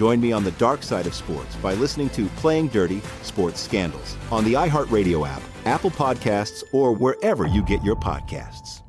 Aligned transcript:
Join 0.00 0.18
me 0.18 0.32
on 0.32 0.44
the 0.44 0.52
dark 0.52 0.82
side 0.82 1.06
of 1.06 1.12
sports 1.12 1.54
by 1.56 1.74
listening 1.74 2.08
to 2.10 2.24
Playing 2.36 2.68
Dirty 2.68 3.02
Sports 3.20 3.60
Scandals 3.60 4.16
on 4.32 4.44
the 4.44 4.54
iHeartRadio 4.54 5.28
app, 5.28 5.42
Apple 5.66 5.90
Podcasts, 5.90 6.64
or 6.72 6.94
wherever 6.94 7.46
you 7.46 7.62
get 7.62 7.84
your 7.84 7.96
podcasts. 7.96 8.80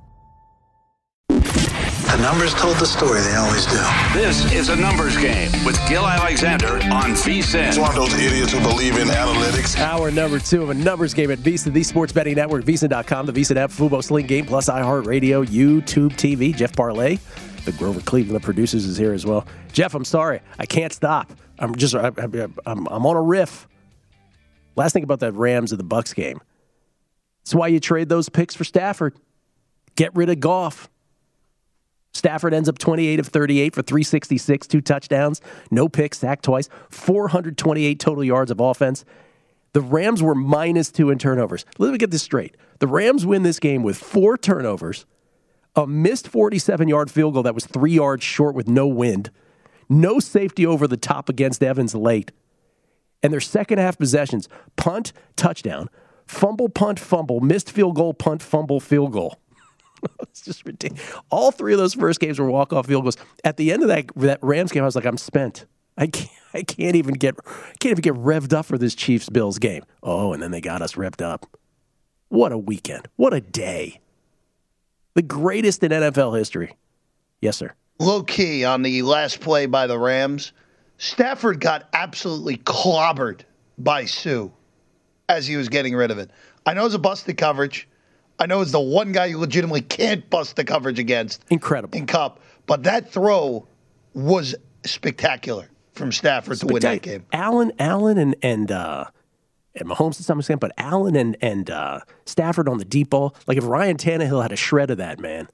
The 1.27 2.17
numbers 2.22 2.53
told 2.53 2.77
the 2.77 2.86
story, 2.86 3.20
they 3.20 3.36
always 3.36 3.66
do. 3.66 3.81
This 4.13 4.53
is 4.53 4.70
a 4.70 4.76
numbers 4.77 5.17
game 5.17 5.52
with 5.66 5.77
Gill 5.89 6.08
Alexander 6.08 6.76
on 6.76 7.12
VSIN. 7.12 7.67
It's 7.67 7.78
one 7.78 7.89
of 7.89 7.95
those 7.98 8.14
idiots 8.14 8.53
who 8.53 8.62
believe 8.62 8.95
in 8.95 9.09
analytics. 9.09 9.78
Hour 9.80 10.12
number 10.12 10.39
two 10.39 10.64
of 10.64 10.70
a 10.70 10.73
numbers 10.73 11.14
game 11.14 11.30
at 11.31 11.39
VSIN, 11.39 11.73
the 11.73 11.84
sports 11.84 12.14
betting 12.14 12.36
network, 12.36 12.64
VSIN.com, 12.64 13.25
the 13.25 13.34
VSIN 13.34 13.58
app, 13.58 13.70
Fubo 13.70 14.02
Sling 14.02 14.28
Game, 14.28 14.45
plus 14.45 14.70
iHeartRadio, 14.70 15.45
YouTube 15.45 16.14
TV. 16.14 16.55
Jeff 16.55 16.73
Parlay, 16.73 17.17
the 17.66 17.72
Grover 17.74 18.02
Cleveland, 18.02 18.36
the 18.36 18.44
producers, 18.44 18.86
is 18.86 18.98
here 18.98 19.14
as 19.14 19.26
well. 19.26 19.46
Jeff, 19.72 19.94
I'm 19.94 20.06
sorry. 20.06 20.42
I 20.60 20.66
can't 20.66 20.94
stop. 20.94 21.32
I'm 21.60 21.76
just, 21.76 21.96
I, 21.96 22.12
I'm, 22.66 22.88
I'm 22.88 23.06
on 23.06 23.16
a 23.16 23.22
riff. 23.22 23.68
Last 24.76 24.94
thing 24.94 25.04
about 25.04 25.20
that 25.20 25.34
Rams 25.34 25.72
of 25.72 25.78
the 25.78 25.84
Bucks 25.84 26.14
game. 26.14 26.42
That's 27.44 27.56
why 27.56 27.68
you 27.68 27.80
trade 27.80 28.10
those 28.10 28.30
picks 28.30 28.56
for 28.56 28.64
Stafford. 28.64 29.16
Get 29.95 30.16
rid 30.16 30.30
of 30.30 30.40
Goff. 30.40 30.90
Stafford 32.14 32.53
ends 32.53 32.68
up 32.68 32.78
28 32.78 33.20
of 33.20 33.28
38 33.28 33.73
for 33.73 33.81
366, 33.81 34.68
two 34.68 34.81
touchdowns, 34.81 35.42
no 35.70 35.88
picks, 35.88 36.20
sacked 36.20 36.44
twice, 36.44 36.68
428 36.90 38.00
total 38.00 38.23
yards 38.23 38.52
of 38.52 38.59
offense. 38.59 39.06
The 39.73 39.81
Rams 39.81 40.22
were 40.22 40.36
minus 40.36 40.92
two 40.92 41.09
in 41.09 41.18
turnovers. 41.18 41.66
Let 41.78 41.92
me 41.92 41.98
get 41.98 42.12
this 42.12 42.23
straight. 42.23 42.58
The 42.80 42.88
Rams 42.88 43.25
win 43.25 43.44
this 43.44 43.59
game 43.59 43.84
with 43.84 43.98
four 43.98 44.38
turnovers, 44.38 45.06
a 45.75 45.88
missed 45.88 46.27
47 46.27 46.88
yard 46.88 47.11
field 47.11 47.33
goal 47.33 47.44
that 47.44 47.55
was 47.55 47.66
three 47.66 47.94
yards 47.94 48.23
short 48.23 48.55
with 48.55 48.67
no 48.67 48.88
wind, 48.88 49.31
no 49.89 50.19
safety 50.19 50.66
over 50.66 50.88
the 50.88 50.97
top 50.97 51.30
against 51.30 51.63
Evans 51.63 51.95
late. 51.95 52.31
And 53.23 53.31
their 53.31 53.39
second 53.39 53.78
half 53.78 53.97
possessions 53.97 54.50
punt, 54.75 55.13
touchdown, 55.36 55.89
fumble, 56.25 56.69
punt, 56.69 57.00
fumble, 57.00 57.39
missed 57.39 57.72
field 57.72 57.95
goal, 57.95 58.13
punt, 58.13 58.41
fumble, 58.41 58.80
field 58.80 59.13
goal. 59.13 59.39
it's 60.22 60.41
just 60.41 60.66
ridiculous. 60.66 61.13
All 61.30 61.52
three 61.52 61.73
of 61.73 61.80
those 61.80 61.94
first 61.94 62.19
games 62.19 62.39
were 62.39 62.50
walk 62.50 62.73
off 62.73 62.88
field 62.88 63.03
goals. 63.03 63.17
At 63.44 63.58
the 63.58 63.72
end 63.72 63.83
of 63.83 63.89
that 63.89 64.08
that 64.16 64.39
Rams 64.41 64.72
game, 64.72 64.83
I 64.83 64.85
was 64.85 64.95
like, 64.95 65.06
I'm 65.06 65.17
spent. 65.17 65.66
I 65.97 66.08
can't, 66.08 66.30
I 66.53 66.63
can't 66.63 66.95
even 66.95 67.13
get 67.16 67.35
I 67.45 67.73
can't 67.80 67.91
even 67.91 68.02
get 68.02 68.13
revved 68.13 68.53
up 68.53 68.66
for 68.66 68.78
this 68.78 68.95
Chiefs 68.95 69.30
Bills 69.30 69.59
game. 69.59 69.83
Oh, 70.03 70.33
and 70.33 70.41
then 70.41 70.52
they 70.52 70.61
got 70.61 70.81
us 70.81 70.94
revved 70.94 71.22
up. 71.22 71.45
What 72.30 72.52
a 72.52 72.58
weekend! 72.58 73.08
What 73.17 73.33
a 73.33 73.41
day! 73.41 74.00
The 75.14 75.22
greatest 75.22 75.84
in 75.84 75.92
NFL 75.92 76.38
history. 76.38 76.76
Yes, 77.42 77.58
sir. 77.58 77.73
Low 78.00 78.23
key 78.23 78.66
on 78.66 78.81
the 78.81 79.02
last 79.04 79.42
play 79.42 79.66
by 79.66 79.88
the 79.88 80.00
Rams, 80.00 80.53
Stafford 80.98 81.59
got 81.59 81.88
absolutely 81.94 82.58
clobbered 82.58 83.42
by 83.78 84.06
Suh 84.06 84.50
as 85.28 85.48
he 85.48 85.56
was 85.56 85.70
getting 85.70 85.95
rid 85.95 86.12
of 86.12 86.18
it. 86.18 86.31
I 86.66 86.73
know 86.73 86.86
it's 86.86 86.95
a 86.95 87.00
busted 87.00 87.38
coverage. 87.38 87.88
I 88.40 88.45
know 88.45 88.62
it's 88.62 88.72
the 88.72 88.80
one 88.80 89.12
guy 89.12 89.26
you 89.26 89.38
legitimately 89.38 89.81
can't 89.81 90.28
bust 90.30 90.56
the 90.56 90.64
coverage 90.64 91.00
against. 91.00 91.44
Incredible. 91.50 91.98
In 91.98 92.08
Kupp. 92.08 92.40
But 92.66 92.84
that 92.84 93.12
throw 93.12 93.68
was 94.14 94.56
spectacular 94.84 95.68
from 95.94 96.12
Stafford 96.12 96.58
to 96.59 96.68
win 96.68 96.81
that 96.81 97.02
game. 97.02 97.25
Allen, 97.34 97.72
Allen, 97.78 98.18
and 98.18 98.35
and 98.41 98.72
uh, 98.72 99.06
and 99.76 99.88
Mahomes 99.88 100.18
to 100.18 100.24
some 100.24 100.40
extent, 100.40 100.59
but 100.59 100.72
Allen 100.78 101.16
and 101.16 101.38
and 101.42 101.70
uh, 101.70 102.02
Stafford 102.26 102.68
on 102.68 102.78
the 102.78 102.86
deep 102.86 103.09
ball. 103.09 103.36
Like 103.48 103.58
if 103.58 103.66
Ryan 103.66 103.98
Tannehill 103.98 104.42
had 104.42 104.52
a 104.52 104.56
shred 104.56 104.90
of 104.92 104.98
that, 104.98 105.20
man. 105.20 105.48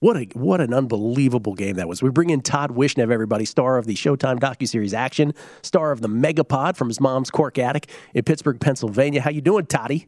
What 0.00 0.16
a 0.16 0.24
what 0.32 0.62
an 0.62 0.72
unbelievable 0.72 1.54
game 1.54 1.76
that 1.76 1.86
was. 1.86 2.02
We 2.02 2.08
bring 2.08 2.30
in 2.30 2.40
Todd 2.40 2.70
Wishnev, 2.70 3.12
everybody, 3.12 3.44
star 3.44 3.76
of 3.76 3.84
the 3.84 3.94
Showtime 3.94 4.40
docuseries 4.40 4.94
Action, 4.94 5.34
star 5.60 5.92
of 5.92 6.00
the 6.00 6.08
Megapod 6.08 6.76
from 6.76 6.88
his 6.88 7.00
mom's 7.00 7.30
cork 7.30 7.58
attic 7.58 7.90
in 8.14 8.24
Pittsburgh, 8.24 8.58
Pennsylvania. 8.58 9.20
How 9.20 9.28
you 9.28 9.42
doing, 9.42 9.66
Toddy? 9.66 10.06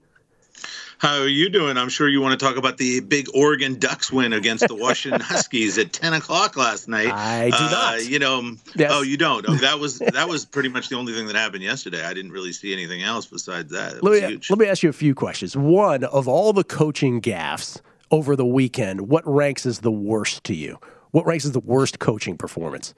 How 0.98 1.18
are 1.20 1.26
you 1.28 1.48
doing? 1.48 1.76
I'm 1.76 1.88
sure 1.88 2.08
you 2.08 2.20
want 2.20 2.38
to 2.38 2.46
talk 2.46 2.56
about 2.56 2.76
the 2.78 3.00
big 3.00 3.26
Oregon 3.34 3.78
Ducks 3.78 4.12
win 4.12 4.32
against 4.32 4.68
the 4.68 4.74
Washington 4.76 5.20
Huskies 5.24 5.76
at 5.76 5.92
10 5.92 6.12
o'clock 6.12 6.56
last 6.56 6.86
night. 6.88 7.08
I 7.12 7.50
do 7.50 7.56
uh, 7.56 7.70
not. 7.70 8.06
You 8.06 8.18
know, 8.20 8.52
Yes. 8.76 8.90
oh, 8.94 9.02
you 9.02 9.16
don't. 9.16 9.44
Oh, 9.48 9.54
that 9.56 9.80
was 9.80 9.98
that 9.98 10.28
was 10.28 10.44
pretty 10.54 10.68
much 10.68 10.88
the 10.90 10.96
only 10.96 11.12
thing 11.12 11.26
that 11.26 11.34
happened 11.34 11.64
yesterday. 11.64 12.04
I 12.04 12.14
didn't 12.14 12.30
really 12.30 12.52
see 12.52 12.72
anything 12.72 13.02
else 13.02 13.26
besides 13.26 13.72
that. 13.72 13.94
It 13.96 14.04
Let 14.04 14.12
me, 14.12 14.20
huge. 14.28 14.48
let 14.50 14.58
me 14.60 14.66
ask 14.66 14.82
you 14.84 14.90
a 14.90 14.92
few 14.92 15.14
questions. 15.14 15.56
One, 15.56 16.04
of 16.04 16.28
all 16.28 16.52
the 16.52 16.64
coaching 16.64 17.20
gaffes 17.20 17.80
over 18.12 18.36
the 18.36 18.46
weekend, 18.46 19.08
what 19.08 19.26
ranks 19.26 19.66
as 19.66 19.80
the 19.80 19.90
worst 19.90 20.44
to 20.44 20.54
you? 20.54 20.78
What 21.10 21.26
ranks 21.26 21.44
as 21.44 21.52
the 21.52 21.60
worst 21.60 21.98
coaching 21.98 22.36
performance? 22.38 22.94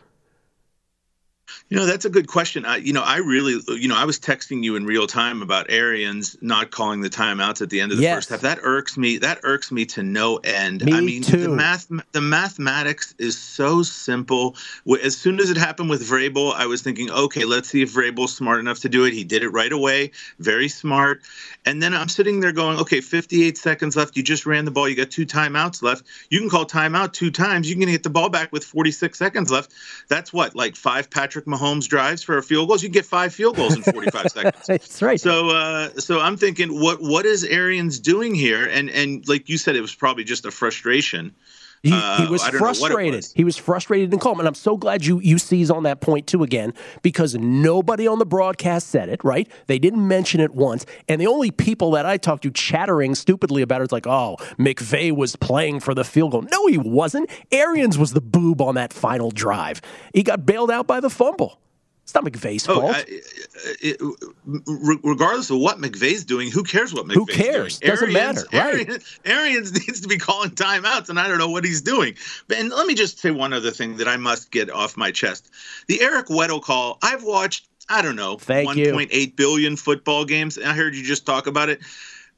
You 1.68 1.76
know, 1.78 1.86
that's 1.86 2.04
a 2.04 2.10
good 2.10 2.26
question. 2.28 2.64
I, 2.64 2.76
you 2.76 2.92
know, 2.92 3.02
I 3.02 3.18
really, 3.18 3.60
you 3.68 3.88
know, 3.88 3.96
I 3.96 4.04
was 4.04 4.18
texting 4.18 4.62
you 4.62 4.76
in 4.76 4.86
real 4.86 5.06
time 5.06 5.42
about 5.42 5.66
Arians 5.70 6.36
not 6.40 6.70
calling 6.70 7.00
the 7.00 7.10
timeouts 7.10 7.62
at 7.62 7.70
the 7.70 7.80
end 7.80 7.90
of 7.92 7.98
the 7.98 8.02
Yes. 8.04 8.14
first 8.16 8.28
half. 8.30 8.40
That 8.42 8.58
irks 8.62 8.96
me. 8.96 9.18
That 9.18 9.40
irks 9.42 9.72
me 9.72 9.84
to 9.86 10.02
no 10.02 10.36
end. 10.38 10.84
Me 10.84 10.92
I 10.92 11.00
mean, 11.00 11.22
too. 11.22 11.38
the 11.38 11.48
math, 11.48 11.90
the 12.12 12.20
mathematics 12.20 13.14
is 13.18 13.36
so 13.36 13.82
simple. 13.82 14.56
As 15.02 15.16
soon 15.16 15.40
as 15.40 15.50
it 15.50 15.56
happened 15.56 15.90
with 15.90 16.02
Vrabel, 16.08 16.54
I 16.54 16.66
was 16.66 16.82
thinking, 16.82 17.10
okay, 17.10 17.44
let's 17.44 17.68
see 17.68 17.82
if 17.82 17.92
Vrabel's 17.92 18.34
smart 18.34 18.60
enough 18.60 18.80
to 18.80 18.88
do 18.88 19.04
it. 19.04 19.12
He 19.12 19.24
did 19.24 19.42
it 19.42 19.48
right 19.48 19.72
away. 19.72 20.10
Very 20.38 20.68
smart. 20.68 21.22
And 21.66 21.82
then 21.82 21.94
I'm 21.94 22.08
sitting 22.08 22.40
there 22.40 22.52
going, 22.52 22.78
okay, 22.78 23.00
58 23.00 23.56
seconds 23.56 23.96
left. 23.96 24.16
You 24.16 24.22
just 24.22 24.44
ran 24.44 24.64
the 24.66 24.70
ball. 24.70 24.88
You 24.88 24.94
got 24.96 25.10
two 25.10 25.24
timeouts 25.26 25.82
left. 25.82 26.04
You 26.30 26.40
can 26.40 26.50
call 26.50 26.66
timeout 26.66 27.12
two 27.14 27.30
times. 27.30 27.68
You 27.68 27.76
can 27.76 27.88
get 27.88 28.02
the 28.02 28.10
ball 28.10 28.28
back 28.28 28.52
with 28.52 28.64
46 28.64 29.18
seconds 29.18 29.50
left. 29.50 29.72
That's 30.08 30.32
what, 30.32 30.54
like 30.54 30.76
five 30.76 31.08
Patrick 31.10 31.33
Mahomes 31.42 31.88
drives 31.88 32.22
for 32.22 32.38
a 32.38 32.42
field 32.42 32.68
goals. 32.68 32.82
You 32.82 32.88
can 32.88 32.94
get 32.94 33.04
five 33.04 33.34
field 33.34 33.56
goals 33.56 33.76
in 33.76 33.82
45 33.92 34.28
seconds. 34.28 34.66
That's 34.66 35.02
right. 35.02 35.20
So, 35.20 35.50
uh, 35.50 35.90
so 35.98 36.20
I'm 36.20 36.36
thinking, 36.36 36.80
what 36.80 37.00
what 37.02 37.26
is 37.26 37.44
Arians 37.44 37.98
doing 37.98 38.34
here? 38.34 38.66
And 38.66 38.90
and 38.90 39.26
like 39.28 39.48
you 39.48 39.58
said, 39.58 39.76
it 39.76 39.80
was 39.80 39.94
probably 39.94 40.24
just 40.24 40.46
a 40.46 40.50
frustration. 40.50 41.34
He, 41.84 41.92
Uh, 41.92 42.16
he 42.16 42.26
was 42.26 42.42
I 42.42 42.50
don't 42.50 42.60
know 42.60 42.66
what 42.66 42.76
it 42.76 42.80
frustrated. 42.80 43.14
was. 43.16 43.32
He 43.34 43.44
was 43.44 43.56
frustrated 43.56 44.10
and 44.10 44.20
calm. 44.20 44.38
And 44.38 44.48
I'm 44.48 44.54
so 44.54 44.76
glad 44.76 45.04
you 45.04 45.20
you 45.20 45.38
seize 45.38 45.70
on 45.70 45.82
that 45.84 46.00
point 46.00 46.26
too 46.26 46.42
again, 46.42 46.72
because 47.02 47.34
nobody 47.36 48.08
on 48.08 48.18
the 48.18 48.26
broadcast 48.26 48.88
said 48.88 49.08
it, 49.10 49.22
right? 49.22 49.46
They 49.66 49.78
didn't 49.78 50.08
mention 50.08 50.40
it 50.40 50.54
once. 50.54 50.86
And 51.08 51.20
the 51.20 51.26
only 51.26 51.50
people 51.50 51.90
that 51.92 52.06
I 52.06 52.16
talked 52.16 52.42
to 52.44 52.50
chattering 52.50 53.14
stupidly 53.14 53.60
about 53.62 53.82
it, 53.82 53.84
it's 53.84 53.92
like, 53.92 54.06
oh, 54.06 54.36
McVay 54.58 55.12
was 55.14 55.36
playing 55.36 55.80
for 55.80 55.94
the 55.94 56.04
field 56.04 56.32
goal. 56.32 56.42
No, 56.50 56.66
he 56.66 56.78
wasn't. 56.78 57.28
Arians 57.52 57.98
was 57.98 58.12
the 58.14 58.22
boob 58.22 58.60
on 58.62 58.74
that 58.76 58.92
final 58.92 59.30
drive. 59.30 59.82
He 60.14 60.22
got 60.22 60.46
bailed 60.46 60.70
out 60.70 60.86
by 60.86 61.00
the 61.00 61.10
fumble. 61.10 61.60
It's 62.04 62.14
not 62.14 62.22
McVay's 62.24 62.68
Oh, 62.68 62.80
fault. 62.82 62.96
I, 62.96 63.04
it, 63.80 63.96
re- 64.44 64.98
regardless 65.02 65.48
of 65.50 65.58
what 65.58 65.78
McVay's 65.78 66.22
doing, 66.22 66.50
who 66.50 66.62
cares 66.62 66.92
what 66.92 67.06
McVay's 67.06 67.14
Who 67.14 67.26
cares? 67.26 67.78
doing? 67.78 67.90
Doesn't 67.90 68.12
matter, 68.12 68.42
right. 68.52 68.74
Arians, 68.86 69.18
Arians 69.24 69.72
needs 69.86 70.00
to 70.02 70.08
be 70.08 70.18
calling 70.18 70.50
timeouts, 70.50 71.08
and 71.08 71.18
I 71.18 71.28
don't 71.28 71.38
know 71.38 71.48
what 71.48 71.64
he's 71.64 71.80
doing. 71.80 72.14
But, 72.46 72.58
and 72.58 72.68
let 72.70 72.86
me 72.86 72.94
just 72.94 73.18
say 73.18 73.30
one 73.30 73.52
other 73.54 73.70
thing 73.70 73.96
that 73.96 74.06
I 74.06 74.18
must 74.18 74.50
get 74.50 74.70
off 74.70 74.96
my 74.98 75.10
chest: 75.10 75.50
the 75.88 76.00
Eric 76.02 76.26
Weddle 76.26 76.60
call. 76.62 76.98
I've 77.02 77.24
watched, 77.24 77.68
I 77.88 78.02
don't 78.02 78.16
know, 78.16 78.36
Thank 78.36 78.76
you. 78.76 78.92
1.8 78.92 79.34
billion 79.34 79.74
football 79.76 80.26
games. 80.26 80.58
and 80.58 80.66
I 80.68 80.74
heard 80.74 80.94
you 80.94 81.02
just 81.02 81.24
talk 81.24 81.46
about 81.46 81.70
it, 81.70 81.80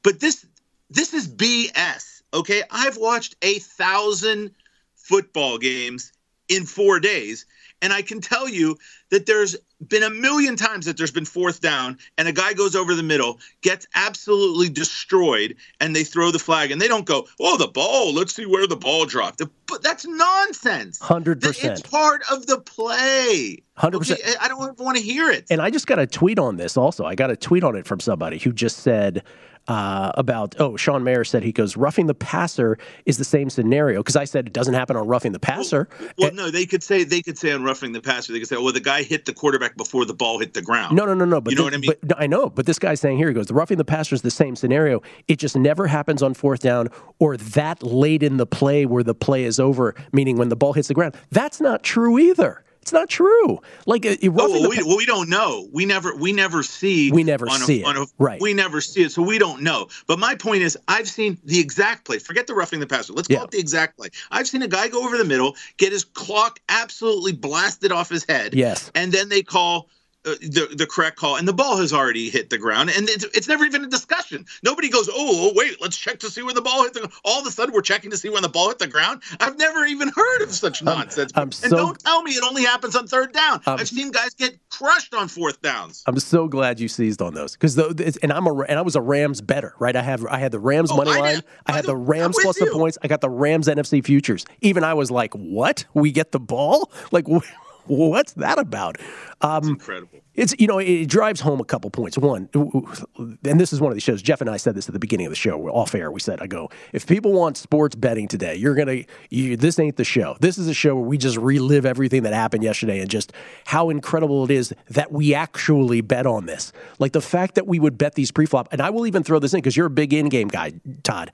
but 0.01 0.21
this 0.21 0.45
this 0.89 1.13
is 1.13 1.27
BS. 1.27 2.21
Okay, 2.33 2.63
I've 2.71 2.95
watched 2.97 3.35
a 3.41 3.59
thousand 3.59 4.51
football 4.95 5.57
games 5.57 6.13
in 6.47 6.65
four 6.65 7.01
days. 7.01 7.45
And 7.81 7.93
I 7.93 8.01
can 8.01 8.21
tell 8.21 8.49
you 8.49 8.77
that 9.11 9.25
there's 9.25 9.55
been 9.87 10.03
a 10.03 10.09
million 10.09 10.55
times 10.55 10.85
that 10.85 10.97
there's 10.97 11.11
been 11.11 11.25
fourth 11.25 11.61
down 11.61 11.97
and 12.17 12.27
a 12.27 12.31
guy 12.31 12.53
goes 12.53 12.75
over 12.75 12.95
the 12.95 13.03
middle, 13.03 13.39
gets 13.61 13.85
absolutely 13.93 14.69
destroyed, 14.69 15.55
and 15.79 15.95
they 15.95 16.03
throw 16.03 16.31
the 16.31 16.39
flag 16.39 16.71
and 16.71 16.81
they 16.81 16.87
don't 16.87 17.05
go, 17.05 17.27
oh, 17.39 17.57
the 17.57 17.67
ball, 17.67 18.13
let's 18.13 18.33
see 18.33 18.45
where 18.45 18.65
the 18.65 18.75
ball 18.75 19.05
dropped. 19.05 19.41
But 19.67 19.83
that's 19.83 20.05
nonsense. 20.05 20.99
100%. 20.99 21.63
It's 21.63 21.81
part 21.81 22.23
of 22.31 22.47
the 22.47 22.59
play. 22.59 23.63
100%. 23.77 24.11
Okay, 24.11 24.33
I 24.41 24.47
don't 24.47 24.79
want 24.79 24.97
to 24.97 25.03
hear 25.03 25.29
it. 25.29 25.45
And 25.49 25.61
I 25.61 25.69
just 25.69 25.85
got 25.85 25.99
a 25.99 26.07
tweet 26.07 26.39
on 26.39 26.57
this 26.57 26.77
also. 26.77 27.05
I 27.05 27.13
got 27.13 27.29
a 27.29 27.35
tweet 27.35 27.63
on 27.63 27.75
it 27.75 27.85
from 27.85 27.99
somebody 27.99 28.39
who 28.39 28.51
just 28.51 28.77
said 28.77 29.23
uh, 29.67 30.11
about, 30.15 30.55
oh, 30.59 30.77
Sean 30.77 31.03
Mayer 31.03 31.23
said 31.23 31.43
he 31.43 31.51
goes, 31.51 31.75
roughing 31.75 32.07
the 32.07 32.13
passer 32.13 32.77
is 33.05 33.17
the 33.17 33.25
same 33.25 33.49
scenario. 33.49 33.99
Because 33.99 34.15
I 34.15 34.23
said 34.23 34.47
it 34.47 34.53
doesn't 34.53 34.73
happen 34.73 34.95
on 34.95 35.07
roughing 35.07 35.31
the 35.33 35.39
passer. 35.39 35.89
Well, 36.17 36.31
no, 36.33 36.49
they 36.49 36.65
could 36.65 36.83
say 36.83 37.03
they 37.03 37.21
could 37.21 37.37
say 37.37 37.51
on 37.51 37.63
roughing 37.63 37.91
the 37.91 38.01
passer, 38.01 38.33
they 38.33 38.39
could 38.39 38.47
say, 38.47 38.55
well, 38.57 38.71
the 38.71 38.79
guy 38.79 39.03
hit 39.03 39.25
the 39.25 39.33
quarterback 39.33 39.75
before 39.75 40.05
the 40.05 40.13
ball 40.13 40.39
hit 40.39 40.53
the 40.53 40.61
ground. 40.61 40.95
No, 40.95 41.05
no, 41.05 41.13
no, 41.13 41.25
no. 41.25 41.41
But 41.41 41.51
you 41.51 41.57
know 41.57 41.63
the- 41.63 41.65
what 41.65 41.73
I 41.73 41.77
mean? 41.77 41.91
But, 42.01 42.09
no, 42.09 42.15
I 42.17 42.27
know. 42.27 42.49
But 42.49 42.65
this 42.65 42.79
guy's 42.79 43.01
saying 43.01 43.17
here 43.17 43.27
he 43.27 43.33
goes, 43.33 43.47
the 43.47 43.53
roughing 43.53 43.77
the 43.77 43.85
passer 43.85 44.15
is 44.15 44.21
the 44.21 44.31
same 44.31 44.55
scenario. 44.55 45.01
It 45.27 45.37
just 45.37 45.55
never 45.55 45.87
happens 45.87 46.23
on 46.23 46.33
fourth 46.33 46.61
down 46.61 46.89
or 47.19 47.37
that 47.37 47.83
late 47.83 48.23
in 48.23 48.37
the 48.37 48.45
play 48.45 48.85
where 48.85 49.03
the 49.03 49.15
play 49.15 49.43
is 49.43 49.59
over, 49.59 49.95
meaning 50.11 50.37
when 50.37 50.49
the 50.49 50.55
ball 50.55 50.73
hits 50.73 50.87
the 50.87 50.93
ground. 50.93 51.15
That's 51.31 51.59
not 51.59 51.83
true 51.83 52.17
either. 52.17 52.63
It's 52.87 52.93
not 52.93 53.09
true. 53.09 53.59
Like 53.85 54.05
uh, 54.05 54.15
Oh, 54.23 54.29
well, 54.31 54.69
we, 54.69 54.81
well, 54.81 54.95
we 54.95 55.05
don't 55.05 55.27
know. 55.27 55.67
We 55.73 55.85
never, 55.85 56.15
we 56.15 56.31
never 56.31 56.63
see. 56.63 57.11
We 57.11 57.21
never 57.21 57.45
on 57.49 57.61
a- 57.61 57.65
see 57.65 57.81
it. 57.83 57.85
a- 57.85 58.07
Right. 58.17 58.39
We 58.39 58.53
never 58.53 58.79
see 58.79 59.01
it, 59.03 59.11
so 59.11 59.21
we 59.21 59.37
don't 59.37 59.61
know. 59.61 59.89
But 60.07 60.19
my 60.19 60.35
point 60.35 60.61
is, 60.61 60.77
I've 60.87 61.09
seen 61.09 61.37
the 61.43 61.59
exact 61.59 62.05
play. 62.05 62.19
Forget 62.19 62.47
the 62.47 62.55
roughing 62.55 62.79
the 62.79 62.87
passer. 62.87 63.11
Let's 63.11 63.27
call 63.27 63.39
Yeah. 63.39 63.43
it 63.43 63.51
the 63.51 63.59
exact 63.59 63.97
play. 63.97 64.07
I've 64.31 64.47
seen 64.47 64.61
a 64.61 64.69
guy 64.69 64.87
go 64.87 65.03
over 65.05 65.17
the 65.17 65.25
middle, 65.25 65.57
get 65.75 65.91
his 65.91 66.05
clock 66.05 66.61
absolutely 66.69 67.33
blasted 67.33 67.91
off 67.91 68.07
his 68.07 68.23
head. 68.23 68.53
Yes. 68.53 68.89
And 68.95 69.11
then 69.11 69.27
they 69.27 69.43
call. 69.43 69.89
Uh, 70.27 70.35
the 70.41 70.67
the 70.75 70.85
correct 70.85 71.15
call 71.15 71.37
and 71.37 71.47
the 71.47 71.53
ball 71.53 71.77
has 71.77 71.93
already 71.93 72.29
hit 72.29 72.49
the 72.49 72.57
ground 72.57 72.89
and 72.89 73.07
it's, 73.07 73.23
it's 73.35 73.47
never 73.47 73.63
even 73.63 73.83
a 73.83 73.87
discussion 73.87 74.45
nobody 74.63 74.89
goes 74.89 75.07
oh, 75.09 75.13
oh 75.15 75.51
wait 75.55 75.79
let's 75.81 75.95
check 75.97 76.19
to 76.19 76.29
see 76.29 76.41
where 76.41 76.53
the 76.53 76.61
ball 76.61 76.83
hit 76.83 76.93
the 76.93 76.99
ground. 76.99 77.13
all 77.23 77.39
of 77.39 77.47
a 77.47 77.51
sudden 77.51 77.73
we're 77.73 77.81
checking 77.81 78.11
to 78.11 78.17
see 78.17 78.27
when 78.29 78.41
the 78.41 78.49
ball 78.49 78.67
hit 78.67 78.77
the 78.79 78.87
ground 78.87 79.21
i've 79.39 79.57
never 79.57 79.85
even 79.85 80.09
heard 80.09 80.41
of 80.41 80.51
such 80.53 80.83
nonsense 80.83 81.31
I'm 81.35 81.43
and 81.43 81.53
so- 81.53 81.77
don't 81.77 81.99
tell 81.99 82.21
me 82.23 82.31
it 82.31 82.43
only 82.43 82.63
happens 82.63 82.95
on 82.95 83.07
third 83.07 83.31
down 83.31 83.61
I'm- 83.65 83.79
i've 83.79 83.87
seen 83.87 84.11
guys 84.11 84.33
get 84.33 84.57
crushed 84.69 85.13
on 85.13 85.27
fourth 85.29 85.61
downs 85.61 86.03
I'm 86.07 86.19
so 86.19 86.47
glad 86.47 86.79
you 86.79 86.87
seized 86.89 87.21
on 87.21 87.33
those 87.33 87.53
because 87.53 87.77
and 87.77 88.33
I'm 88.33 88.47
a 88.47 88.53
and 88.63 88.77
I 88.77 88.81
was 88.81 88.95
a 88.95 89.01
Rams 89.01 89.39
better, 89.41 89.73
right? 89.79 89.95
I 89.95 90.01
have 90.01 90.25
I 90.25 90.39
had 90.39 90.51
the 90.51 90.59
Rams 90.59 90.91
Oh, 90.91 90.97
money 90.97 91.11
I 91.11 91.19
line. 91.19 91.35
did. 91.35 91.43
I 91.65 91.71
had 91.73 91.85
I- 91.85 91.87
the 91.87 91.95
Rams 91.95 92.37
plus 92.41 92.59
the 92.59 92.69
points. 92.73 92.97
I 93.03 93.07
got 93.07 93.21
the 93.21 93.29
Rams 93.29 93.67
NFC 93.67 94.03
futures. 94.03 94.45
Even 94.61 94.83
I 94.83 94.93
was 94.93 95.09
like, 95.09 95.33
"What? 95.33 95.85
We 95.93 96.11
get 96.11 96.31
the 96.31 96.39
ball? 96.39 96.91
Like, 97.11 97.25
wh- 97.31 97.45
what's 97.87 98.33
that 98.33 98.59
about?" 98.59 98.97
Um, 99.41 99.69
incredible 99.69 100.19
It's 100.33 100.55
you 100.59 100.67
know 100.67 100.79
it 100.79 101.05
drives 101.05 101.41
home 101.41 101.59
a 101.59 101.65
couple 101.65 101.89
points. 101.89 102.17
One, 102.17 102.49
and 102.55 103.59
this 103.59 103.73
is 103.73 103.81
one 103.81 103.91
of 103.91 103.95
the 103.95 104.01
shows. 104.01 104.21
Jeff 104.21 104.41
and 104.41 104.49
I 104.49 104.57
said 104.57 104.75
this 104.75 104.87
at 104.87 104.93
the 104.93 104.99
beginning 104.99 105.25
of 105.25 105.31
the 105.31 105.35
show. 105.35 105.57
We're 105.57 105.71
off 105.71 105.95
air. 105.95 106.11
We 106.11 106.19
said, 106.19 106.41
"I 106.41 106.47
go 106.47 106.69
if 106.93 107.05
people 107.05 107.33
want 107.33 107.57
sports 107.57 107.95
betting 107.95 108.27
today, 108.27 108.55
you're 108.55 108.75
gonna 108.75 109.03
you, 109.29 109.57
this 109.57 109.79
ain't 109.79 109.97
the 109.97 110.03
show. 110.03 110.37
This 110.39 110.57
is 110.57 110.67
a 110.67 110.73
show 110.73 110.95
where 110.95 111.05
we 111.05 111.17
just 111.17 111.37
relive 111.37 111.85
everything 111.85 112.23
that 112.23 112.33
happened 112.33 112.63
yesterday 112.63 112.99
and 112.99 113.09
just 113.09 113.33
how 113.65 113.89
incredible 113.89 114.43
it 114.43 114.51
is 114.51 114.73
that 114.89 115.11
we 115.11 115.33
actually 115.33 116.01
bet 116.01 116.25
on 116.25 116.45
this. 116.45 116.71
Like 116.99 117.13
the 117.13 117.21
fact 117.21 117.55
that 117.55 117.67
we 117.67 117.79
would 117.79 117.97
bet 117.97 118.15
these 118.15 118.31
pre-flop, 118.31 118.69
and 118.71 118.81
I 118.81 118.89
will 118.89 119.07
even 119.07 119.23
throw 119.23 119.39
this 119.39 119.53
in 119.53 119.59
because 119.59 119.77
you're 119.77 119.87
a 119.87 119.91
big 119.91 120.13
in-game 120.13 120.47
guy, 120.47 120.73
Todd." 121.03 121.31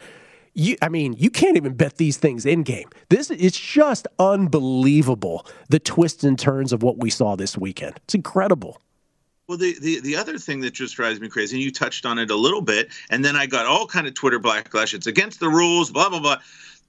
You, 0.55 0.77
I 0.81 0.89
mean, 0.89 1.13
you 1.17 1.29
can't 1.31 1.57
even 1.57 1.73
bet 1.73 1.97
these 1.97 2.17
things 2.17 2.45
in 2.45 2.63
game. 2.63 2.89
This 3.09 3.31
it's 3.31 3.59
just 3.59 4.07
unbelievable 4.19 5.47
the 5.69 5.79
twists 5.79 6.23
and 6.23 6.37
turns 6.37 6.71
of 6.71 6.83
what 6.83 6.97
we 6.99 7.09
saw 7.09 7.35
this 7.35 7.57
weekend. 7.57 7.99
It's 8.03 8.13
incredible. 8.13 8.79
Well, 9.47 9.57
the, 9.57 9.75
the 9.81 9.99
the 9.99 10.15
other 10.15 10.37
thing 10.37 10.61
that 10.61 10.71
just 10.71 10.95
drives 10.95 11.19
me 11.19 11.27
crazy, 11.27 11.57
and 11.57 11.63
you 11.63 11.71
touched 11.71 12.05
on 12.05 12.17
it 12.17 12.31
a 12.31 12.35
little 12.35 12.61
bit, 12.61 12.89
and 13.09 13.25
then 13.25 13.35
I 13.35 13.45
got 13.45 13.65
all 13.65 13.87
kind 13.87 14.07
of 14.07 14.13
Twitter 14.13 14.39
backlash. 14.39 14.93
It's 14.93 15.07
against 15.07 15.39
the 15.39 15.49
rules, 15.49 15.91
blah 15.91 16.09
blah 16.09 16.19
blah. 16.19 16.37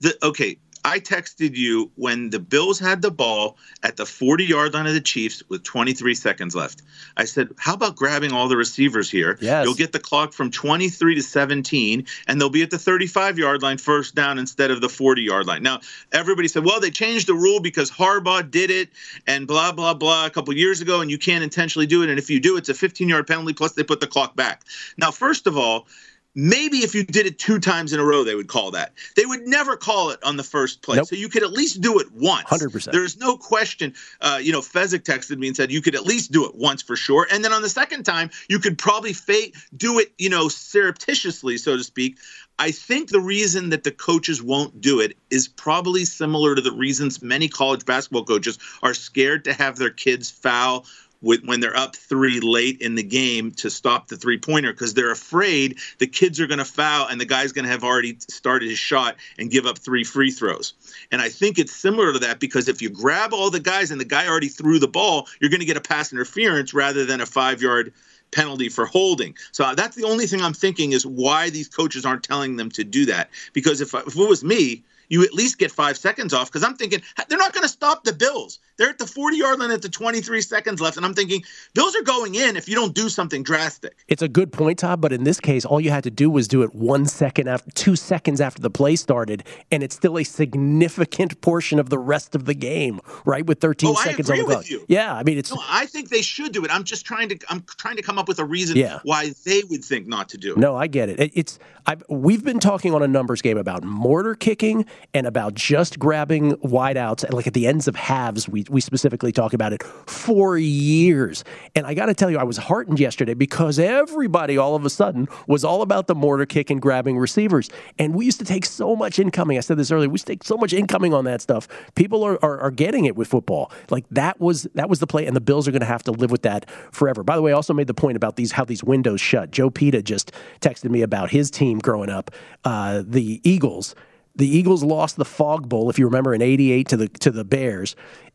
The, 0.01 0.17
okay, 0.23 0.59
I 0.85 1.01
texted 1.01 1.57
you 1.57 1.91
when 1.97 2.29
the 2.29 2.39
Bills 2.39 2.79
had 2.79 3.01
the 3.01 3.11
ball 3.11 3.57
at 3.83 3.97
the 3.97 4.05
40 4.05 4.45
yard 4.45 4.75
line 4.75 4.87
of 4.87 4.93
the 4.93 5.01
Chiefs 5.01 5.43
with 5.49 5.63
23 5.63 6.15
seconds 6.15 6.55
left. 6.55 6.83
I 7.17 7.25
said, 7.25 7.49
How 7.57 7.73
about 7.75 7.97
grabbing 7.97 8.33
all 8.33 8.49
the 8.49 8.57
receivers 8.57 9.11
here? 9.11 9.39
Yes. 9.41 9.65
You'll 9.65 9.75
get 9.75 9.93
the 9.93 9.99
clock 9.99 10.35
from 10.35 10.51
23 10.51 11.15
to 11.15 11.23
17, 11.23 12.07
and 12.29 12.41
they'll 12.41 12.51
be 12.51 12.63
at 12.63 12.71
the 12.71 12.79
35 12.79 13.39
yard 13.39 13.63
line 13.63 13.79
first 13.79 14.15
down 14.15 14.39
instead 14.39 14.71
of 14.71 14.83
the 14.83 14.91
40 14.91 15.23
yard 15.23 15.47
line. 15.47 15.63
Now, 15.63 15.81
everybody 16.13 16.49
said, 16.49 16.65
Well, 16.65 16.81
they 16.81 16.91
changed 16.91 17.29
the 17.29 17.35
rule 17.35 17.61
because 17.61 17.91
Harbaugh 17.91 18.49
did 18.51 18.71
it 18.71 18.91
and 19.27 19.47
blah, 19.47 19.73
blah, 19.73 19.95
blah 19.95 20.27
a 20.27 20.31
couple 20.31 20.55
years 20.55 20.83
ago, 20.83 21.01
and 21.01 21.11
you 21.11 21.19
can't 21.19 21.43
intentionally 21.43 21.87
do 21.87 22.03
it. 22.03 22.11
And 22.11 22.19
if 22.19 22.29
you 22.29 22.41
do, 22.41 22.59
it's 22.59 22.69
a 22.69 22.75
15 22.75 23.09
yard 23.09 23.27
penalty, 23.27 23.55
plus 23.55 23.73
they 23.73 23.85
put 23.85 24.01
the 24.01 24.07
clock 24.07 24.37
back. 24.37 24.63
Now, 24.99 25.11
first 25.11 25.47
of 25.47 25.57
all, 25.57 25.87
Maybe 26.35 26.79
if 26.79 26.95
you 26.95 27.05
did 27.05 27.27
it 27.27 27.39
two 27.39 27.61
times 27.61 27.93
in 27.93 28.01
a 28.01 28.05
row, 28.05 28.25
they 28.25 28.35
would 28.35 28.49
call 28.49 28.73
that. 28.73 28.93
They 29.15 29.25
would 29.25 29.47
never 29.47 29.77
call 29.77 30.11
it 30.11 30.23
on 30.25 30.37
the 30.37 30.43
first 30.43 30.83
play. 30.83 30.97
Nope. 30.97 31.07
So 31.07 31.17
you 31.17 31.29
could 31.29 31.45
at 31.45 31.53
least 31.53 31.81
do 31.81 32.01
it 32.01 32.11
once. 32.13 32.49
100%. 32.49 32.91
There's 32.91 33.17
no 33.17 33.37
question. 33.37 33.95
Uh, 34.21 34.41
you 34.43 34.51
know, 34.51 34.61
Fezzik 34.61 35.05
texted 35.05 35.39
me 35.39 35.47
and 35.47 35.57
said 35.57 35.71
you 35.71 35.81
could 35.81 35.95
at 35.95 36.05
least 36.05 36.33
do 36.33 36.45
it 36.47 36.55
once 36.57 36.83
for 36.83 36.97
sure. 36.97 37.27
And 37.31 37.45
then 37.45 37.53
on 37.53 37.63
the 37.63 37.69
second 37.69 38.03
time, 38.05 38.31
you 38.49 38.59
could 38.59 38.79
probably 38.79 39.13
fa- 39.13 39.53
do 39.77 40.01
it, 40.01 40.13
you 40.19 40.29
know, 40.29 40.49
surreptitiously, 40.49 41.57
so 41.59 41.77
to 41.77 41.85
speak. 41.85 42.19
I 42.59 42.71
think 42.71 43.11
the 43.11 43.21
reason 43.21 43.71
that 43.71 43.83
the 43.83 43.91
coaches 43.91 44.43
won't 44.43 44.81
do 44.81 45.01
it 45.01 45.17
is 45.31 45.49
probably 45.49 46.05
similar 46.05 46.55
to 46.55 46.61
the 46.61 46.73
reasons 46.73 47.21
many 47.21 47.49
college 47.49 47.85
basketball 47.85 48.25
coaches 48.25 48.59
are 48.83 48.95
scared 48.95 49.45
to 49.45 49.53
have 49.53 49.77
their 49.77 49.91
kids 49.91 50.31
foul 50.31 50.87
with, 51.25 51.45
when 51.45 51.61
they're 51.61 51.77
up 51.77 51.97
three 51.97 52.41
late 52.41 52.81
in 52.81 52.95
the 52.95 53.03
game 53.03 53.51
to 53.53 53.71
stop 53.71 54.09
the 54.09 54.17
three 54.17 54.39
pointer 54.39 54.73
because 54.73 54.95
they're 54.95 55.11
afraid 55.11 55.79
the 55.99 56.07
kids 56.07 56.41
are 56.41 56.47
going 56.47 56.59
to 56.59 56.65
foul 56.65 57.09
and 57.09 57.21
the 57.21 57.25
guy's 57.25 57.53
going 57.53 57.65
to 57.65 57.71
have 57.71 57.85
already 57.85 58.17
started 58.29 58.69
his 58.69 58.79
shot 58.79 59.17
and 59.39 59.51
give 59.51 59.67
up 59.67 59.79
three 59.79 60.05
free 60.05 60.31
throws. 60.31 60.75
And 61.11 61.21
I 61.21 61.29
think 61.29 61.59
it's 61.59 61.75
similar 61.75 62.13
to 62.13 62.19
that 62.21 62.41
because 62.41 62.69
if 62.69 62.83
you 62.83 62.91
grab 62.91 63.33
all 63.33 63.51
the 63.51 63.61
guys 63.61 63.91
and 63.91 64.01
the 64.01 64.05
guy 64.05 64.27
already 64.29 64.49
threw 64.49 64.79
the 64.79 64.89
ball, 64.89 65.27
you're 65.41 65.51
going 65.51 65.61
to 65.61 65.67
get 65.67 65.77
a 65.77 65.81
pass 65.81 66.13
interference 66.13 66.75
rather 66.75 67.05
than 67.05 67.21
a 67.21 67.27
five 67.27 67.63
yard 67.63 67.93
penalty 68.31 68.69
for 68.69 68.85
holding. 68.85 69.37
So 69.53 69.65
uh, 69.65 69.75
that's 69.75 69.97
the 69.97 70.05
only 70.05 70.27
thing 70.27 70.43
I'm 70.43 70.55
thinking 70.55 70.93
is 70.93 71.07
why 71.07 71.51
these 71.51 71.69
coaches 71.69 72.05
aren't 72.05 72.25
telling 72.25 72.57
them 72.57 72.71
to 72.73 72.85
do 72.85 73.07
that. 73.07 73.31
Because 73.53 73.81
if, 73.81 73.95
if 73.95 74.17
it 74.17 74.29
was 74.29 74.45
me, 74.45 74.83
you 75.09 75.25
at 75.25 75.33
least 75.35 75.59
get 75.59 75.71
five 75.71 75.97
seconds 75.97 76.33
off 76.33 76.49
because 76.51 76.65
I'm 76.65 76.77
thinking 76.77 77.01
they're 77.29 77.39
not 77.39 77.53
going 77.53 77.63
to 77.63 77.69
stop 77.69 78.05
the 78.05 78.13
Bills. 78.13 78.59
They're 78.77 78.89
at 78.91 78.99
the 78.99 79.07
40 79.07 79.37
yard 79.37 79.59
line 79.61 79.71
at 79.71 79.83
the 79.83 79.89
23 79.89 80.41
seconds 80.41 80.81
left. 80.81 80.97
And 80.97 81.07
I'm 81.07 81.15
thinking 81.15 81.43
Bills 81.75 81.95
are 81.95 82.03
going 82.03 82.35
in 82.35 82.57
if 82.57 82.69
you 82.69 82.75
don't 82.75 82.95
do 82.95 83.09
something 83.09 83.43
drastic. 83.43 83.97
It's 84.09 84.23
a 84.23 84.29
good 84.29 84.53
point, 84.53 84.81
Todd, 84.81 85.01
but 85.01 85.13
in 85.13 85.25
this 85.25 85.39
case, 85.41 85.65
all 85.65 85.81
you 85.81 85.91
had 85.91 86.05
to 86.05 86.11
do 86.11 86.29
was 86.31 86.49
do 86.49 86.63
it 86.63 86.75
one 86.75 87.07
second 87.07 87.49
after, 87.49 87.71
two 87.73 87.95
seconds 87.97 88.41
after 88.41 88.61
the 88.61 88.71
play 88.71 88.97
started, 88.97 89.45
and 89.71 89.83
it's 89.83 89.95
still 89.95 90.19
a 90.19 90.25
significant 90.25 91.41
portion 91.41 91.79
of 91.79 91.91
the 91.91 91.99
rest 91.99 92.35
of 92.35 92.45
the 92.47 92.55
game, 92.55 93.01
right? 93.25 93.45
With 93.47 93.61
13 93.61 93.91
Oh, 93.91 93.95
I 93.97 94.05
seconds 94.05 94.31
on 94.31 94.39
the 94.39 94.45
clock. 94.45 94.65
Yeah, 94.89 95.15
I 95.15 95.23
mean, 95.23 95.39
it's 95.39 95.53
No, 95.55 95.61
I 95.69 95.87
think 95.87 96.09
they 96.09 96.23
should 96.23 96.53
do 96.53 96.65
it. 96.65 96.71
I'm 96.71 96.85
just 96.85 97.05
trying 97.07 97.29
to 97.29 97.39
I'm 97.49 97.65
trying 97.79 97.97
to 97.97 98.03
come 98.03 98.19
up 98.19 98.27
with 98.29 98.39
a 98.39 98.45
reason 98.45 98.77
Yeah. 98.77 99.01
why 99.05 99.33
they 99.45 99.63
would 99.69 99.85
think 99.85 100.07
not 100.07 100.29
to 100.31 100.39
do 100.39 100.53
it. 100.53 100.59
No, 100.59 100.77
I 100.77 100.87
get 100.87 101.09
it. 101.09 101.21
It- 101.21 101.33
It's 101.35 101.59
I've, 101.87 102.03
we've 102.09 102.43
been 102.43 102.61
talking 102.61 102.95
on 102.95 103.03
a 103.03 103.09
numbers 103.09 103.43
game 103.43 103.59
about 103.59 103.85
mortar 103.85 104.35
kicking 104.35 104.87
and 105.13 105.27
about 105.27 105.55
just 105.55 105.99
grabbing 105.99 106.53
wideouts, 106.57 107.25
and 107.25 107.35
like 107.35 107.47
at 107.47 107.55
the 107.55 107.67
ends 107.67 107.87
of 107.89 107.97
halves, 107.97 108.49
we 108.49 108.65
we 108.69 108.81
specifically 108.81 109.33
talk 109.33 109.53
about 109.53 109.73
it 109.73 109.83
for 110.07 110.59
years. 110.59 111.45
And 111.75 111.87
I 111.87 111.95
got 111.95 112.07
to 112.07 112.15
tell 112.15 112.31
you, 112.31 112.39
I 112.39 112.43
was 112.45 112.57
heartened 112.57 112.99
yesterday 112.99 113.35
because 113.35 113.79
everybody 113.79 114.59
all 114.59 114.75
of 114.75 114.85
a 114.85 114.91
sudden 114.91 115.29
was 115.47 115.65
all 115.65 115.83
about 115.83 116.07
the 116.07 116.15
mortar 116.15 116.47
kick 116.47 116.71
and 116.71 116.83
grabbing 116.83 117.17
receivers. 117.19 117.71
And 117.99 118.15
we 118.15 118.25
used 118.25 118.39
to 118.41 118.45
take 118.45 118.65
so 118.65 118.97
much 118.97 119.19
incoming. 119.19 119.57
I 119.57 119.61
said 119.61 119.77
this 119.77 119.91
earlier. 119.91 120.09
We 120.09 120.15
used 120.15 120.27
to 120.27 120.33
take 120.33 120.45
so 120.45 120.57
much 120.57 120.73
incoming 120.73 121.15
on 121.15 121.25
that 121.25 121.41
stuff. 121.41 121.69
People 121.95 122.25
are, 122.25 122.43
are, 122.45 122.59
are 122.61 122.71
getting 122.71 123.05
it 123.05 123.17
with 123.17 123.29
football. 123.29 123.71
Like 123.91 124.05
that 124.11 124.41
was 124.41 124.65
that 124.75 124.89
was 124.89 124.99
the 124.99 125.07
play, 125.07 125.27
and 125.27 125.37
the 125.37 125.41
Bills 125.41 125.69
are 125.69 125.71
going 125.71 125.81
to 125.81 125.87
have 125.87 126.03
to 126.05 126.13
live 126.13 126.31
with 126.31 126.43
that 126.43 126.69
forever. 126.91 127.23
By 127.23 127.37
the 127.37 127.43
way, 127.43 127.53
I 127.53 127.55
also 127.55 127.75
made 127.75 127.87
the 127.87 127.95
point 127.95 128.17
about 128.17 128.37
these 128.37 128.53
how 128.53 128.65
these 128.65 128.83
windows 128.83 129.21
shut. 129.21 129.51
Joe 129.51 129.71
Peta 129.71 130.03
just 130.03 130.33
texted 130.61 130.91
me 130.91 131.03
about 131.03 131.31
his 131.31 131.51
team 131.51 131.79
growing 131.79 132.11
up, 132.11 132.31
uh, 132.65 133.03
the 133.07 133.41
Eagles. 133.49 133.95
The 134.37 134.49
Eagles 134.49 134.83
lost 134.83 135.17
the 135.17 135.25
Fog 135.25 135.69
Bowl, 135.69 135.91
if 135.91 135.99
you 135.99 136.07
remember, 136.07 136.35
in 136.35 136.43
'88 136.43 136.89
to 136.89 136.97
the 136.97 137.09
to 137.09 137.31
the 137.31 137.45
Bears. 137.45 137.95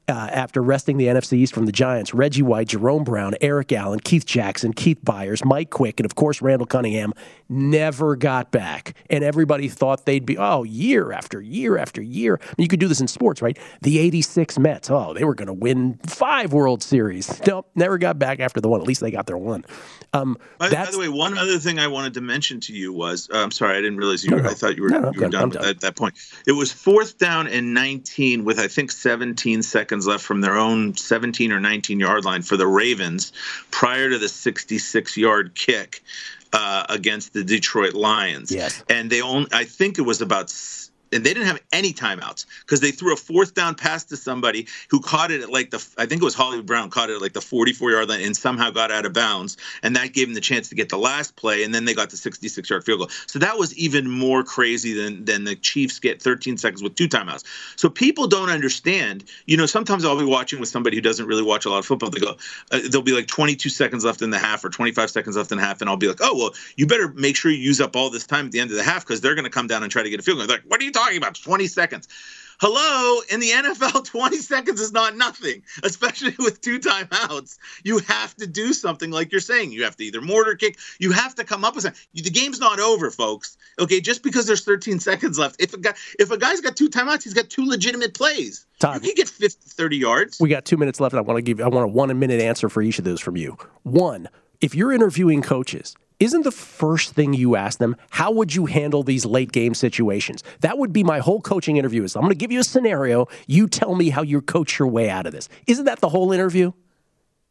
Uh, 0.10 0.28
after 0.32 0.64
wresting 0.64 0.98
the 0.98 1.06
NFC 1.06 1.34
East 1.34 1.54
from 1.54 1.68
the 1.68 1.72
Giants, 1.72 2.16
Reggie 2.16 2.42
White, 2.42 2.70
Jerome 2.70 3.04
Brown, 3.04 3.36
Eric 3.42 3.72
Allen, 3.72 4.00
Keith 4.00 4.26
Jackson, 4.26 4.74
Keith 4.74 4.98
Byars, 5.04 5.46
Mike 5.46 5.70
Quick, 5.70 6.00
and 6.00 6.06
of 6.06 6.16
course 6.16 6.42
Randall 6.42 6.66
Cunningham 6.66 7.14
never 7.48 8.16
got 8.16 8.52
back. 8.52 8.96
And 9.12 9.24
everybody 9.24 9.68
thought 9.68 10.06
they'd 10.06 10.26
be, 10.26 10.36
oh, 10.36 10.64
year 10.64 11.12
after 11.12 11.40
year 11.40 11.78
after 11.78 12.02
year. 12.02 12.40
I 12.42 12.46
mean, 12.58 12.64
you 12.64 12.68
could 12.68 12.80
do 12.80 12.88
this 12.88 13.02
in 13.02 13.08
sports, 13.08 13.42
right? 13.42 13.58
The 13.82 14.00
86 14.00 14.58
Mets, 14.58 14.90
oh, 14.90 15.14
they 15.14 15.24
were 15.24 15.36
going 15.36 15.48
to 15.48 15.54
win 15.54 16.00
five 16.08 16.54
World 16.54 16.82
Series. 16.82 17.40
Nope, 17.46 17.70
never 17.76 18.00
got 18.00 18.18
back 18.18 18.40
after 18.40 18.60
the 18.60 18.68
one. 18.68 18.82
At 18.82 18.88
least 18.88 19.02
they 19.02 19.12
got 19.12 19.28
their 19.28 19.38
one. 19.38 19.64
Um, 20.14 20.38
By, 20.58 20.72
by 20.72 20.86
the 20.90 20.98
way, 20.98 21.10
one 21.10 21.38
other 21.38 21.60
thing 21.60 21.78
I 21.78 21.88
wanted 21.88 22.16
to 22.16 22.22
mention 22.22 22.60
to 22.62 22.74
you 22.74 22.92
was 22.92 23.30
uh, 23.32 23.38
I'm 23.38 23.52
sorry, 23.52 23.78
I 23.78 23.82
didn't 23.82 23.98
realize 23.98 24.24
you. 24.24 24.36
Were, 24.36 24.42
no. 24.42 24.50
I 24.50 24.54
thought 24.54 24.76
you 24.76 24.84
were 24.84 24.90
No, 24.90 25.00
no, 25.00 25.12
you 25.12 25.22
were 25.22 25.30
done 25.30 25.50
done. 25.50 25.64
that, 25.64 25.82
that 25.82 25.96
point. 25.96 26.16
It 26.48 26.54
was 26.54 26.72
fourth 26.72 27.20
down 27.20 27.48
and 27.48 27.76
19 27.76 28.44
with 28.44 28.60
I 28.60 28.68
think 28.68 28.92
17 28.92 29.62
seconds 29.62 29.99
left 30.08 30.24
from 30.24 30.42
their 30.42 30.58
own 30.58 30.96
17 30.96 31.52
or 31.52 31.60
19 31.60 32.00
yard 32.00 32.26
line 32.26 32.42
for 32.42 32.58
the 32.58 32.68
Ravens 32.68 33.32
prior 33.72 34.10
to 34.10 34.18
the 34.18 34.30
66 34.30 35.18
yard 35.18 35.56
kick 35.56 36.04
uh, 36.54 36.86
against 36.90 37.34
the 37.34 37.44
Detroit 37.44 37.94
Lions. 37.94 38.52
Yes. 38.52 38.84
and 38.90 39.10
they 39.10 39.22
only 39.22 39.50
I 39.52 39.66
think 39.66 39.98
it 39.98 40.04
was 40.04 40.22
about. 40.22 40.54
And 41.12 41.24
they 41.24 41.34
didn't 41.34 41.48
have 41.48 41.62
any 41.72 41.94
timeouts 41.94 42.46
because 42.62 42.80
they 42.80 42.92
threw 42.92 43.14
a 43.14 43.18
fourth 43.18 43.54
down 43.54 43.76
pass 43.76 44.04
to 44.06 44.18
somebody 44.18 44.68
who 44.90 45.00
caught 45.00 45.32
it 45.32 45.42
at 45.42 45.52
like 45.52 45.72
the 45.72 45.86
I 45.98 46.06
think 46.06 46.22
it 46.22 46.26
was 46.26 46.36
Hollywood 46.36 46.66
Brown 46.66 46.90
caught 46.90 47.10
it 47.10 47.16
at 47.16 47.22
like 47.22 47.34
the 47.34 47.42
44 47.42 47.92
yard 47.92 48.10
line 48.10 48.22
and 48.22 48.36
somehow 48.36 48.70
got 48.70 48.92
out 48.92 49.06
of 49.06 49.14
bounds 49.14 49.58
and 49.84 49.96
that 49.96 50.14
gave 50.14 50.28
them 50.28 50.36
the 50.36 50.42
chance 50.42 50.70
to 50.70 50.76
get 50.76 50.90
the 50.90 50.98
last 50.98 51.36
play 51.36 51.64
and 51.64 51.74
then 51.74 51.86
they 51.86 51.94
got 51.94 52.10
the 52.10 52.18
66 52.18 52.70
yard 52.70 52.84
field 52.84 53.00
goal. 53.00 53.10
So 53.28 53.40
that 53.40 53.58
was 53.58 53.76
even 53.76 54.10
more 54.10 54.44
crazy 54.44 54.94
than 54.94 55.26
than 55.26 55.44
the 55.44 55.56
Chiefs 55.56 56.00
get 56.00 56.22
13 56.22 56.58
seconds 56.58 56.84
with 56.84 56.96
two 56.96 57.08
timeouts. 57.08 57.44
So 57.76 57.90
people 57.90 58.28
don't 58.28 58.50
understand. 58.50 59.26
You 59.46 59.58
know, 59.58 59.66
sometimes 59.66 60.06
I'll 60.06 60.18
be 60.18 60.26
watching 60.26 60.60
with 60.60 60.70
somebody 60.70 60.98
who 60.98 61.02
doesn't 61.02 61.26
really 61.26 61.44
watch 61.44 61.66
a 61.66 61.70
lot 61.70 61.80
of 61.80 61.86
football. 61.86 62.10
They 62.10 62.20
go, 62.20 62.36
uh, 62.72 62.80
there'll 62.90 63.02
be 63.02 63.14
like 63.14 63.28
22 63.28 63.70
seconds 63.70 64.06
left 64.06 64.22
in 64.22 64.30
the 64.30 64.40
half 64.40 64.64
or 64.64 64.70
25 64.70 65.10
seconds 65.10 65.38
left 65.38 65.52
in 65.52 65.58
the 65.58 65.64
half, 65.64 65.82
and 65.82 65.90
I'll 65.90 65.98
be 65.98 66.08
like, 66.08 66.20
oh 66.22 66.36
well, 66.36 66.52
you 66.76 66.88
better 66.88 67.10
make 67.10 67.36
sure 67.36 67.52
you 67.52 67.58
use 67.58 67.82
up 67.82 67.96
all 67.96 68.10
this 68.10 68.26
time 68.26 68.48
at 68.48 68.52
the 68.52 68.60
end 68.60 68.72
of 68.72 68.78
the 68.78 68.84
half 68.84 69.06
because 69.06 69.22
they're 69.22 69.36
going 69.36 69.46
to 69.46 69.52
come 69.52 69.68
down 69.68 69.84
and 69.84 69.92
try 69.92 70.04
to 70.04 70.10
get 70.10 70.20
a 70.20 70.24
field 70.24 70.38
goal. 70.38 70.48
They're 70.48 70.58
like, 70.58 70.66
what 70.68 70.80
are 70.80 70.84
you 70.84 70.92
about? 71.08 71.36
20 71.36 71.68
seconds. 71.68 72.08
Hello, 72.62 73.22
in 73.32 73.40
the 73.40 73.52
NFL, 73.52 74.04
20 74.12 74.38
seconds 74.38 74.82
is 74.82 74.92
not 74.92 75.16
nothing, 75.16 75.64
especially 75.82 76.36
with 76.40 76.60
two 76.60 76.78
timeouts. 76.78 77.58
You 77.86 78.00
have 78.00 78.36
to 78.36 78.48
do 78.48 78.74
something 78.74 79.12
like 79.12 79.32
you're 79.32 79.40
saying. 79.40 79.72
You 79.72 79.86
have 79.86 79.96
to 79.96 80.04
either 80.04 80.20
mortar 80.20 80.56
kick, 80.56 80.78
you 81.00 81.14
have 81.14 81.36
to 81.36 81.46
come 81.46 81.64
up 81.64 81.76
with 81.76 81.86
something. 81.86 82.02
The 82.14 82.30
game's 82.30 82.60
not 82.60 82.82
over, 82.82 83.12
folks. 83.12 83.56
Okay, 83.80 84.02
just 84.02 84.24
because 84.24 84.46
there's 84.46 84.66
13 84.66 85.00
seconds 85.00 85.40
left. 85.40 85.56
If 85.58 85.74
a 85.74 85.78
guy 85.78 85.94
if 86.20 86.32
a 86.32 86.38
guy's 86.38 86.60
got 86.60 86.76
two 86.76 86.90
timeouts, 86.90 87.24
he's 87.24 87.34
got 87.34 87.50
two 87.50 87.66
legitimate 87.66 88.14
plays. 88.14 88.66
Todd, 88.80 88.96
you 88.96 89.14
can 89.14 89.16
get 89.16 89.30
50, 89.30 89.58
30 89.70 89.98
yards. 89.98 90.38
We 90.42 90.50
got 90.50 90.66
two 90.66 90.76
minutes 90.76 91.00
left, 91.00 91.14
and 91.14 91.20
I 91.20 91.22
want 91.22 91.38
to 91.38 91.42
give 91.42 91.62
I 91.62 91.70
want 91.70 91.86
a 91.86 91.88
one 91.88 92.20
minute 92.20 92.42
answer 92.42 92.68
for 92.68 92.82
each 92.82 93.00
of 93.00 93.06
those 93.06 93.22
from 93.22 93.38
you. 93.38 93.58
One, 93.84 94.28
if 94.60 94.76
you're 94.76 94.92
interviewing 94.92 95.42
coaches, 95.42 95.96
isn't 96.20 96.44
the 96.44 96.52
first 96.52 97.14
thing 97.14 97.34
you 97.34 97.56
ask 97.56 97.80
them 97.80 97.96
how 98.10 98.32
would 98.32 98.54
you 98.54 98.66
handle 98.66 99.04
these 99.04 99.26
late 99.26 99.52
game 99.52 99.74
situations? 99.74 100.44
That 100.62 100.78
would 100.78 100.94
be 100.94 101.04
my 101.04 101.20
whole 101.20 101.42
coaching 101.42 101.78
interview 101.78 102.04
is 102.04 102.16
i'm 102.16 102.22
going 102.22 102.32
to 102.32 102.36
give 102.36 102.52
you 102.52 102.60
a 102.60 102.64
scenario. 102.64 103.28
You 103.48 103.68
tell 103.68 103.96
me 103.96 104.10
how 104.10 104.22
you 104.22 104.42
coach 104.42 104.80
your 104.80 104.88
way 104.88 105.10
out 105.10 105.26
of 105.26 105.32
this. 105.32 105.50
Isn't 105.68 105.86
that 105.86 106.00
the 106.00 106.10
whole 106.10 106.32
interview 106.32 106.72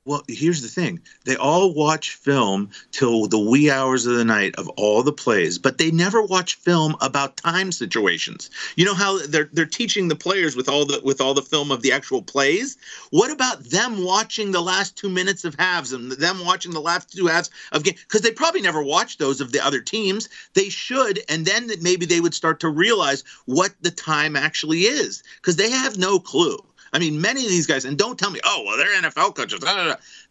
well, 0.08 0.22
here's 0.26 0.62
the 0.62 0.68
thing. 0.68 1.00
They 1.26 1.36
all 1.36 1.74
watch 1.74 2.12
film 2.12 2.70
till 2.92 3.26
the 3.26 3.38
wee 3.38 3.70
hours 3.70 4.06
of 4.06 4.16
the 4.16 4.24
night 4.24 4.54
of 4.56 4.66
all 4.70 5.02
the 5.02 5.12
plays, 5.12 5.58
but 5.58 5.76
they 5.76 5.90
never 5.90 6.22
watch 6.22 6.54
film 6.54 6.96
about 7.02 7.36
time 7.36 7.70
situations. 7.70 8.48
You 8.76 8.86
know 8.86 8.94
how 8.94 9.18
they're 9.26 9.50
they're 9.52 9.66
teaching 9.66 10.08
the 10.08 10.16
players 10.16 10.56
with 10.56 10.66
all 10.66 10.86
the 10.86 11.02
with 11.04 11.20
all 11.20 11.34
the 11.34 11.42
film 11.42 11.70
of 11.70 11.82
the 11.82 11.92
actual 11.92 12.22
plays? 12.22 12.78
What 13.10 13.30
about 13.30 13.64
them 13.64 14.02
watching 14.02 14.50
the 14.50 14.62
last 14.62 14.96
2 14.96 15.10
minutes 15.10 15.44
of 15.44 15.54
halves 15.58 15.92
and 15.92 16.10
them 16.12 16.42
watching 16.42 16.72
the 16.72 16.80
last 16.80 17.12
two 17.12 17.26
halves 17.26 17.50
of 17.72 17.84
game 17.84 17.96
cuz 18.08 18.22
they 18.22 18.30
probably 18.30 18.62
never 18.62 18.82
watched 18.82 19.18
those 19.18 19.42
of 19.42 19.52
the 19.52 19.62
other 19.62 19.82
teams. 19.82 20.30
They 20.54 20.70
should 20.70 21.22
and 21.28 21.44
then 21.44 21.70
maybe 21.82 22.06
they 22.06 22.22
would 22.22 22.34
start 22.34 22.60
to 22.60 22.70
realize 22.70 23.24
what 23.44 23.74
the 23.82 23.90
time 23.90 24.36
actually 24.36 24.84
is 24.84 25.22
cuz 25.42 25.56
they 25.56 25.68
have 25.68 25.98
no 25.98 26.18
clue. 26.18 26.64
I 26.92 26.98
mean, 26.98 27.20
many 27.20 27.44
of 27.44 27.50
these 27.50 27.66
guys, 27.66 27.84
and 27.84 27.96
don't 27.96 28.18
tell 28.18 28.30
me, 28.30 28.40
oh, 28.44 28.62
well, 28.66 28.76
they're 28.76 29.02
NFL 29.02 29.34
coaches. 29.34 29.64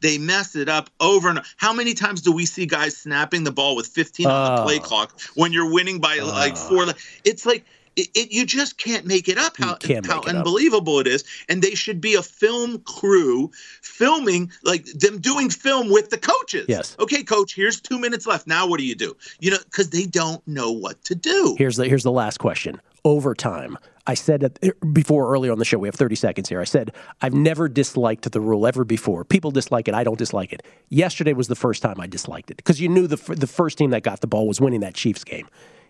They 0.01 0.17
mess 0.17 0.55
it 0.55 0.69
up 0.69 0.89
over 0.99 1.29
and 1.29 1.39
over. 1.39 1.47
How 1.57 1.73
many 1.73 1.93
times 1.93 2.21
do 2.21 2.31
we 2.31 2.45
see 2.45 2.65
guys 2.65 2.95
snapping 2.95 3.43
the 3.43 3.51
ball 3.51 3.75
with 3.75 3.87
15 3.87 4.25
uh, 4.25 4.29
on 4.29 4.55
the 4.55 4.63
play 4.63 4.79
clock 4.79 5.19
when 5.35 5.51
you're 5.51 5.71
winning 5.71 5.99
by 5.99 6.19
uh, 6.19 6.25
like 6.25 6.57
four? 6.57 6.85
It's 7.23 7.45
like, 7.45 7.65
it, 7.97 8.09
it, 8.13 8.31
you 8.31 8.45
just 8.45 8.77
can't 8.77 9.05
make 9.05 9.27
it 9.27 9.37
up 9.37 9.57
how, 9.57 9.77
how 10.05 10.21
it 10.21 10.27
unbelievable 10.27 10.97
up. 10.97 11.07
it 11.07 11.11
is 11.11 11.23
and 11.49 11.61
they 11.61 11.71
should 11.71 11.99
be 11.99 12.13
a 12.13 12.21
film 12.21 12.79
crew 12.83 13.51
filming 13.81 14.51
like 14.63 14.85
them 14.85 15.19
doing 15.19 15.49
film 15.49 15.89
with 15.89 16.11
the 16.11 16.17
coaches 16.17 16.65
yes 16.69 16.95
okay 16.99 17.23
coach 17.23 17.55
here's 17.55 17.81
two 17.81 17.97
minutes 17.97 18.27
left 18.27 18.45
now 18.45 18.67
what 18.67 18.77
do 18.77 18.85
you 18.85 18.95
do 18.95 19.17
you 19.39 19.49
know 19.49 19.57
because 19.65 19.89
they 19.89 20.05
don't 20.05 20.47
know 20.47 20.71
what 20.71 21.03
to 21.03 21.15
do 21.15 21.55
here's 21.57 21.75
the 21.75 21.87
here's 21.87 22.03
the 22.03 22.11
last 22.11 22.37
question 22.37 22.79
overtime 23.07 23.77
I 24.07 24.13
said 24.13 24.39
that 24.39 24.57
er, 24.63 24.73
before 24.85 25.31
earlier 25.31 25.51
on 25.51 25.59
the 25.59 25.65
show, 25.65 25.77
we 25.77 25.87
have 25.87 25.95
30 25.95 26.15
seconds 26.15 26.49
here. 26.49 26.61
I 26.61 26.63
said, 26.63 26.93
I've 27.21 27.33
never 27.33 27.67
disliked 27.67 28.31
the 28.31 28.39
rule 28.39 28.65
ever 28.65 28.85
before. 28.85 29.25
People 29.25 29.51
dislike 29.51 29.87
it. 29.89 29.93
I 29.93 30.05
don't 30.05 30.17
dislike 30.17 30.53
it. 30.53 30.63
Yesterday 30.89 31.33
was 31.33 31.49
the 31.49 31.55
first 31.55 31.83
time 31.83 31.99
I 31.99 32.07
disliked 32.07 32.49
it 32.49 32.57
because 32.57 32.79
you 32.79 32.87
knew 32.87 33.05
the, 33.05 33.17
the 33.35 33.47
first 33.47 33.77
team 33.77 33.89
that 33.91 34.03
got 34.03 34.21
the 34.21 34.27
ball 34.27 34.47
was 34.47 34.61
winning 34.61 34.79
that 34.79 34.93
Chiefs 34.93 35.25
game. 35.25 35.47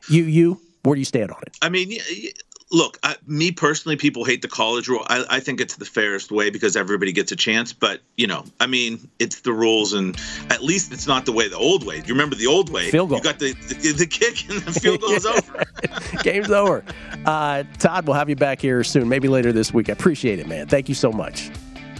You, 0.09 0.23
you, 0.23 0.59
where 0.83 0.95
do 0.95 0.99
you 0.99 1.05
stand 1.05 1.31
on 1.31 1.37
it? 1.43 1.55
I 1.61 1.69
mean, 1.69 1.99
look, 2.71 2.99
I, 3.03 3.15
me 3.25 3.51
personally, 3.51 3.95
people 3.95 4.23
hate 4.25 4.41
the 4.41 4.47
college 4.47 4.87
rule. 4.87 5.05
I, 5.07 5.25
I, 5.29 5.39
think 5.39 5.61
it's 5.61 5.75
the 5.75 5.85
fairest 5.85 6.31
way 6.31 6.49
because 6.49 6.75
everybody 6.75 7.11
gets 7.11 7.31
a 7.31 7.35
chance. 7.35 7.73
But 7.73 8.01
you 8.15 8.27
know, 8.27 8.43
I 8.59 8.67
mean, 8.67 9.09
it's 9.19 9.41
the 9.41 9.53
rules, 9.53 9.93
and 9.93 10.17
at 10.49 10.63
least 10.63 10.91
it's 10.91 11.07
not 11.07 11.25
the 11.25 11.31
way 11.31 11.47
the 11.47 11.57
old 11.57 11.85
way. 11.85 11.97
You 11.97 12.13
remember 12.13 12.35
the 12.35 12.47
old 12.47 12.71
way? 12.71 12.91
Field 12.91 13.09
goal. 13.09 13.19
You 13.19 13.23
got 13.23 13.39
the 13.39 13.53
the, 13.53 13.93
the 13.93 14.07
kick, 14.07 14.49
and 14.49 14.61
the 14.61 14.79
field 14.79 15.01
goal 15.01 15.11
is 15.11 15.25
over. 15.25 15.63
Game's 16.23 16.51
over. 16.51 16.83
Uh, 17.25 17.63
Todd, 17.79 18.05
we'll 18.05 18.15
have 18.15 18.29
you 18.29 18.35
back 18.35 18.61
here 18.61 18.83
soon, 18.83 19.07
maybe 19.07 19.27
later 19.27 19.51
this 19.51 19.73
week. 19.73 19.89
I 19.89 19.93
appreciate 19.93 20.39
it, 20.39 20.47
man. 20.47 20.67
Thank 20.67 20.89
you 20.89 20.95
so 20.95 21.11
much. 21.11 21.51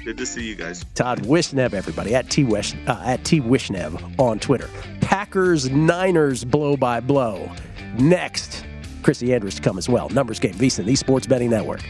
Good 0.03 0.17
to 0.17 0.25
see 0.25 0.47
you 0.47 0.55
guys. 0.55 0.85
Todd 0.95 1.19
Wishnev, 1.23 1.73
everybody 1.73 2.15
at 2.15 2.29
T 2.29 2.43
Wish 2.43 2.73
uh, 2.87 3.01
at 3.05 3.23
T 3.25 3.41
Wishnev 3.41 4.19
on 4.19 4.39
Twitter. 4.39 4.69
Packers 5.01 5.69
Niners 5.69 6.43
blow 6.43 6.77
by 6.77 6.99
blow. 6.99 7.51
Next. 7.97 8.63
Chrissy 9.03 9.33
Andrews 9.33 9.55
to 9.55 9.61
come 9.61 9.77
as 9.77 9.87
well. 9.87 10.09
Numbers 10.09 10.39
game, 10.39 10.53
VSIN, 10.53 10.85
the 10.85 10.95
Sports 10.95 11.27
Betting 11.27 11.49
Network. 11.49 11.81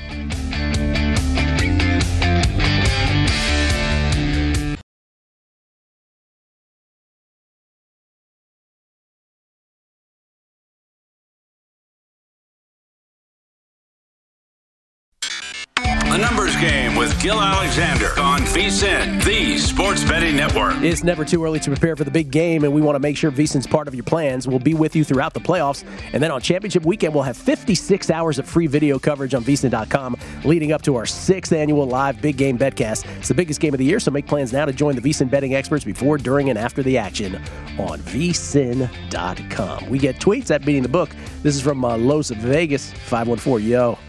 Network. 20.17 20.74
It's 20.81 21.03
never 21.03 21.24
too 21.24 21.45
early 21.45 21.59
to 21.59 21.69
prepare 21.69 21.95
for 21.95 22.03
the 22.03 22.09
big 22.09 22.31
game, 22.31 22.63
and 22.63 22.74
we 22.74 22.81
want 22.81 22.95
to 22.95 23.00
make 23.00 23.15
sure 23.15 23.31
VSIN's 23.31 23.67
part 23.67 23.88
of 23.88 23.93
your 23.93 24.03
plans. 24.03 24.47
We'll 24.47 24.57
be 24.57 24.74
with 24.74 24.95
you 24.95 25.03
throughout 25.03 25.36
the 25.36 25.39
playoffs, 25.39 25.86
and 26.12 26.24
then 26.24 26.31
on 26.31 26.41
championship 26.41 26.86
weekend, 26.86 27.13
we'll 27.13 27.24
have 27.24 27.38
56 27.38 28.09
hours 28.09 28.39
of 28.39 28.47
free 28.50 28.65
video 28.65 28.97
coverage 28.97 29.36
on 29.36 29.43
VSIN.com 29.43 30.17
leading 30.43 30.71
up 30.71 30.81
to 30.81 30.95
our 30.95 31.05
sixth 31.05 31.53
annual 31.53 31.86
live 31.86 32.19
big 32.19 32.36
game 32.36 32.57
betcast. 32.57 33.05
It's 33.17 33.27
the 33.27 33.36
biggest 33.36 33.59
game 33.59 33.75
of 33.75 33.77
the 33.77 33.86
year, 33.86 34.00
so 34.00 34.09
make 34.09 34.25
plans 34.25 34.51
now 34.51 34.65
to 34.65 34.74
join 34.74 34.95
the 34.95 35.01
VSIN 35.01 35.29
betting 35.29 35.53
experts 35.53 35.86
before, 35.86 36.17
during, 36.17 36.50
and 36.50 36.57
after 36.57 36.81
the 36.81 36.97
action 36.97 37.36
on 37.77 38.00
VSIN.com. 38.00 39.88
We 39.88 40.00
get 40.00 40.15
tweets 40.15 40.50
at 40.50 40.65
Beating 40.65 40.81
the 40.81 40.89
Book. 40.89 41.12
This 41.43 41.55
is 41.55 41.62
from 41.62 41.86
uh, 41.86 41.95
Los 41.95 42.31
Vegas 42.31 42.91
514. 42.91 43.69
Yo, 43.69 44.00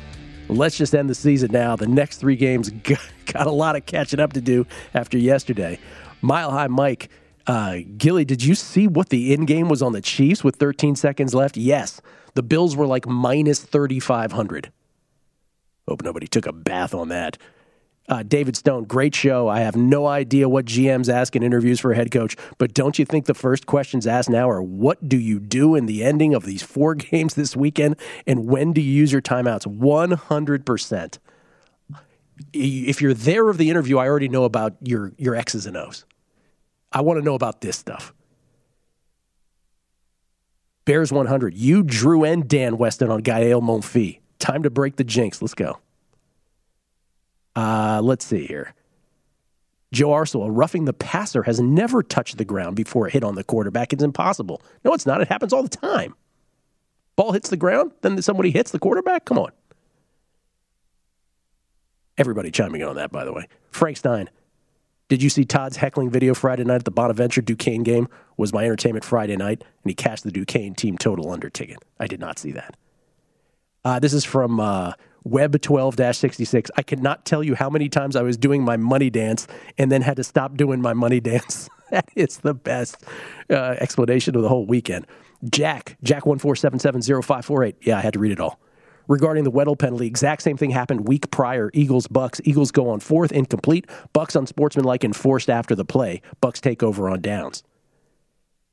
let's 0.48 0.78
just 0.78 0.94
end 0.94 1.10
the 1.10 1.14
season 1.14 1.52
now. 1.52 1.76
The 1.76 1.86
next 1.86 2.16
three 2.16 2.36
games 2.36 2.70
got 3.32 3.46
a 3.46 3.52
lot 3.52 3.76
of 3.76 3.86
catching 3.86 4.20
up 4.20 4.32
to 4.34 4.40
do 4.40 4.66
after 4.94 5.18
yesterday. 5.18 5.78
Mile 6.20 6.50
High 6.50 6.66
Mike, 6.66 7.10
uh, 7.46 7.78
Gilly, 7.96 8.24
did 8.24 8.42
you 8.42 8.54
see 8.54 8.86
what 8.86 9.08
the 9.08 9.32
end 9.32 9.46
game 9.46 9.68
was 9.68 9.82
on 9.82 9.92
the 9.92 10.00
Chiefs 10.00 10.44
with 10.44 10.56
13 10.56 10.96
seconds 10.96 11.34
left? 11.34 11.56
Yes. 11.56 12.00
The 12.34 12.42
Bills 12.42 12.76
were 12.76 12.86
like 12.86 13.06
minus 13.06 13.60
3,500. 13.60 14.70
Hope 15.88 16.02
nobody 16.02 16.26
took 16.26 16.46
a 16.46 16.52
bath 16.52 16.92
on 16.94 17.08
that. 17.08 17.38
Uh, 18.08 18.22
David 18.22 18.56
Stone, 18.56 18.84
great 18.84 19.14
show. 19.14 19.48
I 19.48 19.60
have 19.60 19.76
no 19.76 20.06
idea 20.06 20.48
what 20.48 20.64
GMs 20.64 21.12
ask 21.12 21.36
in 21.36 21.42
interviews 21.42 21.78
for 21.78 21.92
a 21.92 21.96
head 21.96 22.10
coach, 22.10 22.36
but 22.56 22.72
don't 22.72 22.98
you 22.98 23.04
think 23.04 23.26
the 23.26 23.34
first 23.34 23.66
questions 23.66 24.06
asked 24.06 24.30
now 24.30 24.48
are 24.48 24.62
what 24.62 25.08
do 25.08 25.18
you 25.18 25.38
do 25.38 25.74
in 25.74 25.84
the 25.84 26.02
ending 26.02 26.34
of 26.34 26.44
these 26.44 26.62
four 26.62 26.94
games 26.94 27.34
this 27.34 27.54
weekend, 27.54 27.96
and 28.26 28.46
when 28.46 28.72
do 28.72 28.80
you 28.80 28.92
use 28.92 29.12
your 29.12 29.20
timeouts? 29.20 29.66
One 29.66 30.12
hundred 30.12 30.64
percent. 30.64 31.18
If 32.52 33.00
you're 33.00 33.14
there 33.14 33.48
of 33.48 33.58
the 33.58 33.70
interview, 33.70 33.98
I 33.98 34.08
already 34.08 34.28
know 34.28 34.44
about 34.44 34.76
your 34.82 35.12
your 35.18 35.34
X's 35.34 35.66
and 35.66 35.76
O's. 35.76 36.04
I 36.92 37.00
want 37.02 37.18
to 37.18 37.24
know 37.24 37.34
about 37.34 37.60
this 37.60 37.76
stuff. 37.76 38.14
Bears 40.84 41.12
100. 41.12 41.54
You, 41.54 41.82
Drew, 41.82 42.24
and 42.24 42.48
Dan 42.48 42.78
Weston 42.78 43.10
on 43.10 43.20
Gael 43.20 43.60
Monfils. 43.60 44.20
Time 44.38 44.62
to 44.62 44.70
break 44.70 44.96
the 44.96 45.04
jinx. 45.04 45.42
Let's 45.42 45.54
go. 45.54 45.78
Uh, 47.54 48.00
let's 48.02 48.24
see 48.24 48.46
here. 48.46 48.72
Joe 49.92 50.08
Arcel, 50.10 50.48
roughing 50.50 50.84
the 50.84 50.92
passer 50.92 51.42
has 51.42 51.60
never 51.60 52.02
touched 52.02 52.38
the 52.38 52.44
ground 52.44 52.76
before 52.76 53.06
it 53.08 53.12
hit 53.12 53.24
on 53.24 53.34
the 53.34 53.44
quarterback. 53.44 53.92
It's 53.92 54.02
impossible. 54.02 54.62
No, 54.84 54.92
it's 54.92 55.06
not. 55.06 55.20
It 55.20 55.28
happens 55.28 55.52
all 55.52 55.62
the 55.62 55.68
time. 55.68 56.14
Ball 57.16 57.32
hits 57.32 57.50
the 57.50 57.56
ground, 57.56 57.92
then 58.02 58.20
somebody 58.22 58.50
hits 58.50 58.70
the 58.70 58.78
quarterback. 58.78 59.24
Come 59.24 59.38
on. 59.38 59.50
Everybody 62.18 62.50
chiming 62.50 62.80
in 62.80 62.88
on 62.88 62.96
that, 62.96 63.10
by 63.10 63.24
the 63.24 63.32
way. 63.32 63.46
Frank 63.70 63.96
Stein, 63.96 64.28
did 65.08 65.22
you 65.22 65.30
see 65.30 65.44
Todd's 65.44 65.76
heckling 65.76 66.10
video 66.10 66.34
Friday 66.34 66.64
night 66.64 66.76
at 66.76 66.84
the 66.84 66.90
Bonaventure 66.90 67.40
Duquesne 67.40 67.84
game? 67.84 68.08
Was 68.36 68.52
my 68.52 68.64
entertainment 68.64 69.04
Friday 69.04 69.36
night, 69.36 69.62
and 69.62 69.90
he 69.90 69.94
cashed 69.94 70.24
the 70.24 70.30
Duquesne 70.30 70.74
team 70.74 70.98
total 70.98 71.30
under 71.30 71.48
ticket. 71.48 71.78
I 71.98 72.06
did 72.06 72.20
not 72.20 72.38
see 72.38 72.52
that. 72.52 72.76
Uh, 73.84 73.98
this 73.98 74.12
is 74.12 74.24
from 74.24 74.60
uh, 74.60 74.92
Web 75.24 75.60
12 75.60 75.96
66. 76.14 76.70
I 76.76 76.82
cannot 76.82 77.24
tell 77.24 77.42
you 77.42 77.54
how 77.54 77.70
many 77.70 77.88
times 77.88 78.16
I 78.16 78.22
was 78.22 78.36
doing 78.36 78.62
my 78.62 78.76
money 78.76 79.10
dance 79.10 79.46
and 79.78 79.90
then 79.90 80.02
had 80.02 80.16
to 80.16 80.24
stop 80.24 80.56
doing 80.56 80.82
my 80.82 80.92
money 80.92 81.20
dance. 81.20 81.70
is 82.16 82.38
the 82.38 82.54
best 82.54 83.02
uh, 83.50 83.76
explanation 83.78 84.36
of 84.36 84.42
the 84.42 84.48
whole 84.48 84.66
weekend. 84.66 85.06
Jack, 85.48 85.96
Jack147705548. 86.04 87.76
Yeah, 87.82 87.98
I 87.98 88.00
had 88.00 88.12
to 88.14 88.18
read 88.18 88.32
it 88.32 88.40
all. 88.40 88.58
Regarding 89.08 89.44
the 89.44 89.50
Weddle 89.50 89.78
penalty. 89.78 90.06
Exact 90.06 90.42
same 90.42 90.56
thing 90.56 90.70
happened 90.70 91.08
week 91.08 91.30
prior. 91.30 91.70
Eagles 91.74 92.06
Bucks. 92.06 92.40
Eagles 92.44 92.70
go 92.70 92.88
on 92.90 93.00
fourth, 93.00 93.32
incomplete. 93.32 93.86
Bucks 94.12 94.36
unsportsmanlike 94.36 95.04
enforced 95.04 95.50
after 95.50 95.74
the 95.74 95.84
play. 95.84 96.22
Bucks 96.40 96.60
take 96.60 96.82
over 96.82 97.08
on 97.08 97.20
downs. 97.20 97.64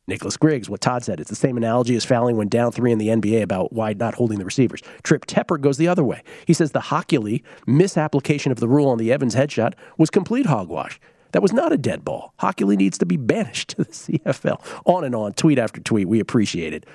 Nicholas 0.07 0.37
Griggs, 0.37 0.69
what 0.69 0.81
Todd 0.81 1.03
said, 1.03 1.19
it's 1.19 1.31
the 1.31 1.35
same 1.35 1.57
analogy 1.57 1.95
as 1.95 2.05
fouling 2.05 2.37
when 2.37 2.47
down 2.47 2.71
three 2.71 2.91
in 2.91 2.99
the 2.99 3.07
NBA 3.07 3.41
about 3.41 3.73
why 3.73 3.93
not 3.93 4.13
holding 4.13 4.37
the 4.37 4.45
receivers. 4.45 4.81
Trip 5.01 5.25
Tepper 5.25 5.59
goes 5.59 5.77
the 5.77 5.87
other 5.87 6.03
way. 6.03 6.21
He 6.45 6.53
says 6.53 6.71
the 6.71 6.79
Hochuli 6.79 7.41
misapplication 7.65 8.51
of 8.51 8.59
the 8.59 8.67
rule 8.67 8.89
on 8.89 8.99
the 8.99 9.11
Evans 9.11 9.33
headshot 9.35 9.73
was 9.97 10.11
complete 10.11 10.45
hogwash. 10.45 10.99
That 11.31 11.41
was 11.41 11.53
not 11.53 11.73
a 11.73 11.77
dead 11.77 12.05
ball. 12.05 12.33
Hochuli 12.39 12.77
needs 12.77 12.99
to 12.99 13.05
be 13.05 13.17
banished 13.17 13.69
to 13.69 13.77
the 13.77 13.85
CFL. 13.91 14.61
On 14.85 15.03
and 15.03 15.15
on, 15.15 15.33
tweet 15.33 15.57
after 15.57 15.81
tweet. 15.81 16.07
We 16.07 16.19
appreciate 16.19 16.73
it. 16.73 16.85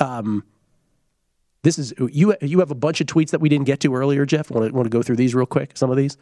Um, 0.00 0.44
this 1.62 1.78
is 1.78 1.92
you. 1.98 2.34
You 2.40 2.58
have 2.60 2.70
a 2.70 2.76
bunch 2.76 3.00
of 3.00 3.06
tweets 3.06 3.30
that 3.30 3.40
we 3.40 3.48
didn't 3.48 3.66
get 3.66 3.80
to 3.80 3.94
earlier, 3.94 4.24
Jeff. 4.24 4.50
Want 4.50 4.68
to 4.68 4.74
want 4.74 4.86
to 4.86 4.90
go 4.90 5.02
through 5.02 5.16
these 5.16 5.34
real 5.34 5.46
quick? 5.46 5.76
Some 5.76 5.90
of 5.90 5.96
these. 5.96 6.16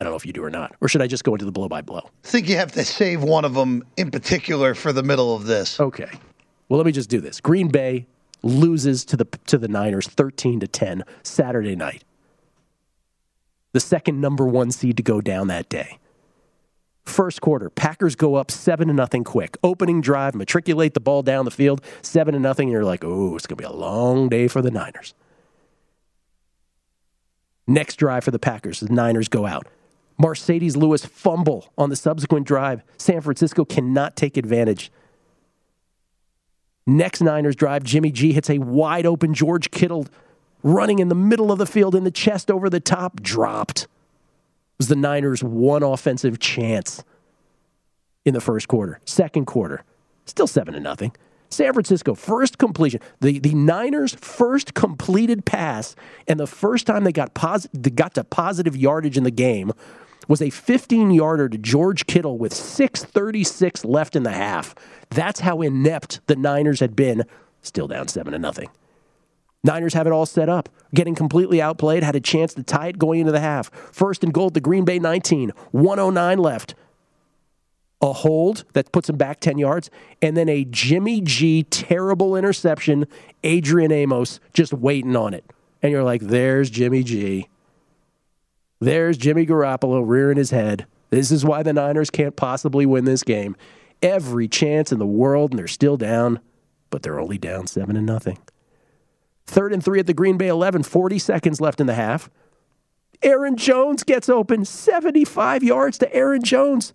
I 0.00 0.04
don't 0.04 0.12
know 0.12 0.16
if 0.16 0.24
you 0.24 0.32
do 0.32 0.42
or 0.42 0.50
not, 0.50 0.74
or 0.80 0.88
should 0.88 1.02
I 1.02 1.06
just 1.06 1.24
go 1.24 1.34
into 1.34 1.44
the 1.44 1.52
blow 1.52 1.68
by 1.68 1.82
blow? 1.82 2.08
I 2.24 2.28
think 2.28 2.48
you 2.48 2.56
have 2.56 2.72
to 2.72 2.84
save 2.84 3.22
one 3.22 3.44
of 3.44 3.52
them 3.52 3.84
in 3.98 4.10
particular 4.10 4.74
for 4.74 4.92
the 4.94 5.02
middle 5.02 5.34
of 5.34 5.44
this. 5.44 5.78
Okay. 5.78 6.08
Well, 6.68 6.78
let 6.78 6.86
me 6.86 6.92
just 6.92 7.10
do 7.10 7.20
this. 7.20 7.40
Green 7.40 7.68
Bay 7.68 8.06
loses 8.42 9.04
to 9.06 9.16
the 9.16 9.26
to 9.46 9.58
the 9.58 9.68
Niners 9.68 10.06
13 10.06 10.60
to 10.60 10.66
10 10.66 11.04
Saturday 11.22 11.76
night. 11.76 12.04
The 13.72 13.80
second 13.80 14.20
number 14.20 14.46
1 14.46 14.70
seed 14.72 14.96
to 14.96 15.02
go 15.02 15.20
down 15.20 15.46
that 15.48 15.68
day. 15.68 15.98
First 17.10 17.40
quarter, 17.40 17.68
Packers 17.70 18.14
go 18.14 18.36
up 18.36 18.52
7 18.52 18.86
to 18.86 18.94
nothing 18.94 19.24
quick. 19.24 19.58
Opening 19.64 20.00
drive, 20.00 20.36
matriculate 20.36 20.94
the 20.94 21.00
ball 21.00 21.22
down 21.22 21.44
the 21.44 21.50
field, 21.50 21.84
7 22.02 22.34
to 22.34 22.38
nothing 22.38 22.68
and 22.68 22.72
you're 22.72 22.84
like, 22.84 23.04
"Oh, 23.04 23.34
it's 23.34 23.48
going 23.48 23.56
to 23.56 23.62
be 23.62 23.64
a 23.64 23.72
long 23.72 24.28
day 24.28 24.46
for 24.46 24.62
the 24.62 24.70
Niners." 24.70 25.12
Next 27.66 27.96
drive 27.96 28.22
for 28.22 28.30
the 28.30 28.38
Packers, 28.38 28.78
the 28.78 28.94
Niners 28.94 29.26
go 29.26 29.44
out. 29.44 29.66
Marcedes 30.22 30.76
Lewis 30.76 31.04
fumble 31.04 31.72
on 31.76 31.90
the 31.90 31.96
subsequent 31.96 32.46
drive. 32.46 32.84
San 32.96 33.20
Francisco 33.20 33.64
cannot 33.64 34.14
take 34.14 34.36
advantage. 34.36 34.92
Next 36.86 37.20
Niners 37.20 37.56
drive, 37.56 37.82
Jimmy 37.82 38.12
G 38.12 38.32
hits 38.32 38.48
a 38.48 38.58
wide 38.58 39.04
open 39.04 39.34
George 39.34 39.72
Kittle 39.72 40.06
running 40.62 41.00
in 41.00 41.08
the 41.08 41.16
middle 41.16 41.50
of 41.50 41.58
the 41.58 41.66
field 41.66 41.96
in 41.96 42.04
the 42.04 42.10
chest 42.12 42.52
over 42.52 42.70
the 42.70 42.80
top, 42.80 43.20
dropped. 43.20 43.88
Was 44.80 44.88
the 44.88 44.96
Niners' 44.96 45.44
one 45.44 45.82
offensive 45.82 46.38
chance 46.38 47.04
in 48.24 48.32
the 48.32 48.40
first 48.40 48.66
quarter. 48.66 48.98
Second 49.04 49.44
quarter, 49.44 49.84
still 50.24 50.46
seven 50.46 50.72
to 50.72 50.80
nothing. 50.80 51.12
San 51.50 51.74
Francisco, 51.74 52.14
first 52.14 52.56
completion. 52.56 52.98
The 53.20 53.38
the 53.40 53.52
Niners' 53.52 54.14
first 54.14 54.72
completed 54.72 55.44
pass, 55.44 55.94
and 56.26 56.40
the 56.40 56.46
first 56.46 56.86
time 56.86 57.04
they 57.04 57.12
got 57.12 57.34
pos- 57.34 57.68
they 57.74 57.90
got 57.90 58.14
to 58.14 58.24
positive 58.24 58.74
yardage 58.74 59.18
in 59.18 59.24
the 59.24 59.30
game 59.30 59.70
was 60.28 60.40
a 60.40 60.48
15 60.48 61.10
yarder 61.10 61.50
to 61.50 61.58
George 61.58 62.06
Kittle 62.06 62.38
with 62.38 62.54
6.36 62.54 63.84
left 63.84 64.16
in 64.16 64.22
the 64.22 64.32
half. 64.32 64.74
That's 65.10 65.40
how 65.40 65.60
inept 65.60 66.20
the 66.26 66.36
Niners 66.36 66.80
had 66.80 66.96
been, 66.96 67.24
still 67.60 67.86
down 67.86 68.08
7 68.08 68.32
to 68.32 68.38
nothing. 68.38 68.70
Niners 69.62 69.94
have 69.94 70.06
it 70.06 70.12
all 70.12 70.26
set 70.26 70.48
up, 70.48 70.68
getting 70.94 71.14
completely 71.14 71.60
outplayed, 71.60 72.02
had 72.02 72.16
a 72.16 72.20
chance 72.20 72.54
to 72.54 72.62
tie 72.62 72.88
it 72.88 72.98
going 72.98 73.20
into 73.20 73.32
the 73.32 73.40
half. 73.40 73.70
First 73.92 74.24
and 74.24 74.32
goal 74.32 74.50
to 74.50 74.60
Green 74.60 74.84
Bay 74.84 74.98
19, 74.98 75.52
109 75.72 76.38
left. 76.38 76.74
A 78.02 78.14
hold 78.14 78.64
that 78.72 78.92
puts 78.92 79.10
him 79.10 79.16
back 79.16 79.40
10 79.40 79.58
yards, 79.58 79.90
and 80.22 80.34
then 80.34 80.48
a 80.48 80.64
Jimmy 80.64 81.20
G 81.20 81.64
terrible 81.64 82.34
interception, 82.34 83.06
Adrian 83.44 83.92
Amos 83.92 84.40
just 84.54 84.72
waiting 84.72 85.14
on 85.14 85.34
it. 85.34 85.44
And 85.82 85.92
you're 85.92 86.04
like, 86.04 86.22
there's 86.22 86.70
Jimmy 86.70 87.02
G. 87.02 87.48
There's 88.80 89.18
Jimmy 89.18 89.44
Garoppolo 89.44 90.02
rearing 90.02 90.38
his 90.38 90.50
head. 90.50 90.86
This 91.10 91.30
is 91.30 91.44
why 91.44 91.62
the 91.62 91.74
Niners 91.74 92.08
can't 92.08 92.36
possibly 92.36 92.86
win 92.86 93.04
this 93.04 93.22
game. 93.22 93.54
Every 94.02 94.48
chance 94.48 94.92
in 94.92 94.98
the 94.98 95.06
world, 95.06 95.50
and 95.50 95.58
they're 95.58 95.66
still 95.66 95.98
down, 95.98 96.40
but 96.88 97.02
they're 97.02 97.20
only 97.20 97.36
down 97.36 97.66
seven 97.66 97.96
and 97.96 98.06
nothing. 98.06 98.38
Third 99.50 99.72
and 99.72 99.84
three 99.84 99.98
at 99.98 100.06
the 100.06 100.14
Green 100.14 100.36
Bay 100.36 100.48
11, 100.48 100.84
40 100.84 101.18
seconds 101.18 101.60
left 101.60 101.80
in 101.80 101.86
the 101.86 101.94
half. 101.94 102.30
Aaron 103.22 103.56
Jones 103.56 104.04
gets 104.04 104.28
open, 104.28 104.64
75 104.64 105.62
yards 105.62 105.98
to 105.98 106.14
Aaron 106.14 106.42
Jones. 106.42 106.92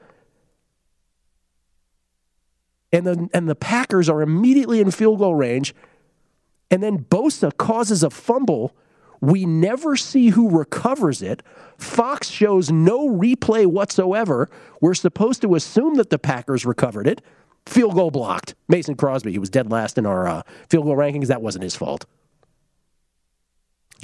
And 2.92 3.06
the, 3.06 3.30
and 3.34 3.50
the 3.50 3.56
Packers 3.56 4.10
are 4.10 4.22
immediately 4.22 4.80
in 4.80 4.90
field 4.92 5.20
goal 5.20 5.36
range. 5.36 5.76
And 6.72 6.82
then 6.82 7.00
Bosa 7.00 7.56
causes 7.56 8.04
a 8.04 8.10
fumble 8.10 8.76
we 9.22 9.46
never 9.46 9.96
see 9.96 10.30
who 10.30 10.50
recovers 10.50 11.22
it. 11.22 11.42
Fox 11.78 12.30
shows 12.30 12.72
no 12.72 13.10
replay 13.10 13.66
whatsoever. 13.66 14.50
We're 14.82 14.94
supposed 14.94 15.42
to 15.42 15.56
assume 15.56 15.96
that 15.96 16.10
the 16.10 16.20
Packers 16.20 16.66
recovered 16.66 17.08
it. 17.08 17.22
Field 17.66 17.96
goal 17.96 18.12
blocked. 18.12 18.54
Mason 18.68 18.96
Crosby, 18.96 19.32
he 19.32 19.40
was 19.40 19.50
dead 19.50 19.72
last 19.72 19.98
in 19.98 20.06
our 20.06 20.28
uh, 20.28 20.42
field 20.70 20.86
goal 20.86 20.96
rankings. 20.96 21.28
That 21.28 21.42
wasn't 21.42 21.64
his 21.64 21.76
fault. 21.76 22.06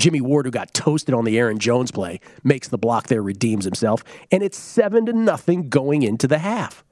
Jimmy 0.02 0.20
Ward, 0.20 0.48
who 0.48 0.52
got 0.52 0.74
toasted 0.74 1.14
on 1.14 1.26
the 1.26 1.38
Aaron 1.38 1.60
Jones 1.60 1.92
play, 1.92 2.20
makes 2.44 2.68
the 2.68 2.78
block 2.80 3.06
there, 3.06 3.22
redeems 3.22 3.66
himself, 3.66 4.04
and 4.32 4.42
it's 4.42 4.58
seven 4.58 5.06
to 5.06 5.14
nothing 5.14 5.70
going 5.70 6.02
into 6.02 6.28
the 6.28 6.40
half. 6.40 6.84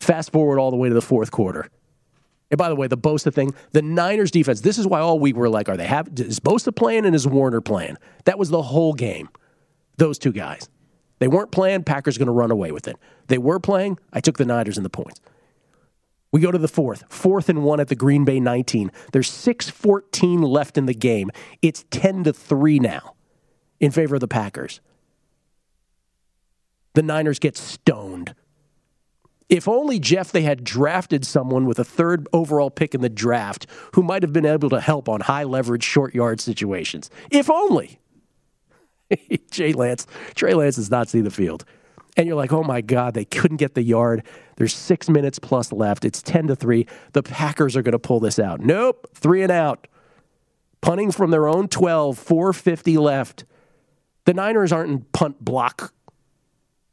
Fast 0.00 0.32
forward 0.32 0.58
all 0.58 0.72
the 0.72 0.76
way 0.76 0.88
to 0.88 0.94
the 0.94 1.00
fourth 1.00 1.30
quarter. 1.30 1.70
And 2.50 2.58
by 2.58 2.68
the 2.68 2.74
way, 2.74 2.88
the 2.88 2.98
Bosa 2.98 3.32
thing, 3.32 3.54
the 3.70 3.80
Niners 3.80 4.32
defense, 4.32 4.62
this 4.62 4.76
is 4.76 4.88
why 4.88 4.98
all 4.98 5.20
week 5.20 5.36
we're 5.36 5.48
like, 5.48 5.68
are 5.68 5.76
they 5.76 5.86
have 5.86 6.08
is 6.16 6.40
Bosa 6.40 6.74
playing 6.74 7.06
and 7.06 7.14
is 7.14 7.28
Warner 7.28 7.60
playing? 7.60 7.96
That 8.24 8.40
was 8.40 8.50
the 8.50 8.62
whole 8.62 8.92
game. 8.92 9.28
Those 9.98 10.18
two 10.18 10.32
guys. 10.32 10.68
They 11.20 11.28
weren't 11.28 11.52
playing, 11.52 11.84
Packers 11.84 12.18
going 12.18 12.26
to 12.26 12.32
run 12.32 12.50
away 12.50 12.72
with 12.72 12.88
it. 12.88 12.96
They 13.28 13.38
were 13.38 13.60
playing, 13.60 14.00
I 14.12 14.18
took 14.20 14.36
the 14.36 14.44
Niners 14.44 14.78
in 14.78 14.82
the 14.82 14.90
points. 14.90 15.20
We 16.32 16.40
go 16.40 16.50
to 16.50 16.58
the 16.58 16.68
fourth, 16.68 17.04
fourth 17.08 17.48
and 17.48 17.64
one 17.64 17.80
at 17.80 17.88
the 17.88 17.94
Green 17.94 18.24
Bay 18.24 18.40
19. 18.40 18.90
There's 19.12 19.30
6:14 19.30 20.42
left 20.42 20.76
in 20.76 20.86
the 20.86 20.94
game. 20.94 21.30
It's 21.62 21.84
10 21.90 22.24
to 22.24 22.32
3 22.32 22.78
now 22.78 23.14
in 23.80 23.90
favor 23.90 24.16
of 24.16 24.20
the 24.20 24.28
Packers. 24.28 24.80
The 26.94 27.02
Niners 27.02 27.38
get 27.38 27.56
stoned 27.56 28.34
if 29.48 29.68
only 29.68 30.00
Jeff 30.00 30.32
they 30.32 30.42
had 30.42 30.64
drafted 30.64 31.24
someone 31.24 31.66
with 31.66 31.78
a 31.78 31.84
third 31.84 32.26
overall 32.32 32.70
pick 32.70 32.94
in 32.94 33.00
the 33.00 33.08
draft 33.08 33.66
who 33.94 34.02
might 34.02 34.22
have 34.22 34.32
been 34.32 34.46
able 34.46 34.70
to 34.70 34.80
help 34.80 35.08
on 35.08 35.20
high 35.20 35.44
leverage 35.44 35.84
short 35.84 36.14
yard 36.14 36.40
situations. 36.40 37.10
If 37.30 37.48
only. 37.48 38.00
Jay 39.52 39.72
Lance, 39.72 40.06
Trey 40.34 40.54
Lance 40.54 40.76
does 40.76 40.90
not 40.90 41.08
see 41.08 41.20
the 41.20 41.30
field. 41.30 41.64
And 42.16 42.26
you're 42.26 42.36
like, 42.36 42.52
oh 42.52 42.62
my 42.62 42.80
God, 42.80 43.14
they 43.14 43.24
couldn't 43.24 43.58
get 43.58 43.74
the 43.74 43.82
yard. 43.82 44.24
There's 44.56 44.74
six 44.74 45.08
minutes 45.08 45.38
plus 45.38 45.70
left. 45.70 46.04
It's 46.04 46.22
10 46.22 46.46
to 46.48 46.56
3. 46.56 46.86
The 47.12 47.22
Packers 47.22 47.76
are 47.76 47.82
going 47.82 47.92
to 47.92 47.98
pull 47.98 48.20
this 48.20 48.38
out. 48.38 48.60
Nope, 48.60 49.06
three 49.14 49.42
and 49.42 49.52
out. 49.52 49.86
Punting 50.80 51.10
from 51.10 51.30
their 51.30 51.46
own 51.46 51.68
12, 51.68 52.18
450 52.18 52.96
left. 52.98 53.44
The 54.24 54.34
Niners 54.34 54.72
aren't 54.72 54.90
in 54.90 55.00
punt 55.12 55.44
block 55.44 55.92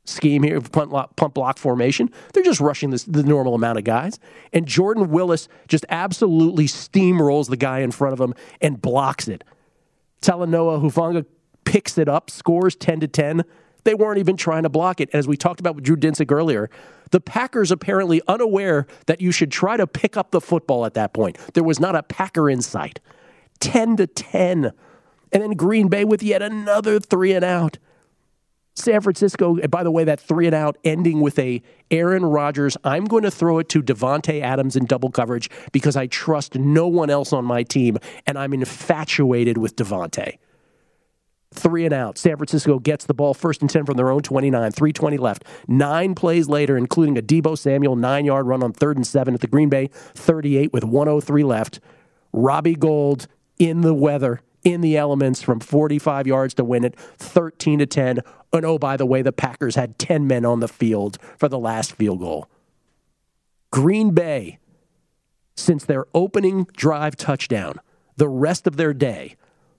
scheme 0.05 0.43
here, 0.43 0.59
punt, 0.59 0.91
punt 1.15 1.33
block 1.33 1.57
formation. 1.57 2.09
They're 2.33 2.43
just 2.43 2.59
rushing 2.59 2.89
this, 2.89 3.03
the 3.05 3.23
normal 3.23 3.55
amount 3.55 3.77
of 3.77 3.85
guys. 3.85 4.19
And 4.51 4.67
Jordan 4.67 5.09
Willis 5.09 5.47
just 5.67 5.85
absolutely 5.89 6.65
steamrolls 6.65 7.49
the 7.49 7.57
guy 7.57 7.79
in 7.79 7.91
front 7.91 8.13
of 8.13 8.19
him 8.19 8.33
and 8.61 8.81
blocks 8.81 9.27
it. 9.27 9.43
Talanoa 10.21 10.81
Hufanga 10.81 11.25
picks 11.63 11.97
it 11.97 12.09
up, 12.09 12.29
scores 12.29 12.75
10 12.75 13.01
to 13.01 13.07
10. 13.07 13.43
They 13.83 13.93
weren't 13.93 14.19
even 14.19 14.37
trying 14.37 14.63
to 14.63 14.69
block 14.69 15.01
it. 15.01 15.09
As 15.13 15.27
we 15.27 15.37
talked 15.37 15.59
about 15.59 15.75
with 15.75 15.83
Drew 15.83 15.97
Dinsick 15.97 16.31
earlier, 16.31 16.69
the 17.11 17.19
Packers 17.19 17.71
apparently 17.71 18.21
unaware 18.27 18.87
that 19.07 19.21
you 19.21 19.31
should 19.31 19.51
try 19.51 19.77
to 19.77 19.85
pick 19.85 20.17
up 20.17 20.31
the 20.31 20.41
football 20.41 20.85
at 20.85 20.93
that 20.95 21.13
point. 21.13 21.37
There 21.53 21.63
was 21.63 21.79
not 21.79 21.95
a 21.95 22.03
Packer 22.03 22.49
in 22.49 22.61
sight. 22.61 22.99
10 23.59 23.97
to 23.97 24.07
10. 24.07 24.71
And 25.31 25.43
then 25.43 25.51
Green 25.51 25.87
Bay 25.87 26.05
with 26.05 26.23
yet 26.23 26.41
another 26.41 26.99
three 26.99 27.33
and 27.33 27.43
out. 27.45 27.77
San 28.75 29.01
Francisco, 29.01 29.57
and 29.57 29.69
by 29.69 29.83
the 29.83 29.91
way, 29.91 30.03
that 30.03 30.19
three 30.19 30.47
and 30.47 30.55
out 30.55 30.77
ending 30.83 31.21
with 31.21 31.37
a 31.37 31.61
Aaron 31.91 32.25
Rodgers. 32.25 32.75
I'm 32.83 33.05
going 33.05 33.21
to 33.23 33.29
throw 33.29 33.59
it 33.59 33.69
to 33.69 33.83
Davante 33.83 34.41
Adams 34.41 34.75
in 34.75 34.85
double 34.85 35.11
coverage 35.11 35.49
because 35.71 35.95
I 35.95 36.07
trust 36.07 36.55
no 36.55 36.87
one 36.87 37.11
else 37.11 37.33
on 37.33 37.45
my 37.45 37.61
team, 37.61 37.99
and 38.25 38.37
I'm 38.37 38.53
infatuated 38.53 39.59
with 39.59 39.75
Davante. 39.75 40.37
Three 41.53 41.85
and 41.85 41.93
out. 41.93 42.17
San 42.17 42.37
Francisco 42.37 42.79
gets 42.79 43.05
the 43.05 43.13
ball 43.13 43.33
first 43.33 43.61
and 43.61 43.69
10 43.69 43.85
from 43.85 43.95
their 43.95 44.09
own 44.09 44.21
29, 44.21 44.71
320 44.71 45.17
left. 45.17 45.43
Nine 45.67 46.15
plays 46.15 46.49
later, 46.49 46.77
including 46.77 47.17
a 47.17 47.21
Deebo 47.21 47.57
Samuel 47.57 47.95
nine 47.95 48.25
yard 48.25 48.47
run 48.47 48.63
on 48.63 48.73
third 48.73 48.97
and 48.97 49.05
seven 49.05 49.33
at 49.33 49.41
the 49.41 49.47
Green 49.47 49.69
Bay 49.69 49.89
38 49.93 50.73
with 50.73 50.83
103 50.83 51.43
left. 51.43 51.79
Robbie 52.31 52.75
Gould 52.75 53.27
in 53.59 53.81
the 53.81 53.93
weather 53.93 54.41
in 54.63 54.81
the 54.81 54.97
elements 54.97 55.41
from 55.41 55.59
45 55.59 56.25
yards 56.25 56.53
to 56.55 56.63
win 56.63 56.83
it 56.83 56.95
13 57.17 57.79
to 57.79 57.85
10. 57.85 58.19
And 58.51 58.65
oh, 58.65 58.77
by 58.77 58.97
the 58.97 59.05
way, 59.05 59.21
the 59.21 59.31
Packers 59.31 59.75
had 59.75 59.99
10 59.99 60.25
men 60.25 60.45
on 60.45 60.59
the 60.59 60.67
field 60.67 61.17
for 61.37 61.49
the 61.49 61.59
last 61.59 61.93
field 61.93 62.19
goal. 62.19 62.49
Green 63.71 64.11
Bay, 64.11 64.59
since 65.55 65.85
their 65.85 66.05
opening 66.13 66.67
drive 66.75 67.15
touchdown 67.15 67.79
the 68.17 68.27
rest 68.27 68.67
of 68.67 68.77
their 68.77 68.93
day. 68.93 69.35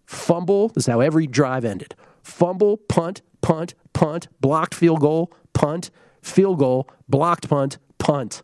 Fumble, 0.07 0.69
this 0.69 0.85
is 0.85 0.93
how 0.93 1.01
every 1.01 1.27
drive 1.27 1.65
ended. 1.65 1.95
Fumble, 2.23 2.77
punt, 2.77 3.23
punt, 3.41 3.75
punt, 3.93 4.29
blocked 4.41 4.75
field 4.75 5.01
goal, 5.01 5.33
punt, 5.53 5.91
field 6.23 6.59
goal, 6.59 6.89
blocked 7.09 7.49
punt, 7.49 7.79
punt. 7.99 8.43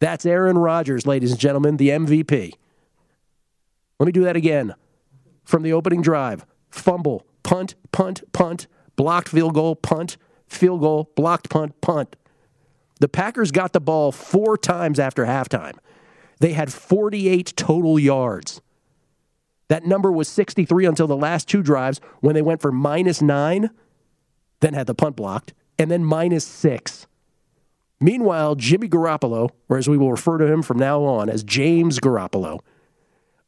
That's 0.00 0.24
Aaron 0.24 0.58
Rodgers, 0.58 1.06
ladies 1.06 1.30
and 1.30 1.40
gentlemen, 1.40 1.76
the 1.76 1.90
MVP. 1.90 2.54
Let 3.98 4.06
me 4.06 4.12
do 4.12 4.24
that 4.24 4.36
again. 4.36 4.74
From 5.44 5.62
the 5.62 5.72
opening 5.72 6.02
drive 6.02 6.46
fumble, 6.70 7.26
punt, 7.42 7.74
punt, 7.92 8.22
punt, 8.32 8.66
blocked 8.96 9.28
field 9.28 9.54
goal, 9.54 9.76
punt, 9.76 10.16
field 10.46 10.80
goal, 10.80 11.10
blocked 11.16 11.50
punt, 11.50 11.78
punt. 11.80 12.16
The 13.00 13.08
Packers 13.08 13.50
got 13.50 13.72
the 13.72 13.80
ball 13.80 14.12
four 14.12 14.56
times 14.56 14.98
after 14.98 15.24
halftime. 15.24 15.78
They 16.38 16.52
had 16.52 16.72
48 16.72 17.54
total 17.56 17.98
yards. 17.98 18.60
That 19.70 19.86
number 19.86 20.10
was 20.10 20.28
63 20.28 20.84
until 20.84 21.06
the 21.06 21.16
last 21.16 21.46
two 21.46 21.62
drives 21.62 22.00
when 22.18 22.34
they 22.34 22.42
went 22.42 22.60
for 22.60 22.72
minus 22.72 23.22
nine, 23.22 23.70
then 24.58 24.74
had 24.74 24.88
the 24.88 24.96
punt 24.96 25.14
blocked, 25.14 25.54
and 25.78 25.88
then 25.88 26.04
minus 26.04 26.44
six. 26.44 27.06
Meanwhile, 28.00 28.56
Jimmy 28.56 28.88
Garoppolo, 28.88 29.50
or 29.68 29.78
as 29.78 29.88
we 29.88 29.96
will 29.96 30.10
refer 30.10 30.38
to 30.38 30.52
him 30.52 30.62
from 30.62 30.76
now 30.76 31.04
on 31.04 31.30
as 31.30 31.44
James 31.44 32.00
Garoppolo, 32.00 32.58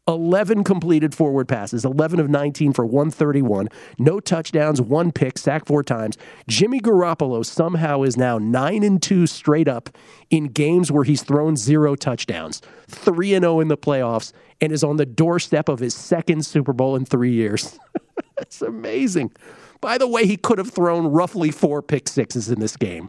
11 0.08 0.64
completed 0.64 1.14
forward 1.14 1.46
passes, 1.46 1.84
11 1.84 2.18
of 2.18 2.28
19 2.28 2.72
for 2.72 2.84
131, 2.84 3.68
no 3.98 4.18
touchdowns, 4.18 4.80
one 4.80 5.12
pick, 5.12 5.38
sacked 5.38 5.68
four 5.68 5.84
times. 5.84 6.18
Jimmy 6.48 6.80
Garoppolo 6.80 7.46
somehow 7.46 8.02
is 8.02 8.16
now 8.16 8.36
9 8.36 8.82
and 8.82 9.00
2 9.00 9.28
straight 9.28 9.68
up 9.68 9.90
in 10.28 10.46
games 10.46 10.90
where 10.90 11.04
he's 11.04 11.22
thrown 11.22 11.56
zero 11.56 11.94
touchdowns, 11.94 12.60
3 12.88 13.34
and 13.34 13.44
0 13.44 13.60
in 13.60 13.68
the 13.68 13.76
playoffs, 13.76 14.32
and 14.60 14.72
is 14.72 14.82
on 14.82 14.96
the 14.96 15.06
doorstep 15.06 15.68
of 15.68 15.78
his 15.78 15.94
second 15.94 16.44
Super 16.44 16.72
Bowl 16.72 16.96
in 16.96 17.04
3 17.04 17.30
years. 17.30 17.78
That's 18.36 18.60
amazing. 18.60 19.30
By 19.80 19.98
the 19.98 20.08
way, 20.08 20.26
he 20.26 20.36
could 20.36 20.58
have 20.58 20.70
thrown 20.70 21.06
roughly 21.06 21.52
four 21.52 21.80
pick 21.80 22.08
sixes 22.08 22.50
in 22.50 22.58
this 22.58 22.76
game. 22.76 23.08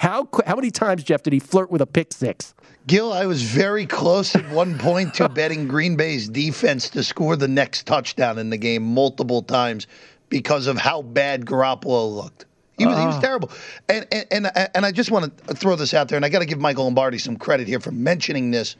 How 0.00 0.26
how 0.46 0.56
many 0.56 0.70
times, 0.70 1.04
Jeff, 1.04 1.22
did 1.22 1.34
he 1.34 1.38
flirt 1.38 1.70
with 1.70 1.82
a 1.82 1.86
pick 1.86 2.14
six? 2.14 2.54
Gill, 2.86 3.12
I 3.12 3.26
was 3.26 3.42
very 3.42 3.84
close 3.84 4.34
at 4.34 4.50
one 4.50 4.78
point 4.78 5.12
to 5.16 5.28
betting 5.28 5.68
Green 5.68 5.94
Bay's 5.94 6.26
defense 6.26 6.88
to 6.90 7.04
score 7.04 7.36
the 7.36 7.46
next 7.46 7.86
touchdown 7.86 8.38
in 8.38 8.48
the 8.48 8.56
game 8.56 8.82
multiple 8.82 9.42
times 9.42 9.86
because 10.30 10.68
of 10.68 10.78
how 10.78 11.02
bad 11.02 11.44
Garoppolo 11.44 12.16
looked. 12.16 12.46
He 12.78 12.86
was, 12.86 12.96
uh. 12.96 13.00
he 13.00 13.06
was 13.08 13.18
terrible. 13.18 13.50
And, 13.90 14.06
and, 14.10 14.26
and, 14.30 14.70
and 14.74 14.86
I 14.86 14.90
just 14.90 15.10
want 15.10 15.36
to 15.46 15.54
throw 15.54 15.76
this 15.76 15.92
out 15.92 16.08
there, 16.08 16.16
and 16.16 16.24
I 16.24 16.30
got 16.30 16.38
to 16.38 16.46
give 16.46 16.58
Michael 16.58 16.84
Lombardi 16.84 17.18
some 17.18 17.36
credit 17.36 17.68
here 17.68 17.78
for 17.78 17.90
mentioning 17.90 18.50
this 18.50 18.76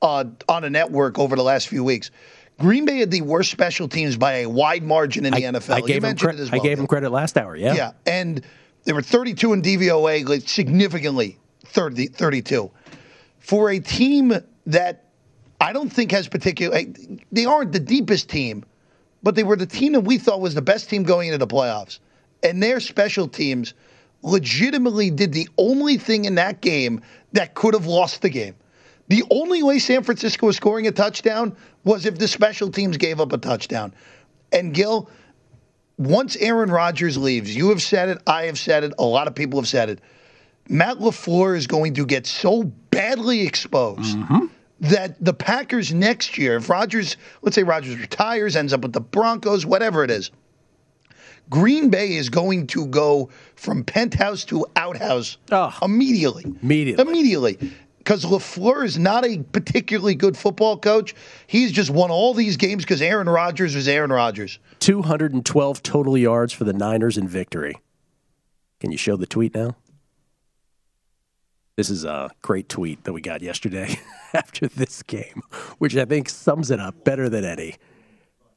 uh, 0.00 0.24
on 0.48 0.64
a 0.64 0.70
network 0.70 1.18
over 1.18 1.36
the 1.36 1.44
last 1.44 1.68
few 1.68 1.84
weeks. 1.84 2.10
Green 2.58 2.86
Bay 2.86 3.00
had 3.00 3.10
the 3.10 3.20
worst 3.20 3.50
special 3.50 3.86
teams 3.86 4.16
by 4.16 4.38
a 4.38 4.48
wide 4.48 4.82
margin 4.82 5.26
in 5.26 5.34
the 5.34 5.46
I, 5.46 5.50
NFL. 5.52 5.74
I 5.74 5.80
gave, 5.82 6.02
him, 6.02 6.16
cre- 6.16 6.28
well, 6.28 6.48
I 6.52 6.58
gave 6.58 6.78
him 6.78 6.86
credit 6.86 7.10
last 7.10 7.36
hour, 7.36 7.54
yeah. 7.54 7.74
Yeah, 7.74 7.92
and– 8.06 8.42
they 8.84 8.92
were 8.92 9.02
32 9.02 9.52
in 9.52 9.62
DVOA, 9.62 10.28
like 10.28 10.48
significantly 10.48 11.38
30, 11.64 12.08
32. 12.08 12.70
For 13.38 13.70
a 13.70 13.78
team 13.78 14.34
that 14.66 15.04
I 15.60 15.72
don't 15.72 15.90
think 15.90 16.10
has 16.10 16.28
particular, 16.28 16.80
they 17.30 17.44
aren't 17.44 17.72
the 17.72 17.80
deepest 17.80 18.28
team, 18.28 18.64
but 19.22 19.34
they 19.34 19.44
were 19.44 19.56
the 19.56 19.66
team 19.66 19.92
that 19.92 20.00
we 20.00 20.18
thought 20.18 20.40
was 20.40 20.54
the 20.54 20.62
best 20.62 20.90
team 20.90 21.04
going 21.04 21.28
into 21.28 21.38
the 21.38 21.46
playoffs. 21.46 21.98
And 22.42 22.62
their 22.62 22.80
special 22.80 23.28
teams 23.28 23.74
legitimately 24.22 25.10
did 25.10 25.32
the 25.32 25.48
only 25.58 25.96
thing 25.96 26.24
in 26.24 26.34
that 26.36 26.60
game 26.60 27.00
that 27.32 27.54
could 27.54 27.74
have 27.74 27.86
lost 27.86 28.22
the 28.22 28.28
game. 28.28 28.54
The 29.08 29.24
only 29.30 29.62
way 29.62 29.78
San 29.78 30.02
Francisco 30.02 30.46
was 30.46 30.56
scoring 30.56 30.86
a 30.86 30.92
touchdown 30.92 31.56
was 31.84 32.06
if 32.06 32.18
the 32.18 32.28
special 32.28 32.70
teams 32.70 32.96
gave 32.96 33.20
up 33.20 33.32
a 33.32 33.38
touchdown. 33.38 33.92
And 34.52 34.72
Gill, 34.72 35.08
once 35.98 36.36
Aaron 36.36 36.70
Rodgers 36.70 37.16
leaves, 37.16 37.54
you 37.54 37.68
have 37.70 37.82
said 37.82 38.08
it, 38.08 38.18
I 38.26 38.44
have 38.44 38.58
said 38.58 38.84
it, 38.84 38.92
a 38.98 39.04
lot 39.04 39.26
of 39.28 39.34
people 39.34 39.60
have 39.60 39.68
said 39.68 39.90
it. 39.90 40.00
Matt 40.68 40.98
LaFleur 40.98 41.56
is 41.56 41.66
going 41.66 41.94
to 41.94 42.06
get 42.06 42.26
so 42.26 42.64
badly 42.90 43.42
exposed 43.42 44.16
mm-hmm. 44.16 44.46
that 44.80 45.22
the 45.22 45.34
Packers 45.34 45.92
next 45.92 46.38
year, 46.38 46.56
if 46.56 46.68
Rodgers, 46.68 47.16
let's 47.42 47.54
say 47.54 47.62
Rodgers 47.62 47.98
retires, 47.98 48.56
ends 48.56 48.72
up 48.72 48.82
with 48.82 48.92
the 48.92 49.00
Broncos, 49.00 49.66
whatever 49.66 50.04
it 50.04 50.10
is, 50.10 50.30
Green 51.50 51.90
Bay 51.90 52.14
is 52.14 52.30
going 52.30 52.68
to 52.68 52.86
go 52.86 53.28
from 53.56 53.84
penthouse 53.84 54.44
to 54.46 54.64
outhouse 54.76 55.36
oh, 55.50 55.76
immediately. 55.82 56.44
Immediately. 56.62 57.02
Immediately 57.02 57.72
because 58.02 58.24
LaFleur 58.24 58.84
is 58.84 58.98
not 58.98 59.24
a 59.24 59.38
particularly 59.52 60.16
good 60.16 60.36
football 60.36 60.76
coach. 60.76 61.14
He's 61.46 61.70
just 61.70 61.88
won 61.88 62.10
all 62.10 62.34
these 62.34 62.56
games 62.56 62.82
because 62.82 63.00
Aaron 63.00 63.28
Rodgers 63.28 63.76
was 63.76 63.86
Aaron 63.86 64.10
Rodgers. 64.10 64.58
212 64.80 65.82
total 65.82 66.18
yards 66.18 66.52
for 66.52 66.64
the 66.64 66.72
Niners 66.72 67.16
in 67.16 67.28
victory. 67.28 67.76
Can 68.80 68.90
you 68.90 68.98
show 68.98 69.16
the 69.16 69.26
tweet 69.26 69.54
now? 69.54 69.76
This 71.76 71.90
is 71.90 72.04
a 72.04 72.30
great 72.42 72.68
tweet 72.68 73.04
that 73.04 73.12
we 73.12 73.20
got 73.20 73.40
yesterday 73.40 73.96
after 74.34 74.66
this 74.66 75.02
game, 75.04 75.40
which 75.78 75.96
I 75.96 76.04
think 76.04 76.28
sums 76.28 76.72
it 76.72 76.80
up 76.80 77.04
better 77.04 77.28
than 77.28 77.44
any. 77.44 77.76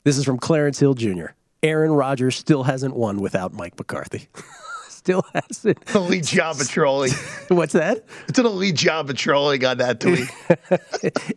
This 0.04 0.18
is 0.18 0.26
from 0.26 0.40
Clarence 0.40 0.80
Hill 0.80 0.96
Jr. 0.96 1.28
Aaron 1.62 1.92
Rodgers 1.92 2.36
still 2.36 2.64
hasn't 2.64 2.96
won 2.96 3.22
without 3.22 3.54
Mike 3.54 3.78
McCarthy. 3.78 4.28
still 5.06 5.24
hasn't. 5.36 5.78
Elite 5.94 6.26
job 6.26 6.60
of 6.60 6.68
trolling. 6.68 7.12
What's 7.50 7.74
that? 7.74 8.06
It's 8.28 8.40
an 8.40 8.48
elite 8.48 8.74
job 8.74 9.08
of 9.12 9.16
trolling 9.16 9.64
on 9.64 9.78
that 9.78 10.00
tweet. 10.02 10.28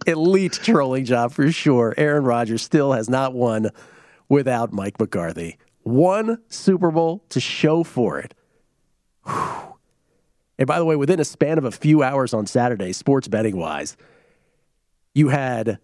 elite 0.06 0.54
trolling 0.54 1.04
job 1.04 1.32
for 1.32 1.52
sure. 1.52 1.92
Aaron 1.98 2.24
Rodgers 2.24 2.62
still 2.62 2.92
has 2.92 3.10
not 3.10 3.34
won 3.34 3.68
without 4.30 4.72
Mike 4.72 4.98
McCarthy. 4.98 5.58
One 5.82 6.38
Super 6.48 6.90
Bowl 6.90 7.22
to 7.28 7.40
show 7.40 7.84
for 7.84 8.18
it. 8.18 8.32
Whew. 9.26 9.74
And 10.58 10.66
by 10.66 10.78
the 10.78 10.86
way, 10.86 10.96
within 10.96 11.20
a 11.20 11.24
span 11.24 11.58
of 11.58 11.64
a 11.64 11.70
few 11.70 12.02
hours 12.02 12.32
on 12.32 12.46
Saturday, 12.46 12.92
sports 12.94 13.28
betting 13.28 13.58
wise, 13.58 13.98
you 15.14 15.28
had 15.28 15.78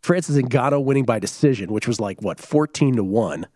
Francis 0.00 0.36
Ngannou 0.36 0.82
winning 0.82 1.04
by 1.04 1.18
decision, 1.18 1.70
which 1.70 1.86
was 1.86 2.00
like 2.00 2.22
what, 2.22 2.40
14 2.40 2.96
to 2.96 3.04
1. 3.04 3.46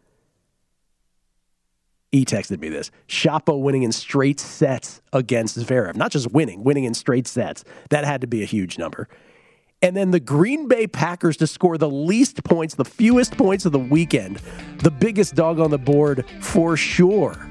He 2.13 2.25
texted 2.25 2.61
me 2.61 2.69
this. 2.69 2.91
Shapo 3.09 3.61
winning 3.61 3.85
in 3.85 3.93
straight 3.93 4.41
sets 4.41 5.01
against 5.13 5.57
Zverev. 5.57 5.95
Not 5.95 6.11
just 6.11 6.33
winning, 6.33 6.65
winning 6.65 6.85
in 6.85 6.95
straight 6.95 7.29
sets. 7.29 7.65
That 7.91 8.05
had 8.05 8.21
to 8.23 8.27
be 8.27 8.43
a 8.43 8.47
huge 8.47 8.79
number. 8.79 9.09
And 9.83 9.97
then 9.97 10.11
the 10.11 10.21
Green 10.21 10.69
Bay 10.69 10.87
Packers 10.87 11.37
to 11.39 11.47
score 11.47 11.79
the 11.79 11.89
least 11.89 12.45
points, 12.45 12.75
the 12.75 12.85
fewest 12.85 13.39
points 13.39 13.65
of 13.65 13.73
the 13.73 13.79
weekend. 13.79 14.37
The 14.79 14.91
biggest 14.91 15.35
dog 15.35 15.61
on 15.61 15.71
the 15.71 15.79
board 15.79 16.27
for 16.41 16.77
sure 16.77 17.49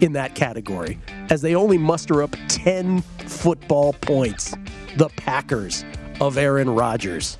in 0.00 0.12
that 0.12 0.34
category, 0.34 0.98
as 1.30 1.40
they 1.40 1.54
only 1.54 1.78
muster 1.78 2.22
up 2.22 2.36
10 2.48 3.00
football 3.00 3.92
points. 3.94 4.54
The 4.96 5.08
Packers 5.16 5.84
of 6.20 6.36
Aaron 6.36 6.68
Rodgers. 6.68 7.38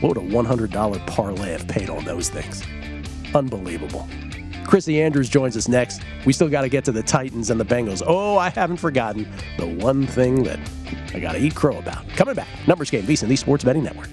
What 0.00 0.16
would 0.16 0.24
a 0.24 0.34
$100 0.34 1.06
parlay 1.06 1.52
have 1.52 1.68
paid 1.68 1.88
on 1.88 2.04
those 2.04 2.28
things? 2.28 2.64
Unbelievable. 3.34 4.08
Chrissy 4.66 5.02
Andrews 5.02 5.28
joins 5.28 5.56
us 5.56 5.68
next. 5.68 6.02
We 6.24 6.32
still 6.32 6.48
got 6.48 6.62
to 6.62 6.68
get 6.68 6.84
to 6.86 6.92
the 6.92 7.02
Titans 7.02 7.50
and 7.50 7.60
the 7.60 7.64
Bengals. 7.64 8.02
Oh, 8.06 8.36
I 8.38 8.50
haven't 8.50 8.78
forgotten 8.78 9.30
the 9.58 9.66
one 9.66 10.06
thing 10.06 10.42
that 10.44 10.58
I 11.14 11.20
got 11.20 11.32
to 11.32 11.38
eat 11.38 11.54
crow 11.54 11.78
about. 11.78 12.08
Coming 12.10 12.34
back, 12.34 12.48
Numbers 12.66 12.90
Game, 12.90 13.04
VSIN, 13.04 13.28
the 13.28 13.36
Sports 13.36 13.64
Betting 13.64 13.84
Network. 13.84 14.08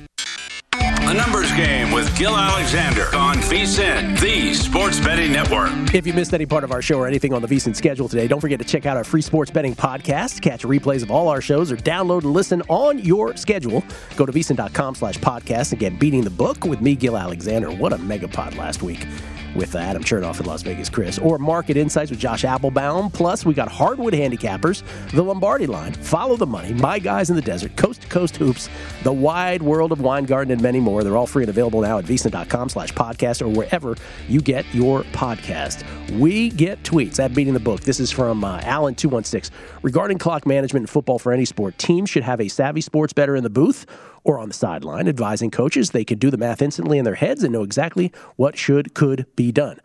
A 1.09 1.13
numbers 1.15 1.51
game 1.53 1.91
with 1.91 2.15
Gill 2.15 2.37
Alexander 2.37 3.07
on 3.15 3.37
VSIN, 3.37 4.19
the 4.19 4.53
Sports 4.53 4.99
Betting 4.99 5.31
Network. 5.31 5.71
If 5.91 6.05
you 6.05 6.13
missed 6.13 6.35
any 6.35 6.45
part 6.45 6.63
of 6.63 6.71
our 6.71 6.83
show 6.83 6.99
or 6.99 7.07
anything 7.07 7.33
on 7.33 7.41
the 7.41 7.47
VSIN 7.47 7.75
schedule 7.75 8.07
today, 8.07 8.27
don't 8.27 8.39
forget 8.39 8.59
to 8.59 8.65
check 8.65 8.85
out 8.85 8.95
our 8.95 9.03
free 9.03 9.23
sports 9.23 9.49
betting 9.49 9.73
podcast. 9.73 10.39
Catch 10.39 10.61
replays 10.61 11.01
of 11.01 11.09
all 11.09 11.27
our 11.27 11.41
shows 11.41 11.71
or 11.71 11.77
download 11.77 12.21
and 12.21 12.33
listen 12.33 12.61
on 12.69 12.99
your 12.99 13.35
schedule. 13.37 13.83
Go 14.17 14.27
to 14.27 14.31
VSIN.com 14.31 14.93
slash 14.93 15.17
podcast 15.17 15.71
and 15.71 15.79
get 15.79 15.97
beating 15.97 16.23
the 16.23 16.29
book 16.29 16.63
with 16.63 16.79
me, 16.79 16.93
Gill 16.93 17.17
Alexander. 17.17 17.71
What 17.71 17.91
a 17.91 17.97
megapod 17.97 18.55
last 18.55 18.83
week 18.83 19.07
with 19.55 19.75
Adam 19.75 20.03
Chernoff 20.03 20.39
in 20.39 20.45
Las 20.45 20.61
Vegas, 20.61 20.89
Chris, 20.89 21.17
or 21.19 21.37
Market 21.37 21.77
Insights 21.77 22.11
with 22.11 22.19
Josh 22.19 22.43
Appelbaum. 22.43 23.11
Plus, 23.13 23.45
we 23.45 23.53
got 23.53 23.69
Hardwood 23.69 24.13
Handicappers, 24.13 24.83
the 25.11 25.23
Lombardi 25.23 25.67
line, 25.67 25.93
Follow 25.93 26.35
the 26.35 26.45
Money, 26.45 26.73
My 26.73 26.99
Guys 26.99 27.29
in 27.29 27.35
the 27.35 27.41
Desert, 27.41 27.75
Coast 27.75 28.01
to 28.01 28.07
Coast 28.07 28.37
Hoops, 28.37 28.69
The 29.03 29.13
Wide 29.13 29.61
World 29.61 29.91
of 29.91 30.01
Weingarten, 30.01 30.51
and 30.51 30.61
many 30.61 30.79
more. 30.79 31.03
They're 31.03 31.17
all 31.17 31.27
free 31.27 31.43
and 31.43 31.49
available 31.49 31.81
now 31.81 31.97
at 31.99 32.05
vsin.com 32.05 32.69
slash 32.69 32.93
podcast 32.93 33.41
or 33.41 33.49
wherever 33.49 33.95
you 34.27 34.41
get 34.41 34.65
your 34.73 35.03
podcast. 35.05 35.83
We 36.17 36.49
get 36.49 36.81
tweets 36.83 37.19
at 37.19 37.33
Beating 37.33 37.53
the 37.53 37.59
Book. 37.59 37.81
This 37.81 37.99
is 37.99 38.11
from 38.11 38.43
uh, 38.43 38.61
Alan216. 38.61 39.51
Regarding 39.83 40.17
clock 40.17 40.45
management 40.45 40.83
in 40.83 40.87
football 40.87 41.19
for 41.19 41.31
any 41.31 41.45
sport, 41.45 41.77
teams 41.77 42.09
should 42.09 42.23
have 42.23 42.41
a 42.41 42.47
savvy 42.47 42.81
sports 42.81 43.13
better 43.13 43.35
in 43.35 43.43
the 43.43 43.49
booth 43.49 43.85
or 44.23 44.39
on 44.39 44.49
the 44.49 44.53
sideline 44.53 45.07
advising 45.07 45.51
coaches. 45.51 45.91
They 45.91 46.05
could 46.05 46.19
do 46.19 46.31
the 46.31 46.37
math 46.37 46.61
instantly 46.61 46.97
in 46.97 47.05
their 47.05 47.15
heads 47.15 47.43
and 47.43 47.53
know 47.53 47.63
exactly 47.63 48.11
what 48.35 48.57
should, 48.57 48.93
could 48.93 49.25
be 49.35 49.51
done. 49.51 49.79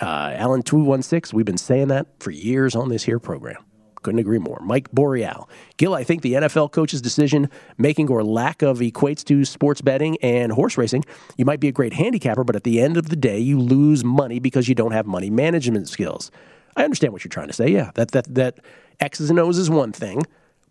Uh, 0.00 0.32
Alan 0.34 0.62
216, 0.62 1.36
we've 1.36 1.46
been 1.46 1.56
saying 1.56 1.88
that 1.88 2.06
for 2.20 2.30
years 2.30 2.74
on 2.76 2.88
this 2.88 3.04
here 3.04 3.18
program. 3.18 3.64
Couldn't 4.02 4.20
agree 4.20 4.38
more. 4.38 4.60
Mike 4.60 4.90
Boreal. 4.92 5.48
Gill, 5.78 5.94
I 5.94 6.04
think 6.04 6.22
the 6.22 6.34
NFL 6.34 6.70
coach's 6.70 7.02
decision 7.02 7.50
making 7.76 8.08
or 8.08 8.22
lack 8.22 8.62
of 8.62 8.78
equates 8.78 9.24
to 9.24 9.44
sports 9.44 9.80
betting 9.80 10.16
and 10.22 10.52
horse 10.52 10.78
racing. 10.78 11.04
You 11.36 11.44
might 11.44 11.58
be 11.58 11.66
a 11.66 11.72
great 11.72 11.94
handicapper, 11.94 12.44
but 12.44 12.54
at 12.54 12.62
the 12.62 12.80
end 12.80 12.96
of 12.96 13.08
the 13.08 13.16
day, 13.16 13.40
you 13.40 13.58
lose 13.58 14.04
money 14.04 14.38
because 14.38 14.68
you 14.68 14.76
don't 14.76 14.92
have 14.92 15.06
money 15.06 15.28
management 15.28 15.88
skills. 15.88 16.30
I 16.76 16.84
understand 16.84 17.14
what 17.14 17.24
you're 17.24 17.30
trying 17.30 17.48
to 17.48 17.52
say. 17.52 17.68
Yeah, 17.68 17.90
that 17.94 18.12
that 18.12 18.32
that 18.34 18.60
X's 19.00 19.30
and 19.30 19.38
O's 19.38 19.58
is 19.58 19.70
one 19.70 19.92
thing, 19.92 20.22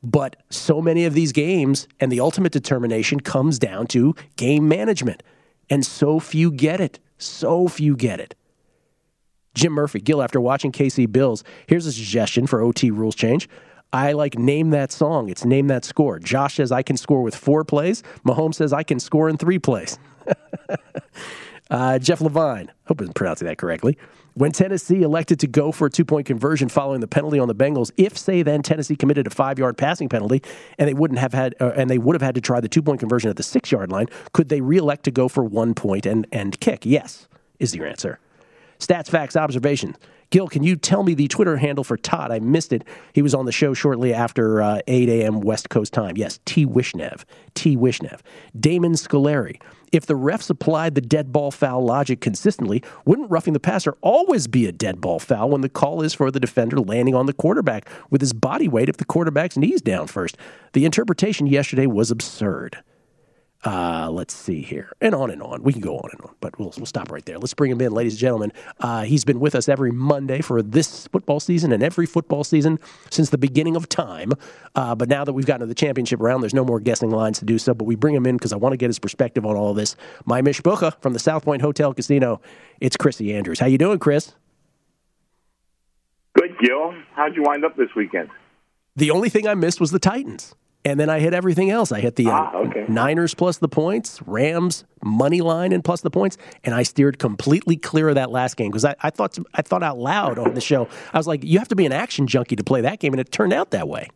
but 0.05 0.35
so 0.49 0.81
many 0.81 1.05
of 1.05 1.13
these 1.13 1.31
games 1.31 1.87
and 1.99 2.11
the 2.11 2.19
ultimate 2.19 2.51
determination 2.51 3.19
comes 3.19 3.57
down 3.57 3.87
to 3.87 4.15
game 4.35 4.67
management, 4.67 5.23
and 5.69 5.85
so 5.85 6.19
few 6.19 6.51
get 6.51 6.79
it. 6.79 6.99
So 7.17 7.67
few 7.67 7.95
get 7.95 8.19
it. 8.19 8.35
Jim 9.55 9.71
Murphy, 9.71 9.99
Gill, 9.99 10.21
after 10.21 10.39
watching 10.39 10.71
KC 10.71 11.11
Bills, 11.11 11.43
here's 11.67 11.85
a 11.85 11.91
suggestion 11.91 12.45
for 12.45 12.61
OT 12.61 12.91
rules 12.91 13.15
change. 13.15 13.49
I 13.93 14.11
like 14.11 14.37
name 14.37 14.71
that 14.71 14.91
song. 14.91 15.29
It's 15.29 15.45
name 15.45 15.67
that 15.67 15.85
score. 15.85 16.19
Josh 16.19 16.55
says 16.55 16.71
I 16.71 16.83
can 16.83 16.97
score 16.97 17.21
with 17.21 17.35
four 17.35 17.63
plays. 17.63 18.03
Mahomes 18.25 18.55
says 18.55 18.73
I 18.73 18.83
can 18.83 18.99
score 18.99 19.29
in 19.29 19.37
three 19.37 19.57
plays. 19.57 19.97
uh, 21.69 21.97
Jeff 21.99 22.19
Levine, 22.19 22.71
hope 22.85 22.99
I'm 22.99 23.13
pronouncing 23.13 23.47
that 23.47 23.57
correctly. 23.57 23.97
When 24.35 24.51
Tennessee 24.51 25.01
elected 25.01 25.39
to 25.39 25.47
go 25.47 25.71
for 25.71 25.87
a 25.87 25.89
two 25.89 26.03
point 26.03 26.27
conversion 26.27 26.67
following 26.67 26.99
the 26.99 27.07
penalty 27.07 27.39
on 27.39 27.47
the 27.47 27.55
Bengals, 27.55 27.89
if 27.95 28.17
say 28.17 28.43
then 28.43 28.61
Tennessee 28.61 28.97
committed 28.97 29.27
a 29.27 29.29
five 29.29 29.57
yard 29.57 29.77
passing 29.77 30.09
penalty 30.09 30.43
and 30.77 30.89
they 30.89 30.93
wouldn't 30.93 31.21
have 31.21 31.33
had 31.33 31.55
uh, 31.61 31.71
and 31.77 31.89
they 31.89 31.97
would 31.97 32.15
have 32.15 32.21
had 32.21 32.35
to 32.35 32.41
try 32.41 32.59
the 32.59 32.67
two 32.67 32.81
point 32.81 32.99
conversion 32.99 33.29
at 33.29 33.37
the 33.37 33.43
six 33.43 33.71
yard 33.71 33.93
line, 33.93 34.07
could 34.33 34.49
they 34.49 34.59
reelect 34.59 35.05
to 35.05 35.11
go 35.11 35.29
for 35.29 35.45
one 35.45 35.73
point 35.73 36.05
and 36.05 36.27
and 36.33 36.59
kick? 36.59 36.85
Yes, 36.85 37.29
is 37.59 37.73
your 37.73 37.87
answer. 37.87 38.19
Stats, 38.77 39.07
facts, 39.07 39.37
observation. 39.37 39.95
Gill, 40.29 40.47
can 40.47 40.63
you 40.63 40.75
tell 40.75 41.03
me 41.03 41.13
the 41.13 41.27
Twitter 41.27 41.57
handle 41.57 41.83
for 41.83 41.97
Todd? 41.97 42.31
I 42.31 42.39
missed 42.39 42.73
it. 42.73 42.83
He 43.13 43.21
was 43.21 43.33
on 43.33 43.45
the 43.45 43.51
show 43.51 43.73
shortly 43.73 44.13
after 44.13 44.61
uh, 44.61 44.79
8 44.87 45.09
a.m. 45.09 45.41
West 45.41 45.69
Coast 45.69 45.93
time. 45.93 46.17
Yes, 46.17 46.39
T. 46.45 46.65
Wishnev. 46.65 47.23
T. 47.53 47.77
Wishnev. 47.77 48.21
Damon 48.59 48.93
Scoleri. 48.93 49.59
If 49.91 50.07
the 50.07 50.15
refs 50.15 50.49
applied 50.49 50.95
the 50.95 51.01
dead 51.01 51.31
ball 51.31 51.51
foul 51.51 51.85
logic 51.85 52.19
consistently, 52.19 52.83
wouldn't 53.05 53.31
roughing 53.31 53.53
the 53.53 53.59
passer 53.59 53.95
always 54.01 54.47
be 54.47 54.65
a 54.65 54.71
dead 54.71 54.99
ball 54.99 55.19
foul 55.19 55.51
when 55.51 55.61
the 55.61 55.69
call 55.69 56.01
is 56.01 56.13
for 56.13 56.31
the 56.31 56.39
defender 56.39 56.79
landing 56.79 57.15
on 57.15 57.27
the 57.27 57.33
quarterback 57.33 57.87
with 58.09 58.19
his 58.19 58.33
body 58.33 58.67
weight 58.67 58.89
if 58.89 58.97
the 58.97 59.05
quarterback's 59.05 59.57
knees 59.57 59.81
down 59.81 60.07
first? 60.07 60.37
The 60.73 60.85
interpretation 60.85 61.47
yesterday 61.47 61.85
was 61.85 62.11
absurd. 62.11 62.83
Uh, 63.65 64.11
let's 64.11 64.35
see 64.35 64.61
here, 64.61 64.91
and 65.01 65.15
on 65.15 65.31
and 65.31 65.41
on. 65.41 65.63
We 65.63 65.73
can 65.73 65.81
go 65.81 65.97
on 65.97 66.11
and 66.11 66.21
on, 66.21 66.35
but 66.39 66.57
we'll, 66.59 66.71
we'll 66.77 66.85
stop 66.85 67.11
right 67.11 67.25
there. 67.25 67.39
Let's 67.39 67.55
bring 67.55 67.71
him 67.71 67.81
in, 67.81 67.91
ladies 67.93 68.13
and 68.13 68.19
gentlemen. 68.19 68.53
Uh, 68.79 69.05
he's 69.05 69.25
been 69.25 69.39
with 69.39 69.55
us 69.55 69.67
every 69.67 69.91
Monday 69.91 70.41
for 70.41 70.61
this 70.61 71.07
football 71.07 71.39
season 71.39 71.71
and 71.71 71.81
every 71.81 72.05
football 72.05 72.43
season 72.43 72.79
since 73.09 73.31
the 73.31 73.39
beginning 73.39 73.75
of 73.75 73.89
time. 73.89 74.33
Uh, 74.75 74.93
but 74.93 75.09
now 75.09 75.25
that 75.25 75.33
we've 75.33 75.47
gotten 75.47 75.61
to 75.61 75.65
the 75.65 75.73
championship 75.73 76.19
round, 76.21 76.43
there's 76.43 76.53
no 76.53 76.63
more 76.63 76.79
guessing 76.79 77.09
lines 77.09 77.39
to 77.39 77.45
do 77.45 77.57
so. 77.57 77.73
But 77.73 77.85
we 77.85 77.95
bring 77.95 78.13
him 78.13 78.27
in 78.27 78.37
because 78.37 78.53
I 78.53 78.55
want 78.55 78.73
to 78.73 78.77
get 78.77 78.87
his 78.87 78.99
perspective 78.99 79.47
on 79.47 79.55
all 79.55 79.71
of 79.71 79.77
this. 79.77 79.95
My 80.25 80.43
mishbucha 80.43 81.01
from 81.01 81.13
the 81.13 81.19
South 81.19 81.43
Point 81.43 81.63
Hotel 81.63 81.91
Casino. 81.91 82.41
It's 82.79 82.95
Chrissy 82.95 83.33
Andrews. 83.33 83.59
How 83.59 83.65
you 83.65 83.79
doing, 83.79 83.97
Chris? 83.97 84.33
Good, 86.33 86.55
Gill. 86.61 86.93
How'd 87.15 87.35
you 87.35 87.41
wind 87.43 87.65
up 87.65 87.75
this 87.77 87.89
weekend? 87.95 88.29
The 88.95 89.09
only 89.09 89.29
thing 89.29 89.47
I 89.47 89.55
missed 89.55 89.81
was 89.81 89.89
the 89.89 89.99
Titans 89.99 90.53
and 90.85 90.99
then 90.99 91.09
I 91.09 91.19
hit 91.19 91.33
everything 91.33 91.71
else. 91.71 91.91
I 91.91 91.99
hit 91.99 92.15
the 92.15 92.27
uh, 92.27 92.31
ah, 92.31 92.55
okay. 92.57 92.85
Niners 92.87 93.33
plus 93.33 93.57
the 93.57 93.67
points, 93.67 94.21
Rams 94.25 94.85
money 95.03 95.41
line 95.41 95.73
and 95.73 95.83
plus 95.83 96.01
the 96.01 96.11
points, 96.11 96.37
and 96.63 96.73
I 96.73 96.83
steered 96.83 97.19
completely 97.19 97.75
clear 97.75 98.09
of 98.09 98.15
that 98.15 98.31
last 98.31 98.55
game 98.55 98.69
because 98.69 98.85
I, 98.85 98.95
I, 99.01 99.09
thought 99.09 99.37
I 99.53 99.63
thought 99.63 99.83
out 99.83 99.97
loud 99.97 100.37
on 100.37 100.53
the 100.53 100.61
show. 100.61 100.87
I 101.11 101.17
was 101.17 101.27
like, 101.27 101.43
you 101.43 101.59
have 101.59 101.67
to 101.69 101.75
be 101.75 101.85
an 101.85 101.91
action 101.91 102.27
junkie 102.27 102.55
to 102.55 102.63
play 102.63 102.81
that 102.81 102.99
game, 102.99 103.13
and 103.13 103.19
it 103.19 103.31
turned 103.31 103.51
out 103.51 103.71
that 103.71 103.87
way. 103.87 104.09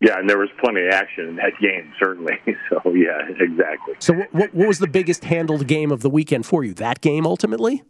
Yeah, 0.00 0.18
and 0.18 0.30
there 0.30 0.38
was 0.38 0.48
plenty 0.58 0.86
of 0.86 0.94
action 0.94 1.28
in 1.28 1.36
that 1.36 1.52
game, 1.60 1.92
certainly. 1.98 2.38
So 2.70 2.94
yeah, 2.94 3.18
exactly. 3.40 3.94
So 3.98 4.14
what, 4.30 4.54
what 4.54 4.68
was 4.68 4.78
the 4.78 4.86
biggest 4.86 5.24
handled 5.24 5.66
game 5.66 5.90
of 5.90 6.02
the 6.02 6.08
weekend 6.08 6.46
for 6.46 6.62
you? 6.62 6.72
That 6.74 7.00
game 7.00 7.26
ultimately? 7.26 7.82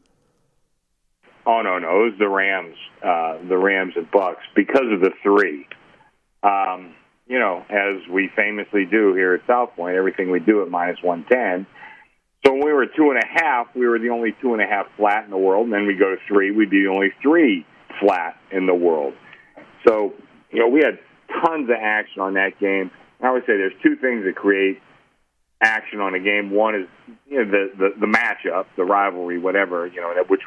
Oh 1.45 1.61
no, 1.61 1.79
no, 1.79 2.01
it 2.01 2.11
was 2.11 2.15
the 2.19 2.29
Rams, 2.29 2.77
uh, 3.05 3.37
the 3.47 3.59
Rams 3.59 3.93
and 3.97 4.11
Bucks 4.11 4.43
because 4.55 4.91
of 4.91 5.01
the 5.01 5.11
three 5.23 5.67
um, 6.43 6.95
you 7.27 7.39
know, 7.39 7.65
as 7.69 8.09
we 8.11 8.31
famously 8.35 8.87
do 8.91 9.15
here 9.15 9.35
at 9.35 9.47
South 9.47 9.75
Point, 9.77 9.97
everything 9.97 10.31
we 10.31 10.41
do 10.41 10.63
at 10.63 10.69
minus 10.69 10.99
110. 11.03 11.67
So 12.45 12.53
when 12.53 12.65
we 12.65 12.73
were 12.73 12.87
two 12.87 13.11
and 13.11 13.19
a 13.23 13.27
half, 13.27 13.69
we 13.75 13.87
were 13.87 13.99
the 13.99 14.09
only 14.09 14.35
two 14.41 14.55
and 14.55 14.63
a 14.63 14.67
half 14.67 14.87
flat 14.97 15.25
in 15.25 15.31
the 15.31 15.39
world. 15.39 15.65
And 15.65 15.73
then 15.73 15.87
we 15.87 15.95
go 15.95 16.11
to 16.11 16.17
three, 16.27 16.51
we'd 16.51 16.71
be 16.71 16.83
the 16.83 16.91
only 16.91 17.13
three 17.23 17.67
flat 18.01 18.37
in 18.51 18.67
the 18.67 18.75
world. 18.75 19.15
So, 19.87 20.15
you 20.51 20.59
know, 20.59 20.69
we 20.69 20.81
had 20.81 20.99
tons 21.45 21.69
of 21.69 21.77
action 21.81 22.23
on 22.23 22.35
that 22.35 22.59
game. 22.59 22.91
I 23.23 23.31
would 23.31 23.43
say 23.43 23.57
there's 23.59 23.75
two 23.83 23.97
things 23.97 24.25
that 24.25 24.35
create 24.35 24.81
action 25.63 26.01
on 26.01 26.15
a 26.15 26.21
game. 26.21 26.51
One 26.51 26.75
is, 26.75 26.89
you 27.29 27.45
know, 27.45 27.51
the, 27.51 27.71
the, 27.77 28.01
the 28.01 28.07
matchup, 28.07 28.65
the 28.77 28.85
rivalry, 28.85 29.39
whatever, 29.39 29.87
you 29.87 30.01
know, 30.01 30.13
which 30.29 30.41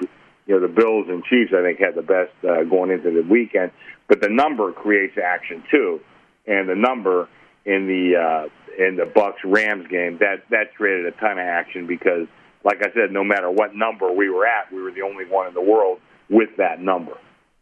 you 0.45 0.55
know 0.55 0.61
the 0.61 0.73
Bills 0.73 1.07
and 1.09 1.23
Chiefs 1.23 1.51
I 1.55 1.61
think 1.61 1.79
had 1.79 1.95
the 1.95 2.01
best 2.01 2.31
uh, 2.43 2.63
going 2.63 2.91
into 2.91 3.11
the 3.11 3.27
weekend, 3.27 3.71
but 4.07 4.21
the 4.21 4.29
number 4.29 4.71
creates 4.71 5.17
action 5.17 5.63
too, 5.71 6.01
and 6.45 6.67
the 6.67 6.75
number 6.75 7.27
in 7.65 7.87
the 7.87 8.17
uh, 8.17 8.49
in 8.77 8.95
the 8.95 9.05
Bucks 9.05 9.39
Rams 9.45 9.87
game 9.87 10.17
that 10.19 10.43
that 10.49 10.75
created 10.75 11.05
a 11.05 11.11
ton 11.19 11.33
of 11.33 11.45
action 11.45 11.87
because, 11.87 12.27
like 12.63 12.81
I 12.81 12.93
said, 12.93 13.11
no 13.11 13.23
matter 13.23 13.49
what 13.49 13.75
number 13.75 14.11
we 14.11 14.29
were 14.29 14.45
at, 14.45 14.71
we 14.71 14.81
were 14.81 14.91
the 14.91 15.01
only 15.01 15.25
one 15.25 15.47
in 15.47 15.53
the 15.53 15.61
world 15.61 15.99
with 16.29 16.49
that 16.57 16.81
number. 16.81 17.17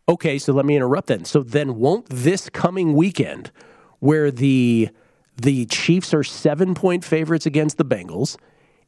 Okay, 0.10 0.40
so 0.40 0.54
let 0.54 0.66
me 0.66 0.76
interrupt 0.76 1.08
then. 1.08 1.26
So 1.26 1.44
then, 1.44 1.78
won't 1.78 2.08
this 2.10 2.50
coming 2.50 2.94
weekend, 2.94 3.52
where 4.00 4.32
the 4.32 4.90
the 5.38 5.66
Chiefs 5.68 6.14
are 6.14 6.24
seven 6.24 6.74
point 6.74 7.04
favorites 7.04 7.46
against 7.46 7.78
the 7.78 7.86
Bengals, 7.86 8.38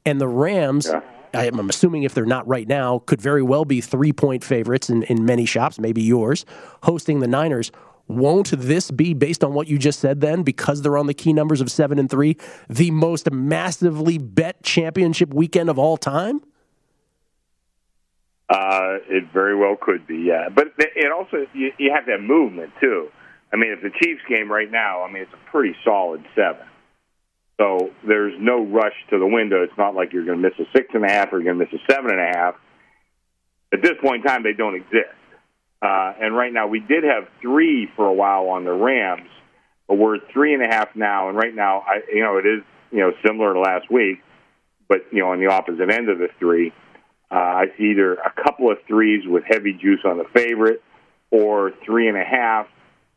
and 0.05 0.19
the 0.19 0.27
Rams 0.27 0.87
yeah. 0.87 1.01
I'm 1.33 1.69
assuming 1.69 2.03
if 2.03 2.13
they're 2.13 2.25
not 2.25 2.47
right 2.47 2.67
now, 2.67 2.99
could 2.99 3.21
very 3.21 3.41
well 3.41 3.65
be 3.65 3.81
three 3.81 4.13
point 4.13 4.43
favorites 4.43 4.89
in, 4.89 5.03
in 5.03 5.25
many 5.25 5.45
shops, 5.45 5.79
maybe 5.79 6.01
yours, 6.01 6.45
hosting 6.83 7.19
the 7.19 7.27
Niners. 7.27 7.71
Won't 8.07 8.51
this 8.51 8.91
be 8.91 9.13
based 9.13 9.43
on 9.43 9.53
what 9.53 9.67
you 9.67 9.77
just 9.77 9.99
said 9.99 10.19
then, 10.21 10.43
because 10.43 10.81
they're 10.81 10.97
on 10.97 11.07
the 11.07 11.13
key 11.13 11.31
numbers 11.31 11.61
of 11.61 11.71
seven 11.71 11.97
and 11.97 12.09
three, 12.09 12.37
the 12.69 12.91
most 12.91 13.31
massively 13.31 14.17
bet 14.17 14.61
championship 14.61 15.33
weekend 15.33 15.69
of 15.69 15.79
all 15.79 15.95
time? 15.95 16.41
Uh, 18.49 18.97
it 19.07 19.31
very 19.33 19.55
well 19.55 19.77
could 19.79 20.05
be, 20.05 20.17
yeah. 20.17 20.49
But 20.53 20.73
it 20.77 21.11
also 21.11 21.47
you, 21.53 21.71
you 21.79 21.91
have 21.95 22.05
that 22.07 22.21
movement 22.21 22.73
too. 22.81 23.09
I 23.51 23.55
mean, 23.55 23.71
if 23.71 23.81
the 23.81 23.89
Chiefs 23.89 24.21
game 24.27 24.51
right 24.51 24.69
now, 24.69 25.03
I 25.03 25.11
mean, 25.11 25.23
it's 25.23 25.33
a 25.33 25.49
pretty 25.49 25.75
solid 25.83 26.25
seven. 26.35 26.67
So 27.57 27.91
there's 28.05 28.33
no 28.39 28.63
rush 28.63 28.95
to 29.11 29.19
the 29.19 29.27
window. 29.27 29.63
It's 29.63 29.77
not 29.77 29.93
like 29.93 30.11
you're 30.11 30.25
going 30.25 30.41
to 30.41 30.49
miss 30.49 30.57
a 30.59 30.69
six 30.75 30.87
and 30.93 31.05
a 31.05 31.09
half 31.09 31.31
or 31.31 31.39
you're 31.39 31.53
going 31.53 31.59
to 31.59 31.71
miss 31.71 31.81
a 31.81 31.91
seven 31.91 32.11
and 32.11 32.19
a 32.19 32.37
half. 32.37 32.55
At 33.71 33.81
this 33.81 33.93
point 34.01 34.23
in 34.23 34.27
time, 34.27 34.43
they 34.43 34.53
don't 34.53 34.75
exist. 34.75 35.17
Uh, 35.81 36.13
and 36.19 36.35
right 36.35 36.51
now, 36.51 36.67
we 36.67 36.79
did 36.79 37.03
have 37.03 37.27
three 37.41 37.89
for 37.95 38.07
a 38.07 38.13
while 38.13 38.49
on 38.49 38.63
the 38.63 38.71
Rams, 38.71 39.29
but 39.87 39.95
we're 39.95 40.17
three 40.31 40.53
and 40.53 40.63
a 40.63 40.67
half 40.67 40.95
now. 40.95 41.29
And 41.29 41.37
right 41.37 41.53
now, 41.53 41.83
I, 41.85 42.01
you 42.13 42.23
know, 42.23 42.37
it 42.37 42.45
is 42.45 42.63
you 42.91 42.99
know 42.99 43.11
similar 43.25 43.53
to 43.53 43.59
last 43.59 43.91
week, 43.91 44.19
but 44.87 44.99
you 45.11 45.19
know, 45.19 45.31
on 45.31 45.39
the 45.39 45.47
opposite 45.47 45.89
end 45.91 46.09
of 46.09 46.19
the 46.19 46.29
three, 46.39 46.71
uh, 47.29 47.35
I 47.35 47.65
see 47.77 47.91
either 47.91 48.13
a 48.13 48.31
couple 48.31 48.71
of 48.71 48.77
threes 48.87 49.23
with 49.27 49.43
heavy 49.43 49.73
juice 49.73 49.99
on 50.05 50.17
the 50.17 50.25
favorite, 50.33 50.81
or 51.31 51.73
three 51.85 52.07
and 52.07 52.17
a 52.17 52.23
half 52.23 52.67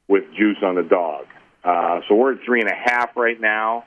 with 0.08 0.24
juice 0.36 0.58
on 0.62 0.74
the 0.74 0.82
dog. 0.82 1.26
Uh, 1.62 2.00
so 2.08 2.16
we're 2.16 2.32
at 2.32 2.40
three 2.44 2.60
and 2.60 2.70
a 2.70 2.74
half 2.74 3.16
right 3.16 3.40
now 3.40 3.84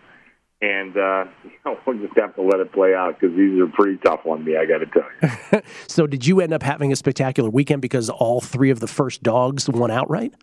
and 0.61 0.95
uh, 0.97 1.25
you 1.43 1.51
know, 1.65 1.77
we'll 1.85 1.97
just 1.99 2.17
have 2.17 2.35
to 2.35 2.41
let 2.41 2.59
it 2.59 2.71
play 2.71 2.93
out 2.93 3.19
because 3.19 3.35
these 3.35 3.59
are 3.59 3.67
pretty 3.67 3.97
tough 3.97 4.21
on 4.25 4.43
me. 4.43 4.57
I 4.57 4.65
got 4.65 4.79
to 4.79 4.85
tell 4.85 5.07
you. 5.53 5.61
so, 5.87 6.07
did 6.07 6.25
you 6.25 6.41
end 6.41 6.53
up 6.53 6.63
having 6.63 6.91
a 6.91 6.95
spectacular 6.95 7.49
weekend 7.49 7.81
because 7.81 8.09
all 8.09 8.41
three 8.41 8.69
of 8.69 8.79
the 8.79 8.87
first 8.87 9.23
dogs 9.23 9.69
won 9.69 9.91
outright? 9.91 10.33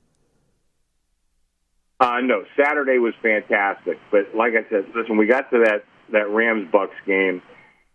Uh, 1.99 2.21
no, 2.23 2.45
Saturday 2.63 2.99
was 2.99 3.15
fantastic, 3.23 3.99
but 4.11 4.35
like 4.35 4.53
I 4.53 4.69
said, 4.69 4.85
listen, 4.95 5.17
we 5.17 5.27
got 5.27 5.51
to 5.51 5.65
that 5.65 5.85
that 6.13 6.29
Rams 6.29 6.69
Bucks 6.71 6.95
game, 7.07 7.43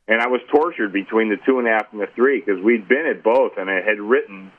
and 0.07 0.21
I 0.21 0.27
was 0.27 0.41
tortured 0.51 0.91
between 0.91 1.29
the 1.29 1.37
two 1.45 1.59
and 1.59 1.67
a 1.67 1.71
half 1.71 1.87
and 1.91 2.01
the 2.01 2.07
three 2.15 2.41
because 2.41 2.61
we'd 2.61 2.87
been 2.87 3.05
at 3.05 3.23
both, 3.23 3.53
and 3.57 3.69
I 3.69 3.75
had 3.75 3.99
written 3.99 4.51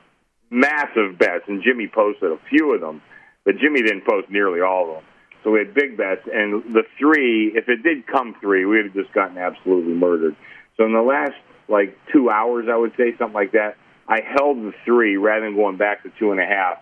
massive 0.49 1.19
bets, 1.19 1.43
and 1.47 1.61
Jimmy 1.61 1.87
posted 1.93 2.31
a 2.31 2.39
few 2.49 2.73
of 2.73 2.81
them, 2.81 3.01
but 3.43 3.57
Jimmy 3.57 3.81
didn't 3.81 4.05
post 4.07 4.29
nearly 4.29 4.61
all 4.61 4.89
of 4.89 4.95
them. 4.95 5.03
So 5.43 5.51
we 5.51 5.59
had 5.59 5.73
big 5.73 5.97
bets, 5.97 6.21
and 6.31 6.63
the 6.73 6.83
three, 6.97 7.51
if 7.55 7.67
it 7.67 7.83
did 7.83 8.07
come 8.07 8.35
three, 8.39 8.65
we 8.65 8.77
would 8.77 8.85
have 8.85 8.93
just 8.93 9.13
gotten 9.13 9.37
absolutely 9.37 9.93
murdered. 9.93 10.35
So 10.77 10.85
in 10.85 10.93
the 10.93 11.01
last 11.01 11.35
like 11.67 11.97
two 12.11 12.29
hours, 12.29 12.67
I 12.71 12.77
would 12.77 12.93
say 12.97 13.15
something 13.17 13.33
like 13.33 13.51
that. 13.51 13.75
I 14.07 14.21
held 14.21 14.57
the 14.57 14.73
three 14.85 15.17
rather 15.17 15.45
than 15.45 15.55
going 15.55 15.77
back 15.77 16.03
to 16.03 16.11
two 16.19 16.31
and 16.31 16.39
a 16.39 16.45
half, 16.45 16.77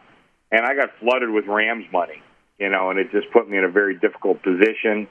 and 0.51 0.61
I 0.65 0.75
got 0.75 0.89
flooded 0.99 1.29
with 1.29 1.45
Rams 1.45 1.85
money, 1.91 2.21
you 2.59 2.69
know, 2.69 2.89
and 2.89 2.99
it 2.99 3.11
just 3.11 3.31
put 3.31 3.49
me 3.49 3.57
in 3.57 3.63
a 3.63 3.69
very 3.69 3.97
difficult 3.97 4.41
position. 4.43 5.07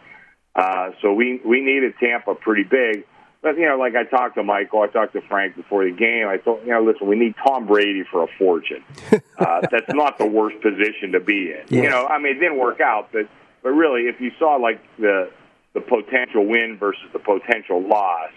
Uh, 0.54 0.90
so 1.02 1.12
we 1.12 1.40
we 1.44 1.60
needed 1.60 1.94
Tampa 2.00 2.34
pretty 2.34 2.64
big. 2.64 3.04
but 3.42 3.56
you 3.56 3.68
know, 3.68 3.76
like 3.76 3.94
I 3.94 4.04
talked 4.04 4.34
to 4.36 4.42
Michael, 4.42 4.82
I 4.82 4.88
talked 4.88 5.12
to 5.14 5.22
Frank 5.22 5.56
before 5.56 5.84
the 5.84 5.92
game. 5.92 6.26
I 6.28 6.38
thought, 6.38 6.62
you 6.64 6.72
know, 6.72 6.82
listen, 6.82 7.06
we 7.06 7.16
need 7.16 7.34
Tom 7.46 7.66
Brady 7.66 8.04
for 8.10 8.22
a 8.22 8.28
fortune. 8.38 8.84
Uh, 9.40 9.62
that's 9.70 9.88
not 9.94 10.18
the 10.18 10.26
worst 10.26 10.60
position 10.60 11.12
to 11.12 11.18
be 11.18 11.50
in. 11.50 11.64
Yes. 11.70 11.84
You 11.84 11.88
know, 11.88 12.04
I 12.06 12.18
mean, 12.18 12.36
it 12.36 12.40
didn't 12.40 12.58
work 12.58 12.78
out, 12.82 13.08
but 13.10 13.26
but 13.62 13.70
really, 13.70 14.02
if 14.02 14.20
you 14.20 14.30
saw 14.38 14.56
like 14.56 14.80
the 14.98 15.30
the 15.74 15.80
potential 15.80 16.46
win 16.46 16.76
versus 16.78 17.04
the 17.12 17.18
potential 17.18 17.80
loss, 17.80 18.30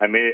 I 0.00 0.06
mean, 0.06 0.32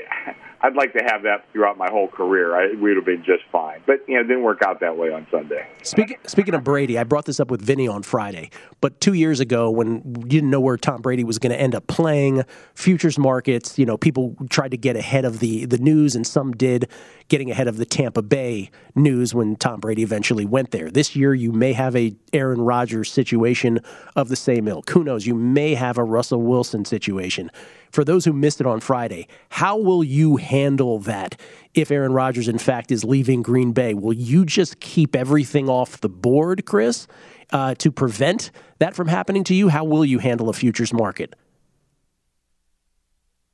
I'd 0.63 0.75
like 0.75 0.93
to 0.93 1.03
have 1.03 1.23
that 1.23 1.45
throughout 1.51 1.77
my 1.77 1.89
whole 1.89 2.07
career. 2.07 2.55
I 2.55 2.73
would 2.75 2.95
have 2.95 3.05
been 3.05 3.23
just 3.23 3.43
fine, 3.51 3.81
but 3.87 4.07
you 4.07 4.15
know, 4.15 4.21
it 4.21 4.27
didn't 4.27 4.43
work 4.43 4.61
out 4.61 4.79
that 4.81 4.95
way 4.95 5.11
on 5.11 5.25
Sunday. 5.31 5.67
Speaking 5.81 6.17
speaking 6.27 6.53
of 6.53 6.63
Brady, 6.63 6.99
I 6.99 7.03
brought 7.03 7.25
this 7.25 7.39
up 7.39 7.49
with 7.49 7.61
Vinny 7.61 7.87
on 7.87 8.03
Friday. 8.03 8.51
But 8.79 8.99
two 9.01 9.13
years 9.13 9.39
ago, 9.39 9.71
when 9.71 10.03
you 10.05 10.27
didn't 10.27 10.51
know 10.51 10.59
where 10.59 10.77
Tom 10.77 11.01
Brady 11.01 11.23
was 11.23 11.39
going 11.39 11.51
to 11.51 11.59
end 11.59 11.73
up 11.73 11.87
playing, 11.87 12.43
futures 12.75 13.17
markets, 13.17 13.79
you 13.79 13.85
know, 13.85 13.97
people 13.97 14.35
tried 14.49 14.71
to 14.71 14.77
get 14.77 14.95
ahead 14.95 15.25
of 15.25 15.39
the 15.39 15.65
the 15.65 15.79
news, 15.79 16.15
and 16.15 16.27
some 16.27 16.51
did, 16.51 16.87
getting 17.27 17.49
ahead 17.49 17.67
of 17.67 17.77
the 17.77 17.85
Tampa 17.85 18.21
Bay 18.21 18.69
news 18.93 19.33
when 19.33 19.55
Tom 19.55 19.79
Brady 19.79 20.03
eventually 20.03 20.45
went 20.45 20.71
there. 20.71 20.91
This 20.91 21.15
year, 21.15 21.33
you 21.33 21.51
may 21.51 21.73
have 21.73 21.95
a 21.95 22.13
Aaron 22.33 22.61
Rodgers 22.61 23.11
situation 23.11 23.79
of 24.15 24.29
the 24.29 24.35
same 24.35 24.67
ilk. 24.67 24.89
Who 24.91 25.03
knows? 25.03 25.25
You 25.25 25.33
may 25.33 25.73
have 25.73 25.97
a 25.97 26.03
Russell 26.03 26.41
Wilson 26.41 26.85
situation. 26.85 27.49
For 27.91 28.05
those 28.05 28.23
who 28.23 28.31
missed 28.31 28.61
it 28.61 28.67
on 28.67 28.79
Friday, 28.79 29.27
how 29.49 29.77
will 29.77 30.03
you 30.03 30.37
handle 30.51 30.99
that 30.99 31.39
if 31.73 31.89
Aaron 31.91 32.11
Rodgers, 32.11 32.49
in 32.49 32.57
fact, 32.57 32.91
is 32.91 33.03
leaving 33.05 33.41
Green 33.41 33.71
Bay? 33.71 33.93
Will 33.93 34.13
you 34.13 34.45
just 34.45 34.79
keep 34.81 35.15
everything 35.15 35.69
off 35.69 36.01
the 36.01 36.09
board, 36.09 36.65
Chris, 36.65 37.07
uh, 37.51 37.75
to 37.75 37.91
prevent 37.91 38.51
that 38.79 38.93
from 38.93 39.07
happening 39.07 39.45
to 39.45 39.55
you? 39.55 39.69
How 39.69 39.85
will 39.85 40.03
you 40.03 40.19
handle 40.19 40.49
a 40.49 40.53
futures 40.53 40.93
market? 40.93 41.33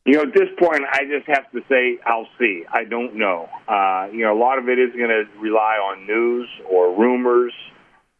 You 0.05 0.13
know, 0.13 0.21
at 0.21 0.33
this 0.33 0.49
point, 0.57 0.81
I 0.91 1.03
just 1.03 1.27
have 1.27 1.51
to 1.51 1.59
say 1.69 1.99
I'll 2.05 2.27
see. 2.39 2.63
I 2.71 2.85
don't 2.85 3.15
know. 3.15 3.49
Uh, 3.67 4.07
you 4.11 4.23
know, 4.23 4.35
a 4.35 4.39
lot 4.39 4.57
of 4.57 4.67
it 4.69 4.79
is 4.79 4.91
going 4.95 5.09
to 5.09 5.25
rely 5.39 5.75
on 5.75 6.07
news 6.07 6.49
or 6.67 6.97
rumors. 6.97 7.53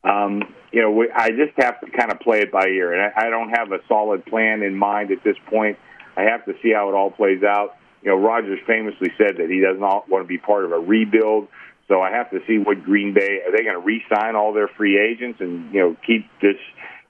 Um, 0.04 0.44
you 0.72 0.82
know, 0.82 0.92
we, 0.92 1.10
I 1.10 1.30
just 1.30 1.54
have 1.58 1.80
to 1.82 1.90
kind 1.90 2.12
of 2.12 2.20
play 2.20 2.42
it 2.42 2.52
by 2.52 2.66
ear, 2.68 2.94
and 2.94 3.02
I, 3.02 3.28
I 3.28 3.30
don't 3.30 3.50
have 3.50 3.72
a 3.72 3.80
solid 3.88 4.26
plan 4.26 4.62
in 4.62 4.76
mind 4.76 5.12
at 5.12 5.24
this 5.24 5.38
point. 5.50 5.80
I 6.16 6.24
have 6.24 6.46
to 6.46 6.54
see 6.62 6.72
how 6.74 6.90
it 6.90 6.94
all 6.94 7.10
plays 7.10 7.42
out. 7.42 7.78
You 8.08 8.14
know, 8.14 8.20
Rodgers 8.26 8.60
famously 8.66 9.12
said 9.18 9.36
that 9.36 9.50
he 9.50 9.60
does 9.60 9.78
not 9.78 10.08
want 10.08 10.24
to 10.24 10.28
be 10.30 10.38
part 10.38 10.64
of 10.64 10.72
a 10.72 10.80
rebuild. 10.80 11.50
So 11.90 12.00
I 12.00 12.12
have 12.12 12.32
to 12.32 12.40
see 12.48 12.58
what 12.58 12.82
Green 12.86 13.14
Bay 13.14 13.42
are 13.46 13.52
they 13.52 13.66
going 13.66 13.76
to 13.76 13.86
re-sign 13.86 14.34
all 14.38 14.54
their 14.54 14.70
free 14.70 14.98
agents 14.98 15.42
and 15.42 15.74
you 15.74 15.82
know 15.82 15.98
keep 16.08 16.26
this 16.42 16.56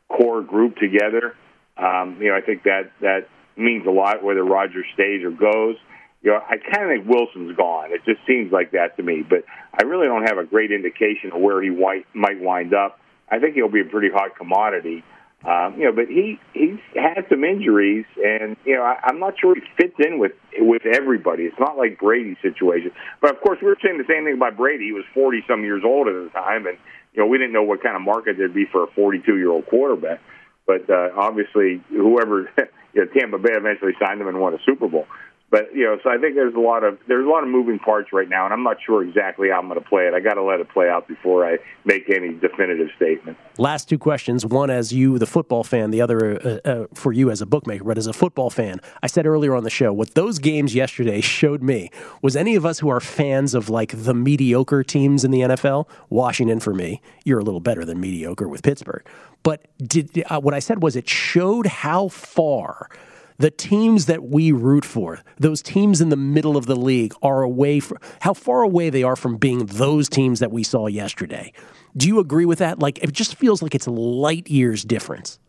core 0.10 0.42
group 0.42 0.76
together. 0.78 1.36
Um, 1.78 2.18
you 2.20 2.30
know, 2.30 2.36
I 2.36 2.42
think 2.42 2.64
that 2.64 2.90
that 3.02 3.28
means 3.56 3.86
a 3.86 3.92
lot 3.92 4.24
whether 4.24 4.44
Rodgers 4.44 4.88
stays 4.96 5.24
or 5.24 5.30
goes. 5.30 5.76
You 6.24 6.32
know, 6.32 6.40
I 6.42 6.58
kind 6.58 6.90
of 6.90 6.98
think 6.98 7.08
Wilson's 7.08 7.56
gone. 7.56 7.92
It 7.92 8.02
just 8.04 8.26
seems 8.26 8.52
like 8.52 8.72
that 8.72 8.98
to 8.98 9.04
me, 9.04 9.22
but 9.22 9.46
I 9.80 9.84
really 9.84 10.08
don't 10.08 10.26
have 10.28 10.40
a 10.40 10.46
great 10.46 10.72
indication 10.72 11.30
of 11.32 11.40
where 11.40 11.62
he 11.62 11.70
might 11.70 12.08
might 12.16 12.42
wind 12.42 12.74
up. 12.74 13.00
I 13.30 13.38
think 13.38 13.54
he'll 13.54 13.70
be 13.70 13.82
a 13.82 13.86
pretty 13.86 14.10
hot 14.10 14.36
commodity. 14.36 15.04
Um, 15.46 15.76
you 15.78 15.86
know, 15.86 15.92
but 15.94 16.08
he 16.08 16.40
he's 16.54 16.80
had 16.96 17.26
some 17.30 17.44
injuries, 17.44 18.06
and 18.18 18.58
you 18.66 18.76
know 18.76 18.82
I, 18.82 18.98
I'm 19.04 19.20
not 19.20 19.36
sure 19.40 19.54
he 19.54 19.62
fits 19.78 19.94
in 20.00 20.18
with 20.18 20.32
with 20.58 20.82
everybody. 20.86 21.44
It's 21.44 21.60
not 21.60 21.78
like 21.78 22.00
Brady's 22.00 22.38
situation, 22.42 22.92
but 23.22 23.36
of 23.36 23.42
course 23.42 23.60
we 23.62 23.68
were 23.68 23.78
saying 23.84 24.00
the 24.00 24.12
same 24.12 24.26
thing 24.26 24.34
about 24.34 24.58
Brady. 24.58 24.86
He 24.86 24.94
was 24.94 25.06
40 25.14 25.44
some 25.48 25.64
years 25.64 25.84
old 25.86 26.08
at 26.08 26.14
the 26.16 26.30
time, 26.34 26.66
and 26.66 26.78
you 27.14 27.22
know 27.22 27.28
we 27.28 27.38
didn't 27.38 27.54
know 27.54 27.64
what 27.64 27.84
kind 27.84 27.96
of 27.96 28.02
market 28.02 28.38
there'd 28.38 28.54
be 28.54 28.66
for 28.66 28.84
a 28.84 28.88
42 28.88 29.38
year 29.38 29.52
old 29.52 29.68
quarterback. 29.68 30.22
But 30.66 30.90
uh, 30.90 31.10
obviously, 31.16 31.84
whoever 31.90 32.50
you 32.94 33.06
know, 33.06 33.12
Tampa 33.14 33.38
Bay 33.38 33.54
eventually 33.54 33.94
signed 34.02 34.20
him 34.20 34.28
and 34.28 34.42
won 34.42 34.56
a 34.56 34.60
Super 34.66 34.88
Bowl. 34.88 35.06
But 35.50 35.74
you 35.74 35.86
know, 35.86 35.98
so 36.04 36.10
I 36.10 36.18
think 36.18 36.36
there's 36.36 36.56
a 36.56 36.60
lot 36.60 36.84
of 36.84 36.98
there's 37.08 37.26
a 37.26 37.30
lot 37.30 37.44
of 37.44 37.50
moving 37.50 37.80
parts 37.80 38.12
right 38.12 38.28
now, 38.28 38.44
and 38.44 38.54
I'm 38.54 38.64
not 38.64 38.78
sure 38.86 39.02
exactly 39.02 39.48
how 39.50 39.60
I'm 39.60 39.70
going 39.70 39.82
to 39.82 39.88
play 39.88 40.06
it. 40.06 40.14
I 40.14 40.20
got 40.20 40.34
to 40.34 40.44
let 40.44 40.60
it 40.60 40.68
play 40.70 40.90
out 40.90 41.08
before 41.08 41.48
I 41.48 41.58
make 41.86 42.10
any 42.10 42.34
definitive 42.34 42.90
statement. 42.98 43.38
Last 43.58 43.88
two 43.88 43.98
questions. 43.98 44.46
One, 44.46 44.70
as 44.70 44.92
you, 44.92 45.18
the 45.18 45.26
football 45.26 45.64
fan. 45.64 45.92
The 45.92 46.02
other, 46.02 46.36
uh, 46.46 46.70
uh, 46.70 46.88
for 46.94 47.14
you 47.14 47.32
as 47.32 47.42
a 47.42 47.46
bookmaker, 47.46 47.86
but 47.86 47.98
as 47.98 48.08
a 48.08 48.14
football 48.14 48.50
fan. 48.50 48.82
I 49.02 49.08
said 49.08 49.26
earlier 49.26 49.56
on 49.56 49.64
the 49.64 49.70
show, 49.70 49.94
what 49.94 50.16
those 50.16 50.38
games 50.38 50.76
yesterday 50.76 51.22
showed 51.38 51.64
me 51.64 51.92
was 52.22 52.36
any 52.36 52.56
of 52.56 52.66
us 52.66 52.80
who 52.80 52.90
are 52.90 53.00
fans 53.00 53.56
of 53.56 53.70
like 53.70 53.94
the 53.96 54.14
mediocre 54.14 54.84
teams 54.84 55.24
in 55.24 55.32
the 55.32 55.42
NFL, 55.42 55.88
Washington 56.10 56.60
for 56.60 56.74
me, 56.74 57.02
you're 57.24 57.40
a 57.40 57.44
little 57.44 57.62
better 57.62 57.86
than 57.86 58.02
mediocre 58.02 58.50
with 58.50 58.64
Pittsburgh. 58.64 59.08
But 59.44 59.66
did 59.78 60.26
uh, 60.30 60.42
what 60.42 60.54
I 60.54 60.60
said 60.60 60.84
was 60.84 60.98
it 60.98 61.08
showed 61.08 61.68
how 61.68 62.10
far 62.10 62.90
the 63.38 63.52
teams 63.52 64.08
that 64.08 64.24
we 64.24 64.52
root 64.52 64.84
for, 64.84 65.20
those 65.38 65.62
teams 65.62 66.02
in 66.02 66.10
the 66.10 66.18
middle 66.18 66.58
of 66.58 66.66
the 66.66 66.76
league, 66.76 67.14
are 67.22 67.44
away 67.44 67.80
from 67.80 68.00
how 68.22 68.34
far 68.34 68.64
away 68.64 68.90
they 68.90 69.04
are 69.04 69.16
from 69.16 69.38
being 69.38 69.66
those 69.68 70.10
teams 70.10 70.40
that 70.40 70.52
we 70.52 70.64
saw 70.64 70.88
yesterday. 70.88 71.54
Do 71.96 72.08
you 72.08 72.20
agree 72.20 72.46
with 72.46 72.60
that? 72.60 72.80
Like, 72.80 72.98
it 73.00 73.12
just 73.12 73.36
feels 73.36 73.62
like 73.62 73.76
it's 73.76 73.88
light 73.88 74.50
years 74.50 74.84
difference. 74.84 75.40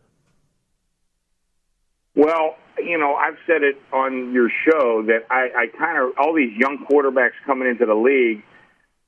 Well, 2.15 2.55
you 2.77 2.97
know, 2.97 3.15
I've 3.15 3.37
said 3.45 3.63
it 3.63 3.77
on 3.91 4.33
your 4.33 4.49
show 4.49 5.03
that 5.07 5.25
I, 5.29 5.49
I 5.55 5.67
kind 5.77 5.97
of 5.97 6.13
all 6.17 6.33
these 6.33 6.55
young 6.57 6.85
quarterbacks 6.89 7.33
coming 7.45 7.67
into 7.67 7.85
the 7.85 7.95
league. 7.95 8.43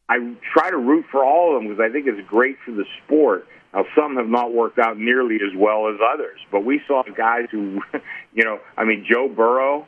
I 0.09 0.35
try 0.53 0.69
to 0.69 0.77
root 0.77 1.05
for 1.11 1.23
all 1.23 1.55
of 1.55 1.61
them 1.61 1.71
because 1.71 1.83
I 1.83 1.91
think 1.91 2.05
it's 2.07 2.27
great 2.27 2.57
for 2.65 2.71
the 2.71 2.85
sport. 3.03 3.47
Now, 3.73 3.85
some 3.95 4.17
have 4.17 4.27
not 4.27 4.53
worked 4.53 4.79
out 4.79 4.97
nearly 4.97 5.35
as 5.35 5.55
well 5.55 5.87
as 5.87 5.95
others, 6.13 6.39
but 6.51 6.65
we 6.65 6.81
saw 6.87 7.03
guys 7.03 7.45
who, 7.51 7.81
you 8.33 8.43
know, 8.43 8.59
I 8.77 8.83
mean, 8.83 9.05
Joe 9.09 9.29
Burrow, 9.29 9.87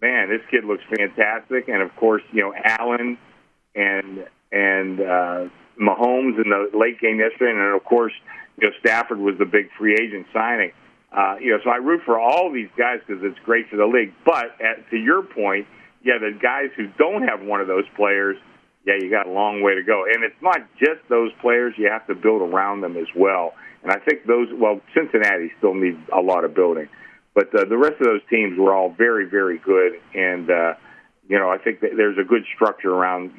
man, 0.00 0.28
this 0.30 0.40
kid 0.50 0.64
looks 0.64 0.82
fantastic, 0.96 1.68
and 1.68 1.82
of 1.82 1.94
course, 1.96 2.22
you 2.32 2.42
know, 2.42 2.54
Allen 2.54 3.18
and 3.74 4.26
and 4.50 5.00
uh, 5.00 5.48
Mahomes 5.78 6.42
in 6.42 6.48
the 6.48 6.70
late 6.74 7.00
game 7.00 7.18
yesterday, 7.18 7.50
and 7.50 7.60
then 7.60 7.74
of 7.74 7.84
course, 7.84 8.12
you 8.60 8.68
know, 8.68 8.74
Stafford 8.80 9.18
was 9.18 9.36
the 9.38 9.44
big 9.44 9.68
free 9.78 9.94
agent 9.94 10.26
signing. 10.32 10.72
Uh, 11.12 11.36
you 11.40 11.50
know, 11.50 11.58
so 11.64 11.70
I 11.70 11.76
root 11.76 12.02
for 12.04 12.18
all 12.18 12.52
these 12.52 12.68
guys 12.76 13.00
because 13.06 13.22
it's 13.22 13.38
great 13.44 13.68
for 13.70 13.76
the 13.76 13.86
league. 13.86 14.12
But 14.24 14.56
at, 14.60 14.88
to 14.90 14.96
your 14.96 15.22
point, 15.22 15.66
yeah, 16.04 16.18
the 16.18 16.36
guys 16.38 16.68
who 16.76 16.88
don't 16.98 17.26
have 17.26 17.42
one 17.42 17.60
of 17.60 17.66
those 17.66 17.84
players 17.96 18.36
yeah, 18.88 18.94
you 18.98 19.10
got 19.10 19.26
a 19.26 19.30
long 19.30 19.60
way 19.62 19.74
to 19.74 19.82
go. 19.82 20.04
And 20.04 20.24
it's 20.24 20.40
not 20.42 20.60
just 20.78 21.00
those 21.10 21.30
players; 21.42 21.74
you 21.76 21.88
have 21.90 22.06
to 22.06 22.14
build 22.14 22.40
around 22.40 22.80
them 22.80 22.96
as 22.96 23.06
well. 23.14 23.52
And 23.82 23.92
I 23.92 23.98
think 23.98 24.26
those, 24.26 24.48
well, 24.52 24.80
Cincinnati 24.94 25.52
still 25.58 25.74
needs 25.74 25.98
a 26.12 26.20
lot 26.20 26.44
of 26.44 26.54
building, 26.54 26.88
but 27.34 27.54
uh, 27.54 27.64
the 27.68 27.76
rest 27.76 28.00
of 28.00 28.06
those 28.06 28.22
teams 28.30 28.58
were 28.58 28.74
all 28.74 28.90
very, 28.90 29.28
very 29.28 29.58
good. 29.58 30.00
And 30.14 30.50
uh, 30.50 30.74
you 31.28 31.38
know, 31.38 31.50
I 31.50 31.58
think 31.58 31.80
that 31.80 31.90
there's 31.96 32.18
a 32.18 32.24
good 32.24 32.44
structure 32.54 32.90
around 32.90 33.30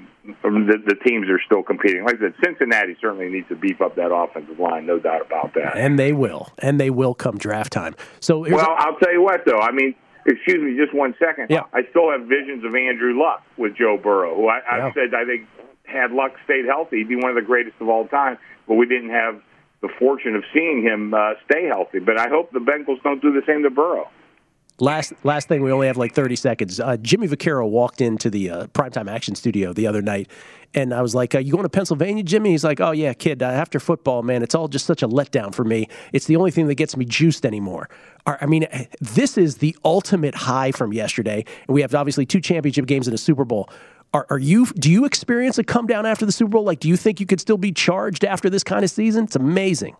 the, 0.43 0.77
the 0.85 0.95
teams 1.07 1.27
are 1.29 1.41
still 1.45 1.63
competing. 1.63 2.03
Like 2.03 2.17
I 2.17 2.19
said, 2.19 2.33
Cincinnati 2.43 2.95
certainly 3.01 3.29
needs 3.29 3.47
to 3.49 3.55
beef 3.55 3.81
up 3.81 3.95
that 3.95 4.13
offensive 4.13 4.59
line, 4.59 4.85
no 4.85 4.99
doubt 4.99 5.25
about 5.25 5.55
that. 5.55 5.75
And 5.75 5.97
they 5.97 6.13
will, 6.13 6.49
and 6.59 6.79
they 6.79 6.91
will 6.91 7.15
come 7.15 7.37
draft 7.37 7.73
time. 7.73 7.95
So, 8.19 8.39
well, 8.39 8.59
a- 8.59 8.75
I'll 8.77 8.97
tell 8.97 9.11
you 9.11 9.23
what, 9.23 9.41
though. 9.45 9.59
I 9.59 9.71
mean, 9.71 9.95
excuse 10.25 10.61
me, 10.61 10.77
just 10.77 10.93
one 10.93 11.15
second. 11.19 11.47
Yeah. 11.49 11.63
I 11.73 11.81
still 11.89 12.11
have 12.11 12.27
visions 12.27 12.63
of 12.63 12.75
Andrew 12.75 13.17
Luck 13.19 13.43
with 13.57 13.75
Joe 13.75 13.97
Burrow, 14.01 14.35
who 14.35 14.47
I, 14.47 14.59
Yeah. 14.77 14.87
I 14.87 14.93
said 14.93 15.13
I 15.13 15.25
think 15.25 15.47
had 15.85 16.11
Luck 16.11 16.33
stayed 16.45 16.65
healthy, 16.65 16.97
he'd 16.99 17.09
be 17.09 17.15
one 17.15 17.29
of 17.29 17.35
the 17.35 17.41
greatest 17.41 17.75
of 17.79 17.89
all 17.89 18.07
time. 18.07 18.37
But 18.67 18.75
we 18.75 18.85
didn't 18.85 19.09
have 19.09 19.41
the 19.81 19.89
fortune 19.97 20.35
of 20.35 20.43
seeing 20.53 20.83
him 20.83 21.13
uh, 21.13 21.33
stay 21.49 21.65
healthy. 21.65 21.99
But 21.99 22.19
I 22.19 22.27
hope 22.29 22.51
the 22.51 22.59
Bengals 22.59 23.01
don't 23.01 23.21
do 23.21 23.31
the 23.33 23.41
same 23.47 23.63
to 23.63 23.69
Burrow. 23.69 24.09
Last 24.79 25.13
last 25.23 25.47
thing, 25.47 25.61
we 25.61 25.71
only 25.71 25.87
have 25.87 25.97
like 25.97 26.13
30 26.13 26.35
seconds. 26.35 26.79
Uh, 26.79 26.97
Jimmy 26.97 27.27
Vaccaro 27.27 27.69
walked 27.69 28.01
into 28.01 28.29
the 28.29 28.49
uh, 28.49 28.67
Primetime 28.67 29.09
Action 29.09 29.35
Studio 29.35 29.73
the 29.73 29.87
other 29.87 30.01
night, 30.01 30.29
and 30.73 30.93
I 30.93 31.01
was 31.01 31.15
like, 31.15 31.35
uh, 31.35 31.39
You 31.39 31.51
going 31.51 31.63
to 31.63 31.69
Pennsylvania, 31.69 32.23
Jimmy? 32.23 32.51
He's 32.51 32.63
like, 32.63 32.79
Oh, 32.79 32.91
yeah, 32.91 33.13
kid, 33.13 33.43
uh, 33.43 33.47
after 33.47 33.79
football, 33.79 34.23
man, 34.23 34.43
it's 34.43 34.55
all 34.55 34.67
just 34.67 34.85
such 34.85 35.03
a 35.03 35.07
letdown 35.07 35.53
for 35.53 35.63
me. 35.63 35.87
It's 36.13 36.25
the 36.25 36.35
only 36.35 36.51
thing 36.51 36.67
that 36.67 36.75
gets 36.75 36.95
me 36.95 37.05
juiced 37.05 37.45
anymore. 37.45 37.89
I 38.25 38.45
mean, 38.45 38.67
this 39.01 39.37
is 39.37 39.57
the 39.57 39.75
ultimate 39.83 40.35
high 40.35 40.71
from 40.71 40.93
yesterday. 40.93 41.45
And 41.67 41.73
we 41.73 41.81
have 41.81 41.95
obviously 41.95 42.25
two 42.25 42.41
championship 42.41 42.85
games 42.85 43.07
and 43.07 43.15
a 43.15 43.17
Super 43.17 43.45
Bowl. 43.45 43.69
Are, 44.13 44.27
are 44.29 44.39
you? 44.39 44.65
Do 44.65 44.91
you 44.91 45.05
experience 45.05 45.57
a 45.57 45.63
come 45.63 45.87
down 45.87 46.05
after 46.05 46.25
the 46.25 46.31
Super 46.31 46.51
Bowl? 46.51 46.63
Like, 46.63 46.79
do 46.79 46.87
you 46.87 46.97
think 46.97 47.19
you 47.19 47.25
could 47.25 47.39
still 47.39 47.57
be 47.57 47.71
charged 47.71 48.25
after 48.25 48.49
this 48.49 48.63
kind 48.63 48.83
of 48.83 48.89
season? 48.89 49.25
It's 49.25 49.35
amazing. 49.35 49.95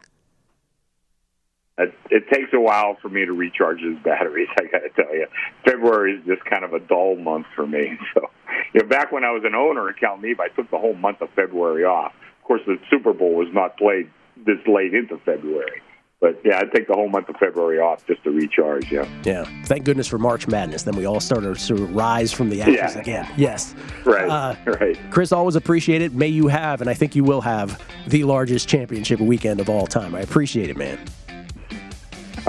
It, 1.79 1.93
it 2.11 2.23
takes 2.29 2.49
a 2.53 2.59
while 2.59 2.97
for 3.01 3.07
me 3.09 3.25
to 3.25 3.31
recharge 3.33 3.79
his 3.79 3.97
batteries. 4.03 4.49
I 4.59 4.65
got 4.65 4.79
to 4.79 4.89
tell 4.89 5.13
you, 5.15 5.27
February 5.65 6.15
is 6.17 6.25
just 6.25 6.43
kind 6.45 6.63
of 6.65 6.73
a 6.73 6.79
dull 6.79 7.15
month 7.15 7.47
for 7.55 7.65
me. 7.65 7.97
So, 8.13 8.29
you 8.73 8.81
know, 8.81 8.87
back 8.89 9.11
when 9.11 9.23
I 9.23 9.31
was 9.31 9.43
an 9.45 9.55
owner 9.55 9.89
at 9.89 9.99
Cal 9.99 10.17
Neva, 10.17 10.43
I 10.43 10.47
took 10.49 10.69
the 10.69 10.77
whole 10.77 10.93
month 10.95 11.21
of 11.21 11.29
February 11.35 11.85
off. 11.85 12.13
Of 12.41 12.43
course, 12.47 12.61
the 12.67 12.77
Super 12.89 13.13
Bowl 13.13 13.33
was 13.35 13.47
not 13.53 13.77
played 13.77 14.09
this 14.45 14.57
late 14.67 14.93
into 14.93 15.17
February, 15.19 15.81
but 16.19 16.39
yeah, 16.45 16.59
I'd 16.59 16.71
take 16.71 16.87
the 16.87 16.93
whole 16.93 17.09
month 17.09 17.29
of 17.29 17.35
February 17.37 17.79
off 17.79 18.05
just 18.07 18.23
to 18.23 18.31
recharge. 18.31 18.91
Yeah, 18.91 19.07
Yeah. 19.23 19.45
Thank 19.65 19.85
goodness 19.85 20.07
for 20.07 20.17
March 20.17 20.47
Madness. 20.47 20.83
Then 20.83 20.95
we 20.95 21.05
all 21.05 21.19
started 21.19 21.57
to 21.57 21.75
rise 21.75 22.31
from 22.31 22.49
the 22.49 22.61
ashes 22.61 22.75
Yeah. 22.95 22.99
again. 23.01 23.27
Yes. 23.37 23.73
right, 24.05 24.29
Uh, 24.29 24.55
right. 24.79 24.97
Chris, 25.11 25.31
always 25.31 25.55
appreciate 25.55 26.01
it. 26.01 26.13
May 26.13 26.27
you 26.27 26.47
have, 26.47 26.81
and 26.81 26.89
I 26.89 26.93
think 26.93 27.15
you 27.15 27.23
will 27.23 27.41
have, 27.41 27.81
the 28.07 28.23
largest 28.23 28.67
championship 28.69 29.19
weekend 29.19 29.59
of 29.59 29.69
all 29.69 29.85
time. 29.87 30.13
I 30.15 30.21
appreciate 30.21 30.69
it, 30.69 30.77
man. 30.77 30.99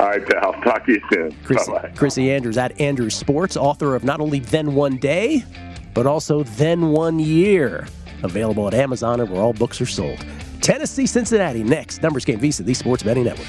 All 0.00 0.06
right, 0.06 0.26
pal. 0.26 0.54
Talk 0.62 0.86
to 0.86 0.92
you 0.92 1.02
soon. 1.12 1.36
Chrissy, 1.44 1.70
Bye-bye. 1.72 1.90
Chrissy 1.94 2.30
Andrews 2.32 2.56
at 2.56 2.80
Andrews 2.80 3.14
Sports, 3.14 3.54
author 3.54 3.94
of 3.94 4.02
not 4.02 4.18
only 4.18 4.38
Then 4.38 4.74
One 4.74 4.96
Day, 4.96 5.44
but 5.92 6.06
also 6.06 6.42
Then 6.42 6.88
One 6.88 7.18
Year. 7.18 7.86
Available 8.22 8.66
at 8.66 8.72
Amazon 8.72 9.20
and 9.20 9.28
where 9.30 9.42
all 9.42 9.52
books 9.52 9.78
are 9.78 9.86
sold. 9.86 10.24
Tennessee, 10.62 11.04
Cincinnati 11.04 11.62
next. 11.62 12.02
Numbers 12.02 12.24
game 12.24 12.40
VSiN, 12.40 12.64
the 12.64 12.72
Sports 12.72 13.02
Betting 13.02 13.24
Network. 13.24 13.46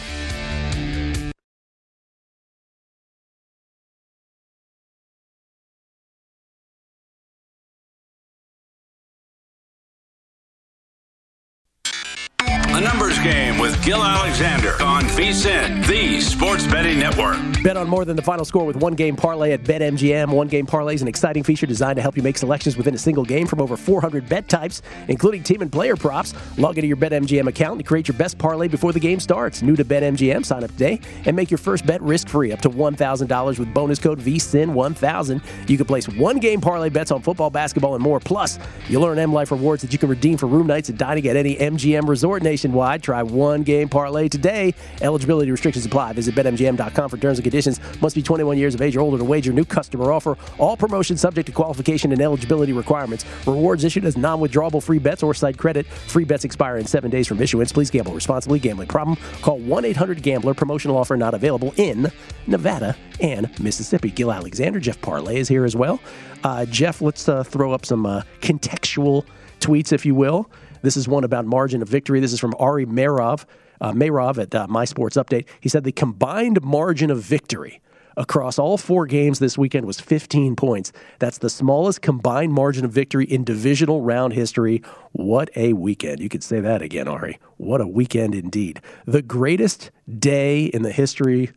Network. 17.00 17.52
Bet 17.64 17.78
on 17.78 17.88
more 17.88 18.06
than 18.06 18.16
the 18.16 18.24
final 18.24 18.44
score 18.44 18.66
with 18.66 18.76
one 18.78 18.96
game 18.96 19.16
parlay 19.16 19.52
at 19.52 19.64
BetMGM. 19.64 20.34
One 20.34 20.48
game 20.48 20.66
parlay 20.66 20.96
is 20.96 21.04
an 21.04 21.08
exciting 21.08 21.44
feature 21.44 21.68
designed 21.68 21.98
to 21.98 22.02
help 22.02 22.18
you 22.18 22.24
make 22.24 22.36
selections 22.36 22.76
within 22.76 22.96
a 22.96 22.98
single 22.98 23.24
game 23.24 23.46
from 23.46 23.62
over 23.62 23.78
400 23.78 24.28
bet 24.28 24.50
types, 24.50 24.82
including 25.08 25.44
team 25.44 25.62
and 25.62 25.72
player 25.72 25.96
props. 25.96 26.34
Log 26.58 26.80
into 26.80 26.88
your 26.88 26.98
BetMGM 26.98 27.48
account 27.48 27.76
and 27.78 27.86
create 27.86 28.08
your 28.08 28.18
best 28.18 28.40
parlay 28.40 28.68
before 28.68 28.94
the 28.94 29.00
game 29.00 29.20
starts. 29.20 29.62
New 29.62 29.76
to 29.76 29.86
BetMGM, 29.86 30.44
sign 30.44 30.64
up 30.64 30.72
today 30.72 31.00
and 31.26 31.36
make 31.36 31.52
your 31.52 31.60
first 31.60 31.86
bet 31.86 32.02
risk 32.02 32.28
free 32.28 32.52
up 32.52 32.62
to 32.62 32.70
$1,000 32.72 33.60
with 33.60 33.74
bonus 33.76 34.00
code 34.00 34.20
VSIN1000. 34.20 35.70
You 35.70 35.78
can 35.78 35.86
place 35.86 36.10
one 36.10 36.40
game 36.40 36.62
parlay 36.62 36.90
bets 36.90 37.12
on 37.12 37.22
football, 37.22 37.52
basketball, 37.52 37.94
and 37.94 38.04
more. 38.04 38.20
Plus, 38.20 38.58
you'll 38.90 39.06
earn 39.06 39.20
M 39.20 39.32
Life 39.32 39.52
rewards 39.52 39.84
that 39.84 39.94
you 39.94 40.00
can 40.00 40.10
redeem 40.10 40.36
for 40.36 40.48
room 40.48 40.66
nights 40.66 40.90
and 40.90 40.98
dining 40.98 41.28
at 41.28 41.36
any 41.36 41.58
MGM 41.58 42.08
resort 42.10 42.42
nationwide. 42.42 43.04
Try 43.04 43.22
one 43.22 43.62
game 43.62 43.88
parlay 43.88 44.30
today. 44.30 44.74
Eligibility 45.02 45.52
restrictions 45.52 45.86
apply. 45.86 46.14
Visit 46.14 46.34
BetMGM.com 46.34 46.81
for 46.90 47.18
terms 47.18 47.38
and 47.38 47.44
conditions. 47.44 47.80
Must 48.02 48.16
be 48.16 48.22
21 48.22 48.58
years 48.58 48.76
of 48.76 48.82
age 48.82 48.96
or 48.96 49.02
older 49.02 49.18
to 49.18 49.24
wager. 49.24 49.54
New 49.54 49.66
customer 49.66 50.12
offer. 50.12 50.38
All 50.58 50.76
promotions 50.78 51.22
subject 51.22 51.48
to 51.48 51.52
qualification 51.52 52.12
and 52.12 52.22
eligibility 52.22 52.74
requirements. 52.74 53.26
Rewards 53.46 53.84
issued 53.84 54.06
as 54.06 54.18
non-withdrawable 54.18 54.82
free 54.82 55.00
bets 55.00 55.24
or 55.24 55.34
site 55.34 55.58
credit. 55.58 55.86
Free 55.86 56.26
bets 56.26 56.46
expire 56.46 56.78
in 56.78 56.86
seven 56.86 57.12
days 57.12 57.28
from 57.28 57.42
issuance. 57.42 57.72
Please 57.72 57.90
gamble 57.90 58.14
responsibly. 58.14 58.60
Gambling 58.60 58.88
problem? 58.88 59.18
Call 59.42 59.60
1-800-GAMBLER. 59.60 60.54
Promotional 60.54 60.98
offer 60.98 61.18
not 61.18 61.34
available 61.34 61.74
in 61.78 62.12
Nevada 62.48 62.96
and 63.20 63.48
Mississippi. 63.60 64.10
Gill 64.10 64.32
Alexander, 64.32 64.80
Jeff 64.80 65.00
Parles 65.02 65.30
is 65.30 65.48
here 65.48 65.66
as 65.66 65.76
well. 65.76 66.00
Uh, 66.44 66.66
Jeff, 66.66 67.02
let's 67.02 67.30
uh, 67.30 67.44
throw 67.44 67.72
up 67.74 67.86
some 67.86 68.06
uh, 68.06 68.24
contextual 68.42 69.26
tweets, 69.60 69.94
if 69.94 70.06
you 70.06 70.16
will. 70.16 70.50
This 70.82 70.98
is 70.98 71.08
one 71.08 71.24
about 71.24 71.46
margin 71.46 71.82
of 71.82 71.90
victory. 71.90 72.20
This 72.20 72.34
is 72.34 72.40
from 72.40 72.56
Ari 72.58 72.88
Meirov, 72.88 73.46
uh, 73.82 73.92
Meirov 73.92 74.38
at 74.38 74.56
uh, 74.56 74.68
My 74.68 74.86
Sports 74.86 75.18
Update. 75.18 75.48
He 75.60 75.68
said 75.68 75.84
the 75.84 75.92
combined 75.92 76.62
margin 76.64 77.12
of 77.12 77.22
victory 77.22 77.82
across 78.18 78.60
all 78.60 78.78
four 78.78 79.06
games 79.06 79.40
this 79.40 79.58
weekend 79.58 79.86
was 79.86 80.00
15 80.00 80.56
points. 80.56 80.92
That's 81.20 81.40
the 81.40 81.50
smallest 81.50 82.02
combined 82.02 82.54
margin 82.54 82.86
of 82.86 82.92
victory 82.92 83.26
in 83.26 83.44
divisional 83.44 84.02
round 84.02 84.34
history. 84.34 84.82
What 85.12 85.50
a 85.56 85.74
weekend. 85.74 86.20
You 86.20 86.30
could 86.30 86.44
say 86.44 86.60
that 86.60 86.82
again, 86.82 87.08
Ari. 87.08 87.40
What 87.58 87.82
a 87.82 87.88
weekend 87.88 88.36
indeed. 88.36 88.82
The 89.06 89.22
greatest 89.22 89.92
day 90.20 90.66
in 90.66 90.84
the 90.84 90.92
history 90.92 91.52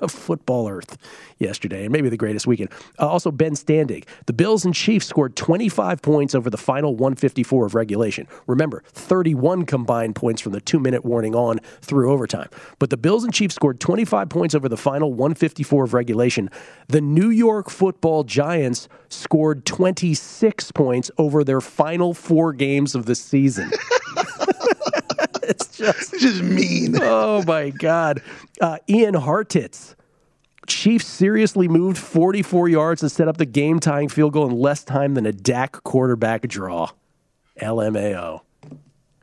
of 0.00 0.10
football 0.10 0.68
earth 0.68 0.98
yesterday, 1.38 1.84
and 1.84 1.92
maybe 1.92 2.08
the 2.08 2.16
greatest 2.16 2.46
weekend. 2.46 2.70
Uh, 2.98 3.08
also, 3.08 3.30
Ben 3.30 3.52
Standig. 3.52 4.04
The 4.26 4.32
Bills 4.32 4.64
and 4.64 4.74
Chiefs 4.74 5.06
scored 5.06 5.36
25 5.36 6.02
points 6.02 6.34
over 6.34 6.50
the 6.50 6.58
final 6.58 6.92
154 6.92 7.66
of 7.66 7.74
regulation. 7.74 8.26
Remember, 8.46 8.82
31 8.92 9.66
combined 9.66 10.14
points 10.14 10.40
from 10.40 10.52
the 10.52 10.60
two 10.60 10.78
minute 10.78 11.04
warning 11.04 11.34
on 11.34 11.58
through 11.80 12.10
overtime. 12.10 12.48
But 12.78 12.90
the 12.90 12.96
Bills 12.96 13.24
and 13.24 13.32
Chiefs 13.32 13.54
scored 13.54 13.80
25 13.80 14.28
points 14.28 14.54
over 14.54 14.68
the 14.68 14.76
final 14.76 15.10
154 15.12 15.84
of 15.84 15.94
regulation. 15.94 16.50
The 16.88 17.00
New 17.00 17.30
York 17.30 17.70
football 17.70 18.24
Giants 18.24 18.88
scored 19.08 19.64
26 19.64 20.72
points 20.72 21.10
over 21.18 21.44
their 21.44 21.60
final 21.60 22.14
four 22.14 22.52
games 22.52 22.94
of 22.94 23.06
the 23.06 23.14
season. 23.14 23.70
it's 25.50 25.76
just 25.76 26.18
just 26.18 26.42
mean. 26.42 26.96
oh 27.00 27.42
my 27.46 27.70
God. 27.70 28.22
Uh, 28.60 28.78
Ian 28.88 29.14
Hartitz. 29.14 29.94
Chiefs 30.66 31.06
seriously 31.06 31.66
moved 31.66 31.98
44 31.98 32.68
yards 32.68 33.00
to 33.00 33.08
set 33.08 33.26
up 33.26 33.38
the 33.38 33.46
game 33.46 33.80
tying 33.80 34.08
field 34.08 34.32
goal 34.32 34.46
in 34.46 34.56
less 34.56 34.84
time 34.84 35.14
than 35.14 35.26
a 35.26 35.32
Dak 35.32 35.72
quarterback 35.82 36.46
draw. 36.46 36.90
LMAO. 37.60 38.42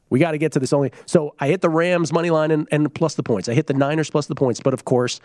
We 0.10 0.20
got 0.20 0.32
to 0.32 0.38
get 0.38 0.54
to 0.54 0.60
this 0.60 0.74
only. 0.74 0.92
So 1.06 1.36
I 1.40 1.48
hit 1.48 1.62
the 1.62 1.70
Rams 1.70 2.12
money 2.14 2.30
line 2.30 2.52
and, 2.52 2.68
and 2.72 2.94
plus 2.94 3.16
the 3.16 3.24
points. 3.24 3.50
I 3.50 3.54
hit 3.54 3.68
the 3.68 3.74
Niners 3.74 4.10
plus 4.10 4.28
the 4.28 4.36
points. 4.36 4.60
But 4.60 4.74
of 4.74 4.86
course, 4.86 5.20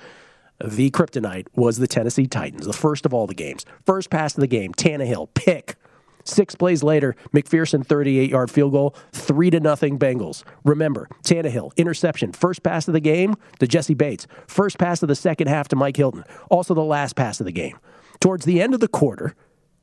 the 0.65 0.91
kryptonite 0.91 1.47
was 1.55 1.79
the 1.79 1.87
Tennessee 1.87 2.27
Titans, 2.27 2.67
the 2.67 2.73
first 2.73 3.07
of 3.07 3.15
all 3.15 3.27
the 3.27 3.35
games. 3.35 3.65
First 3.87 4.11
pass 4.11 4.35
of 4.35 4.41
the 4.41 4.47
game, 4.47 4.73
Tannehill, 4.73 5.29
pick. 5.35 5.77
Six 6.25 6.55
plays 6.55 6.83
later, 6.83 7.17
McPherson 7.33 7.85
38 7.87 8.31
yard 8.31 8.51
field 8.51 8.73
goal, 8.73 8.95
three 9.13 9.51
to 9.51 9.61
nothing 9.61 9.99
Bengals. 9.99 10.45
Remember, 10.65 11.09
Tannehill, 11.25 11.77
interception, 11.77 12.33
first 12.33 12.63
pass 12.63 12.89
of 12.89 12.95
the 12.95 13.01
game 13.01 13.35
to 13.59 13.67
Jessie 13.67 13.95
Bates, 13.95 14.27
first 14.47 14.79
pass 14.79 15.03
of 15.03 15.09
the 15.09 15.15
second 15.15 15.49
half 15.49 15.69
to 15.69 15.77
Mike 15.77 15.97
Hilton, 15.97 16.25
also 16.51 16.75
the 16.75 16.83
last 16.83 17.17
pass 17.17 17.41
of 17.41 17.47
the 17.47 17.53
game. 17.53 17.79
Towards 18.21 18.45
the 18.45 18.63
end 18.63 18.75
of 18.75 18.81
the 18.81 18.89
quarter, 18.89 19.35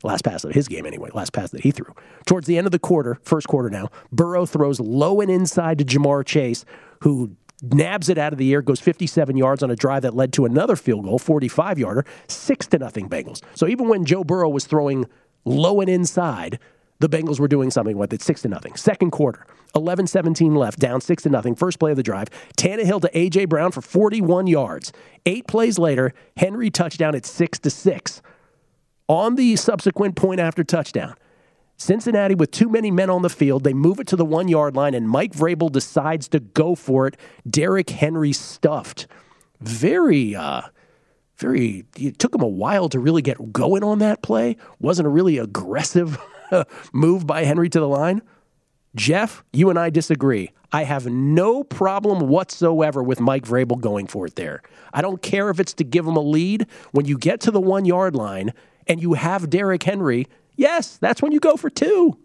last 0.03 0.23
pass 0.23 0.43
of 0.43 0.51
his 0.51 0.67
game 0.67 0.85
anyway, 0.85 1.09
last 1.13 1.33
pass 1.33 1.51
that 1.51 1.61
he 1.61 1.71
threw. 1.71 1.93
Towards 2.25 2.47
the 2.47 2.57
end 2.57 2.67
of 2.67 2.71
the 2.71 2.79
quarter, 2.79 3.19
first 3.23 3.47
quarter 3.47 3.69
now, 3.69 3.89
Burrow 4.11 4.45
throws 4.45 4.79
low 4.79 5.21
and 5.21 5.29
inside 5.29 5.77
to 5.79 5.85
Ja'Marr 5.85 6.25
Chase, 6.25 6.63
who 7.01 7.35
nabs 7.61 8.09
it 8.09 8.17
out 8.17 8.31
of 8.31 8.39
the 8.39 8.53
air, 8.53 8.61
goes 8.61 8.79
57 8.79 9.35
yards 9.35 9.63
on 9.63 9.69
a 9.69 9.75
drive 9.75 10.03
that 10.03 10.15
led 10.15 10.31
to 10.33 10.45
another 10.45 10.75
field 10.75 11.03
goal, 11.03 11.19
45 11.19 11.79
yarder, 11.79 12.05
six 12.27 12.67
to 12.67 12.79
nothing 12.79 13.09
Bengals. 13.09 13.41
So 13.55 13.67
even 13.67 13.89
when 13.89 14.05
Joe 14.05 14.23
Burrow 14.23 14.49
was 14.49 14.65
throwing 14.65 15.05
low 15.45 15.81
and 15.81 15.89
inside, 15.89 16.59
the 16.99 17.09
Bengals 17.09 17.39
were 17.39 17.47
doing 17.47 17.71
something 17.71 17.97
with 17.97 18.13
it, 18.13 18.21
six 18.21 18.41
to 18.41 18.47
nothing. 18.47 18.75
Second 18.75 19.11
quarter, 19.11 19.45
11-17 19.75 20.55
left, 20.55 20.79
down 20.79 21.01
six 21.01 21.23
to 21.23 21.29
nothing. 21.29 21.55
First 21.55 21.79
play 21.79 21.91
of 21.91 21.97
the 21.97 22.03
drive, 22.03 22.29
Tannehill 22.57 23.01
to 23.01 23.09
AJ 23.11 23.49
Brown 23.49 23.71
for 23.71 23.81
41 23.81 24.47
yards. 24.47 24.91
Eight 25.25 25.47
plays 25.47 25.79
later, 25.79 26.13
Henry 26.37 26.69
touchdown 26.69 27.15
at 27.15 27.25
six 27.25 27.57
to 27.59 27.69
six. 27.69 28.21
On 29.07 29.35
the 29.35 29.55
subsequent 29.55 30.15
point 30.15 30.39
after 30.39 30.63
touchdown, 30.63 31.15
Cincinnati 31.77 32.35
with 32.35 32.51
too 32.51 32.67
many 32.67 32.91
men 32.91 33.09
on 33.09 33.21
the 33.21 33.29
field, 33.29 33.63
they 33.63 33.73
move 33.73 33.99
it 33.99 34.07
to 34.07 34.17
the 34.17 34.25
one 34.25 34.49
yard 34.49 34.75
line, 34.75 34.93
and 34.93 35.09
Mike 35.09 35.31
Vrabel 35.31 35.71
decides 35.71 36.27
to 36.27 36.41
go 36.41 36.75
for 36.75 37.07
it. 37.07 37.15
Derrick 37.49 37.89
Henry 37.89 38.33
stuffed. 38.33 39.07
Very, 39.61 40.35
uh, 40.35 40.63
very. 41.39 41.85
It 41.95 42.19
took 42.19 42.35
him 42.35 42.41
a 42.41 42.47
while 42.47 42.89
to 42.89 42.99
really 42.99 43.21
get 43.21 43.51
going 43.51 43.83
on 43.83 43.99
that 43.99 44.21
play. 44.21 44.57
Wasn't 44.79 45.05
a 45.05 45.09
really 45.09 45.37
aggressive 45.37 46.17
move 46.93 47.25
by 47.25 47.43
Henry 47.43 47.69
to 47.69 47.79
the 47.79 47.87
line. 47.87 48.21
Jeff, 48.95 49.43
you 49.53 49.69
and 49.69 49.77
I 49.77 49.89
disagree. 49.89 50.51
I 50.71 50.83
have 50.83 51.07
no 51.07 51.63
problem 51.63 52.27
whatsoever 52.27 53.01
with 53.01 53.19
Mike 53.19 53.45
Vrabel 53.45 53.79
going 53.79 54.07
for 54.07 54.27
it 54.27 54.35
there. 54.35 54.61
I 54.93 55.01
don't 55.01 55.21
care 55.21 55.49
if 55.49 55.59
it's 55.59 55.73
to 55.75 55.83
give 55.83 56.05
him 56.05 56.15
a 56.15 56.21
lead. 56.21 56.67
When 56.91 57.05
you 57.05 57.17
get 57.17 57.39
to 57.41 57.51
the 57.51 57.61
one 57.61 57.85
yard 57.85 58.15
line 58.15 58.53
and 58.87 59.01
you 59.01 59.13
have 59.13 59.49
Derrick 59.49 59.83
Henry, 59.83 60.27
yes, 60.55 60.97
that's 60.97 61.21
when 61.21 61.31
you 61.31 61.39
go 61.39 61.55
for 61.55 61.69
two. 61.69 62.17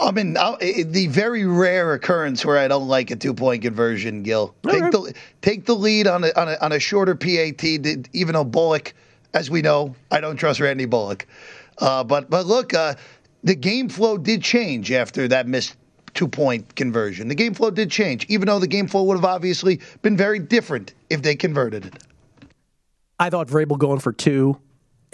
I 0.00 0.10
mean, 0.10 0.36
I'll- 0.36 0.58
i- 0.60 0.82
the 0.82 1.06
very 1.06 1.44
rare 1.46 1.92
occurrence 1.92 2.44
where 2.44 2.58
I 2.58 2.66
don't 2.66 2.88
like 2.88 3.10
a 3.10 3.16
two 3.16 3.32
point 3.32 3.62
conversion, 3.62 4.22
Gill. 4.22 4.54
Take 4.66 4.82
right. 4.82 4.92
the 4.92 5.14
take 5.40 5.66
the 5.66 5.74
lead 5.74 6.06
on 6.08 6.24
a, 6.24 6.32
on 6.36 6.48
a 6.48 6.56
on 6.60 6.72
a 6.72 6.80
shorter 6.80 7.14
PAT. 7.14 7.58
did- 7.58 8.08
Even 8.12 8.32
though 8.34 8.44
Bullock, 8.44 8.92
as 9.34 9.50
we 9.50 9.62
know, 9.62 9.94
I 10.10 10.20
don't 10.20 10.36
trust 10.36 10.58
Randy 10.60 10.86
Bullock. 10.86 11.26
Uh, 11.78 12.02
but 12.02 12.28
but 12.28 12.46
look, 12.46 12.74
uh, 12.74 12.94
the 13.44 13.54
game 13.54 13.88
flow 13.88 14.18
did 14.18 14.42
change 14.42 14.90
after 14.90 15.28
that 15.28 15.46
missed 15.46 15.76
two 16.12 16.26
point 16.28 16.74
conversion. 16.74 17.28
The 17.28 17.34
game 17.36 17.54
flow 17.54 17.70
did 17.70 17.88
change, 17.90 18.26
even 18.28 18.46
though 18.46 18.58
the 18.58 18.66
game 18.66 18.88
flow 18.88 19.04
would 19.04 19.16
have 19.16 19.24
obviously 19.24 19.80
been 20.02 20.16
very 20.16 20.40
different 20.40 20.92
if 21.08 21.22
they 21.22 21.36
converted 21.36 21.86
it. 21.86 21.94
I 23.20 23.30
thought 23.30 23.46
Vrabel 23.46 23.78
going 23.78 24.00
for 24.00 24.12
two 24.12 24.58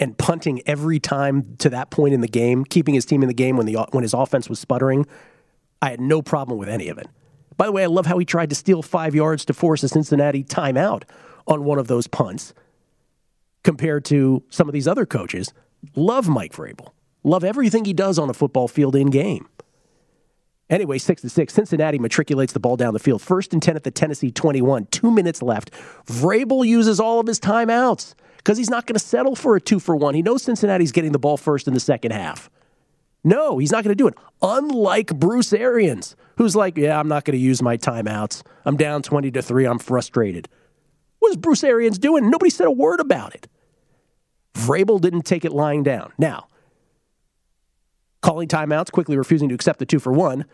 and 0.01 0.17
punting 0.17 0.61
every 0.65 0.99
time 0.99 1.55
to 1.59 1.69
that 1.69 1.91
point 1.91 2.13
in 2.13 2.19
the 2.19 2.27
game, 2.27 2.65
keeping 2.65 2.93
his 2.93 3.05
team 3.05 3.21
in 3.21 3.29
the 3.29 3.33
game 3.33 3.55
when 3.55 3.65
the 3.65 3.77
when 3.91 4.01
his 4.01 4.13
offense 4.13 4.49
was 4.49 4.59
sputtering, 4.59 5.05
I 5.81 5.91
had 5.91 6.01
no 6.01 6.21
problem 6.21 6.57
with 6.57 6.67
any 6.67 6.89
of 6.89 6.97
it. 6.97 7.07
By 7.55 7.67
the 7.67 7.71
way, 7.71 7.83
I 7.83 7.87
love 7.87 8.07
how 8.07 8.17
he 8.17 8.25
tried 8.25 8.49
to 8.49 8.55
steal 8.55 8.81
five 8.81 9.15
yards 9.15 9.45
to 9.45 9.53
force 9.53 9.83
a 9.83 9.87
Cincinnati 9.87 10.43
timeout 10.43 11.03
on 11.47 11.63
one 11.63 11.77
of 11.77 11.87
those 11.87 12.07
punts. 12.07 12.53
Compared 13.63 14.03
to 14.05 14.43
some 14.49 14.67
of 14.67 14.73
these 14.73 14.87
other 14.87 15.05
coaches, 15.05 15.53
love 15.95 16.27
Mike 16.27 16.53
Vrabel, 16.53 16.93
love 17.23 17.43
everything 17.43 17.85
he 17.85 17.93
does 17.93 18.17
on 18.17 18.27
a 18.29 18.33
football 18.33 18.67
field 18.67 18.95
in 18.95 19.11
game. 19.11 19.47
Anyway, 20.67 20.97
six 20.97 21.21
to 21.21 21.29
six. 21.29 21.53
Cincinnati 21.53 21.99
matriculates 21.99 22.53
the 22.53 22.59
ball 22.59 22.77
down 22.77 22.93
the 22.93 22.99
field. 22.99 23.21
First 23.21 23.53
and 23.53 23.61
ten 23.61 23.75
at 23.75 23.83
the 23.83 23.91
Tennessee 23.91 24.31
twenty-one. 24.31 24.87
Two 24.87 25.11
minutes 25.11 25.43
left. 25.43 25.69
Vrabel 26.07 26.65
uses 26.65 26.99
all 26.99 27.19
of 27.19 27.27
his 27.27 27.39
timeouts 27.39 28.15
because 28.43 28.57
he's 28.57 28.69
not 28.69 28.87
going 28.87 28.95
to 28.95 28.99
settle 28.99 29.35
for 29.35 29.55
a 29.55 29.61
two 29.61 29.79
for 29.79 29.95
one. 29.95 30.15
He 30.15 30.21
knows 30.21 30.43
Cincinnati's 30.43 30.91
getting 30.91 31.11
the 31.11 31.19
ball 31.19 31.37
first 31.37 31.67
in 31.67 31.73
the 31.73 31.79
second 31.79 32.11
half. 32.11 32.49
No, 33.23 33.59
he's 33.59 33.71
not 33.71 33.83
going 33.83 33.95
to 33.95 34.03
do 34.03 34.07
it. 34.07 34.15
Unlike 34.41 35.19
Bruce 35.19 35.53
Arians, 35.53 36.15
who's 36.37 36.55
like, 36.55 36.75
"Yeah, 36.75 36.99
I'm 36.99 37.07
not 37.07 37.23
going 37.23 37.37
to 37.37 37.43
use 37.43 37.61
my 37.61 37.77
timeouts. 37.77 38.41
I'm 38.65 38.77
down 38.77 39.03
twenty 39.03 39.29
to 39.31 39.41
three. 39.41 39.65
I'm 39.65 39.79
frustrated." 39.79 40.49
What 41.19 41.29
is 41.29 41.37
Bruce 41.37 41.63
Arians 41.63 41.99
doing? 41.99 42.31
Nobody 42.31 42.49
said 42.49 42.65
a 42.65 42.71
word 42.71 42.99
about 42.99 43.35
it. 43.35 43.47
Vrabel 44.55 44.99
didn't 44.99 45.21
take 45.21 45.45
it 45.45 45.51
lying 45.51 45.83
down. 45.83 46.11
Now, 46.17 46.47
calling 48.21 48.47
timeouts, 48.47 48.91
quickly 48.91 49.15
refusing 49.15 49.49
to 49.49 49.55
accept 49.55 49.77
the 49.77 49.85
two 49.85 49.99
for 49.99 50.11
one. 50.11 50.45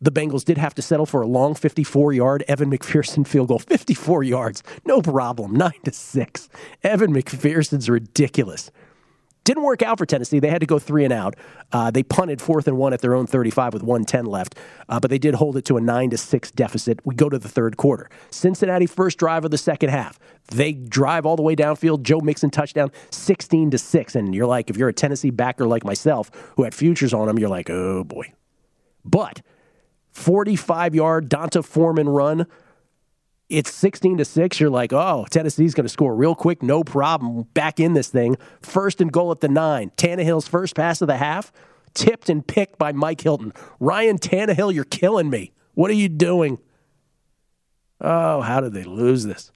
The 0.00 0.12
Bengals 0.12 0.44
did 0.44 0.58
have 0.58 0.74
to 0.74 0.82
settle 0.82 1.06
for 1.06 1.22
a 1.22 1.26
long 1.26 1.54
54 1.54 2.12
yard 2.12 2.44
Evan 2.46 2.70
McPherson 2.70 3.26
field 3.26 3.48
goal. 3.48 3.58
54 3.58 4.22
yards. 4.22 4.62
No 4.84 5.02
problem. 5.02 5.54
9 5.54 5.72
to 5.84 5.92
6. 5.92 6.48
Evan 6.84 7.12
McPherson's 7.12 7.90
ridiculous. 7.90 8.70
Didn't 9.48 9.62
work 9.62 9.80
out 9.80 9.96
for 9.96 10.04
Tennessee. 10.04 10.40
They 10.40 10.50
had 10.50 10.60
to 10.60 10.66
go 10.66 10.78
three 10.78 11.04
and 11.04 11.12
out. 11.12 11.34
Uh, 11.72 11.90
they 11.90 12.02
punted 12.02 12.42
fourth 12.42 12.68
and 12.68 12.76
one 12.76 12.92
at 12.92 13.00
their 13.00 13.14
own 13.14 13.26
35 13.26 13.72
with 13.72 13.82
110 13.82 14.26
left, 14.26 14.56
uh, 14.90 15.00
but 15.00 15.10
they 15.10 15.16
did 15.16 15.34
hold 15.36 15.56
it 15.56 15.64
to 15.64 15.78
a 15.78 15.80
9 15.80 16.10
to 16.10 16.18
6 16.18 16.50
deficit. 16.50 17.00
We 17.06 17.14
go 17.14 17.30
to 17.30 17.38
the 17.38 17.48
third 17.48 17.78
quarter. 17.78 18.10
Cincinnati 18.30 18.84
first 18.84 19.16
drive 19.16 19.46
of 19.46 19.50
the 19.50 19.56
second 19.56 19.88
half. 19.88 20.18
They 20.48 20.74
drive 20.74 21.24
all 21.24 21.34
the 21.34 21.42
way 21.42 21.56
downfield. 21.56 22.02
Joe 22.02 22.20
Mixon 22.20 22.50
touchdown, 22.50 22.92
16 23.10 23.70
to 23.70 23.78
6. 23.78 24.16
And 24.16 24.34
you're 24.34 24.46
like, 24.46 24.68
if 24.68 24.76
you're 24.76 24.90
a 24.90 24.92
Tennessee 24.92 25.30
backer 25.30 25.66
like 25.66 25.82
myself 25.82 26.30
who 26.56 26.64
had 26.64 26.74
futures 26.74 27.14
on 27.14 27.26
them, 27.26 27.38
you're 27.38 27.48
like, 27.48 27.70
oh 27.70 28.04
boy. 28.04 28.30
But 29.02 29.40
45 30.12 30.94
yard 30.94 31.28
D'Onta 31.28 31.62
Foreman 31.62 32.08
run. 32.08 32.46
It's 33.48 33.72
16 33.72 34.18
to 34.18 34.24
6 34.26 34.60
you're 34.60 34.68
like 34.68 34.92
oh 34.92 35.24
tennessee's 35.30 35.74
going 35.74 35.86
to 35.86 35.92
score 35.92 36.14
real 36.14 36.34
quick 36.34 36.62
no 36.62 36.84
problem 36.84 37.44
back 37.54 37.80
in 37.80 37.94
this 37.94 38.08
thing. 38.08 38.36
First 38.60 39.00
and 39.00 39.10
goal 39.10 39.30
at 39.30 39.40
the 39.40 39.48
nine. 39.48 39.90
Tannehill's 39.96 40.46
first 40.46 40.74
pass 40.74 41.00
of 41.00 41.08
the 41.08 41.16
half 41.16 41.52
tipped 41.94 42.28
and 42.28 42.46
picked 42.46 42.78
by 42.78 42.92
mike 42.92 43.22
hilton. 43.22 43.52
Ryan 43.80 44.18
Tannehill, 44.18 44.74
you're 44.74 44.84
killing 44.84 45.30
me. 45.30 45.52
What 45.74 45.90
are 45.90 45.94
you 45.94 46.08
doing? 46.08 46.58
Oh 48.00 48.42
how 48.42 48.60
did 48.60 48.74
they 48.74 48.84
lose 48.84 49.24
this? 49.24 49.50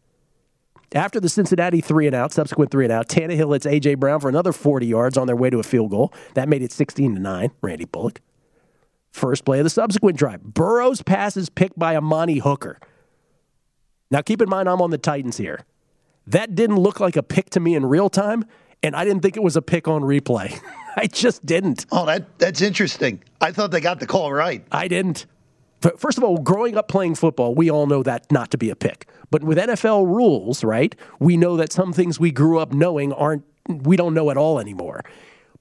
After 0.94 1.20
the 1.20 1.28
Cincinnati 1.28 1.80
three 1.80 2.06
and 2.06 2.14
out, 2.14 2.32
subsequent 2.32 2.70
three 2.70 2.84
and 2.84 2.92
out, 2.92 3.08
Tannehill 3.08 3.52
hits 3.54 3.66
A.J. 3.66 3.94
Brown 3.94 4.20
for 4.20 4.28
another 4.28 4.52
40 4.52 4.86
yards 4.86 5.16
on 5.16 5.26
their 5.26 5.36
way 5.36 5.48
to 5.48 5.58
a 5.58 5.62
field 5.62 5.90
goal. 5.90 6.12
That 6.34 6.48
made 6.48 6.62
it 6.62 6.72
16 6.72 7.14
to 7.14 7.20
9, 7.20 7.50
Randy 7.62 7.86
Bullock. 7.86 8.20
First 9.12 9.44
play 9.44 9.58
of 9.58 9.64
the 9.64 9.70
subsequent 9.70 10.16
drive. 10.16 10.42
Burrow's 10.42 11.02
pass 11.02 11.36
is 11.36 11.50
picked 11.50 11.78
by 11.78 11.94
Amani 11.94 12.38
Hooker. 12.38 12.78
Now, 14.10 14.22
keep 14.22 14.42
in 14.42 14.48
mind, 14.48 14.68
I'm 14.68 14.80
on 14.80 14.90
the 14.90 14.98
Titans 14.98 15.36
here. 15.36 15.60
That 16.26 16.54
didn't 16.54 16.76
look 16.76 16.98
like 16.98 17.16
a 17.16 17.22
pick 17.22 17.50
to 17.50 17.60
me 17.60 17.74
in 17.74 17.84
real 17.86 18.08
time, 18.08 18.44
and 18.82 18.96
I 18.96 19.04
didn't 19.04 19.22
think 19.22 19.36
it 19.36 19.42
was 19.42 19.56
a 19.56 19.62
pick 19.62 19.86
on 19.86 20.02
replay. 20.02 20.58
I 20.96 21.06
just 21.06 21.44
didn't. 21.44 21.86
Oh, 21.92 22.06
that 22.06 22.38
that's 22.38 22.60
interesting. 22.60 23.22
I 23.40 23.52
thought 23.52 23.70
they 23.70 23.80
got 23.80 24.00
the 24.00 24.06
call 24.06 24.32
right. 24.32 24.64
I 24.72 24.88
didn't. 24.88 25.26
First 25.96 26.16
of 26.16 26.22
all, 26.22 26.38
growing 26.38 26.76
up 26.76 26.86
playing 26.86 27.16
football, 27.16 27.54
we 27.54 27.70
all 27.70 27.86
know 27.86 28.02
that 28.04 28.30
not 28.30 28.52
to 28.52 28.58
be 28.58 28.70
a 28.70 28.76
pick. 28.76 29.08
But 29.30 29.42
with 29.42 29.58
NFL 29.58 30.06
rules, 30.06 30.62
right, 30.62 30.94
we 31.18 31.36
know 31.36 31.56
that 31.56 31.72
some 31.72 31.92
things 31.92 32.20
we 32.20 32.30
grew 32.30 32.58
up 32.58 32.72
knowing 32.72 33.12
aren't, 33.12 33.42
we 33.66 33.96
don't 33.96 34.14
know 34.14 34.30
at 34.30 34.36
all 34.36 34.60
anymore. 34.60 35.02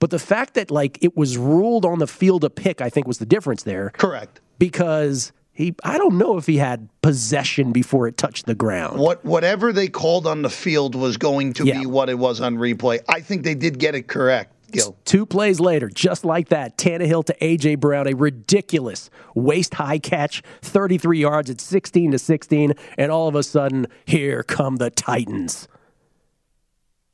But 0.01 0.09
the 0.09 0.19
fact 0.19 0.55
that, 0.55 0.71
like, 0.71 0.97
it 1.01 1.15
was 1.15 1.37
ruled 1.37 1.85
on 1.85 1.99
the 1.99 2.07
field 2.07 2.43
a 2.43 2.49
pick, 2.49 2.81
I 2.81 2.89
think 2.89 3.07
was 3.07 3.19
the 3.19 3.25
difference 3.25 3.61
there. 3.63 3.91
Correct. 3.91 4.41
Because 4.57 5.31
he 5.53 5.75
I 5.83 5.97
don't 5.99 6.17
know 6.17 6.37
if 6.37 6.47
he 6.47 6.57
had 6.57 6.89
possession 7.01 7.71
before 7.71 8.07
it 8.07 8.17
touched 8.17 8.47
the 8.47 8.55
ground. 8.55 8.99
What 8.99 9.23
whatever 9.23 9.71
they 9.71 9.87
called 9.87 10.25
on 10.25 10.41
the 10.41 10.49
field 10.49 10.95
was 10.95 11.17
going 11.17 11.53
to 11.53 11.65
yeah. 11.65 11.79
be 11.79 11.85
what 11.85 12.09
it 12.09 12.17
was 12.17 12.41
on 12.41 12.55
replay. 12.55 12.99
I 13.07 13.21
think 13.21 13.43
they 13.43 13.53
did 13.53 13.77
get 13.77 13.93
it 13.93 14.07
correct. 14.07 14.55
Gill. 14.71 14.97
Two 15.05 15.25
plays 15.25 15.59
later, 15.59 15.89
just 15.89 16.25
like 16.25 16.49
that, 16.49 16.77
Tannehill 16.77 17.25
to 17.25 17.35
AJ 17.41 17.79
Brown, 17.79 18.07
a 18.07 18.13
ridiculous 18.13 19.09
waist 19.35 19.75
high 19.75 19.99
catch, 19.99 20.41
33 20.61 21.19
yards 21.19 21.49
at 21.49 21.59
16 21.59 22.11
to 22.11 22.17
16, 22.17 22.73
and 22.97 23.11
all 23.11 23.27
of 23.27 23.35
a 23.35 23.43
sudden, 23.43 23.87
here 24.05 24.43
come 24.43 24.77
the 24.77 24.89
Titans. 24.89 25.67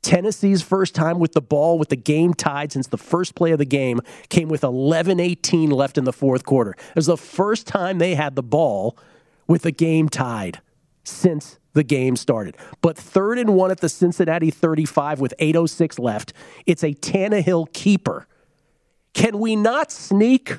Tennessee's 0.02 0.62
first 0.62 0.94
time 0.94 1.18
with 1.18 1.32
the 1.32 1.40
ball 1.40 1.78
with 1.78 1.88
the 1.88 1.96
game 1.96 2.32
tied 2.32 2.72
since 2.72 2.86
the 2.86 2.98
first 2.98 3.34
play 3.34 3.50
of 3.52 3.58
the 3.58 3.64
game 3.64 4.00
came 4.28 4.48
with 4.48 4.62
11 4.62 5.20
18 5.20 5.70
left 5.70 5.98
in 5.98 6.04
the 6.04 6.12
fourth 6.12 6.44
quarter. 6.44 6.70
It 6.70 6.96
was 6.96 7.06
the 7.06 7.16
first 7.16 7.66
time 7.66 7.98
they 7.98 8.14
had 8.14 8.36
the 8.36 8.42
ball 8.42 8.96
with 9.46 9.62
the 9.62 9.72
game 9.72 10.08
tied 10.08 10.60
since 11.04 11.58
the 11.72 11.82
game 11.82 12.16
started. 12.16 12.56
But 12.80 12.96
third 12.96 13.38
and 13.38 13.54
one 13.54 13.70
at 13.70 13.80
the 13.80 13.88
Cincinnati 13.88 14.50
35 14.50 15.20
with 15.20 15.34
8.06 15.38 15.98
left. 15.98 16.32
It's 16.66 16.84
a 16.84 16.94
Tannehill 16.94 17.72
keeper. 17.72 18.26
Can 19.14 19.38
we 19.38 19.56
not 19.56 19.90
sneak? 19.90 20.58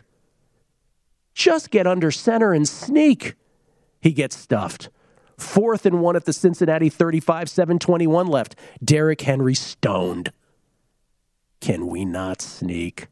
Just 1.34 1.72
get 1.72 1.88
under 1.88 2.12
center 2.12 2.52
and 2.54 2.68
sneak. 2.68 3.36
He 4.02 4.12
gets 4.12 4.36
stuffed. 4.36 4.90
Fourth 5.40 5.86
and 5.86 6.02
one 6.02 6.16
at 6.16 6.26
the 6.26 6.34
Cincinnati 6.34 6.90
35, 6.90 7.50
721 7.50 8.28
left. 8.28 8.56
Derrick 8.84 9.22
Henry 9.22 9.56
stoned. 9.56 10.32
Can 11.62 11.88
we 11.88 12.04
not 12.04 12.42
sneak? 12.42 13.08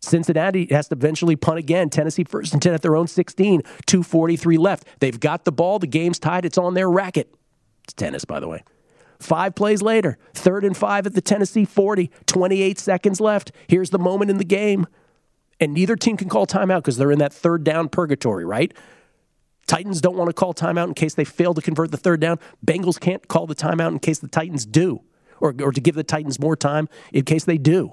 Cincinnati 0.00 0.66
has 0.70 0.88
to 0.88 0.94
eventually 0.94 1.34
punt 1.34 1.58
again. 1.58 1.90
Tennessee 1.90 2.22
first 2.22 2.52
and 2.52 2.62
10 2.62 2.74
at 2.74 2.82
their 2.82 2.94
own 2.94 3.08
16, 3.08 3.62
243 3.86 4.58
left. 4.58 4.86
They've 5.00 5.18
got 5.18 5.44
the 5.44 5.52
ball. 5.52 5.80
The 5.80 5.88
game's 5.88 6.20
tied. 6.20 6.44
It's 6.44 6.58
on 6.58 6.74
their 6.74 6.88
racket. 6.88 7.34
It's 7.82 7.92
tennis, 7.92 8.24
by 8.24 8.38
the 8.38 8.46
way. 8.46 8.62
Five 9.18 9.54
plays 9.54 9.82
later, 9.82 10.18
third 10.34 10.64
and 10.64 10.76
five 10.76 11.06
at 11.06 11.14
the 11.14 11.20
Tennessee 11.20 11.64
40, 11.64 12.10
28 12.26 12.78
seconds 12.78 13.20
left. 13.20 13.50
Here's 13.66 13.90
the 13.90 13.98
moment 13.98 14.30
in 14.30 14.38
the 14.38 14.44
game. 14.44 14.86
And 15.58 15.72
neither 15.72 15.96
team 15.96 16.16
can 16.16 16.28
call 16.28 16.46
timeout 16.46 16.78
because 16.78 16.98
they're 16.98 17.10
in 17.10 17.18
that 17.18 17.32
third 17.32 17.64
down 17.64 17.88
purgatory, 17.88 18.44
right? 18.44 18.74
Titans 19.66 20.00
don't 20.00 20.16
want 20.16 20.28
to 20.28 20.34
call 20.34 20.54
timeout 20.54 20.88
in 20.88 20.94
case 20.94 21.14
they 21.14 21.24
fail 21.24 21.54
to 21.54 21.62
convert 21.62 21.90
the 21.90 21.96
third 21.96 22.20
down. 22.20 22.38
Bengals 22.64 23.00
can't 23.00 23.26
call 23.28 23.46
the 23.46 23.54
timeout 23.54 23.88
in 23.88 23.98
case 23.98 24.18
the 24.18 24.28
Titans 24.28 24.64
do, 24.64 25.02
or, 25.40 25.54
or 25.60 25.72
to 25.72 25.80
give 25.80 25.94
the 25.94 26.04
Titans 26.04 26.38
more 26.38 26.56
time 26.56 26.88
in 27.12 27.24
case 27.24 27.44
they 27.44 27.58
do. 27.58 27.92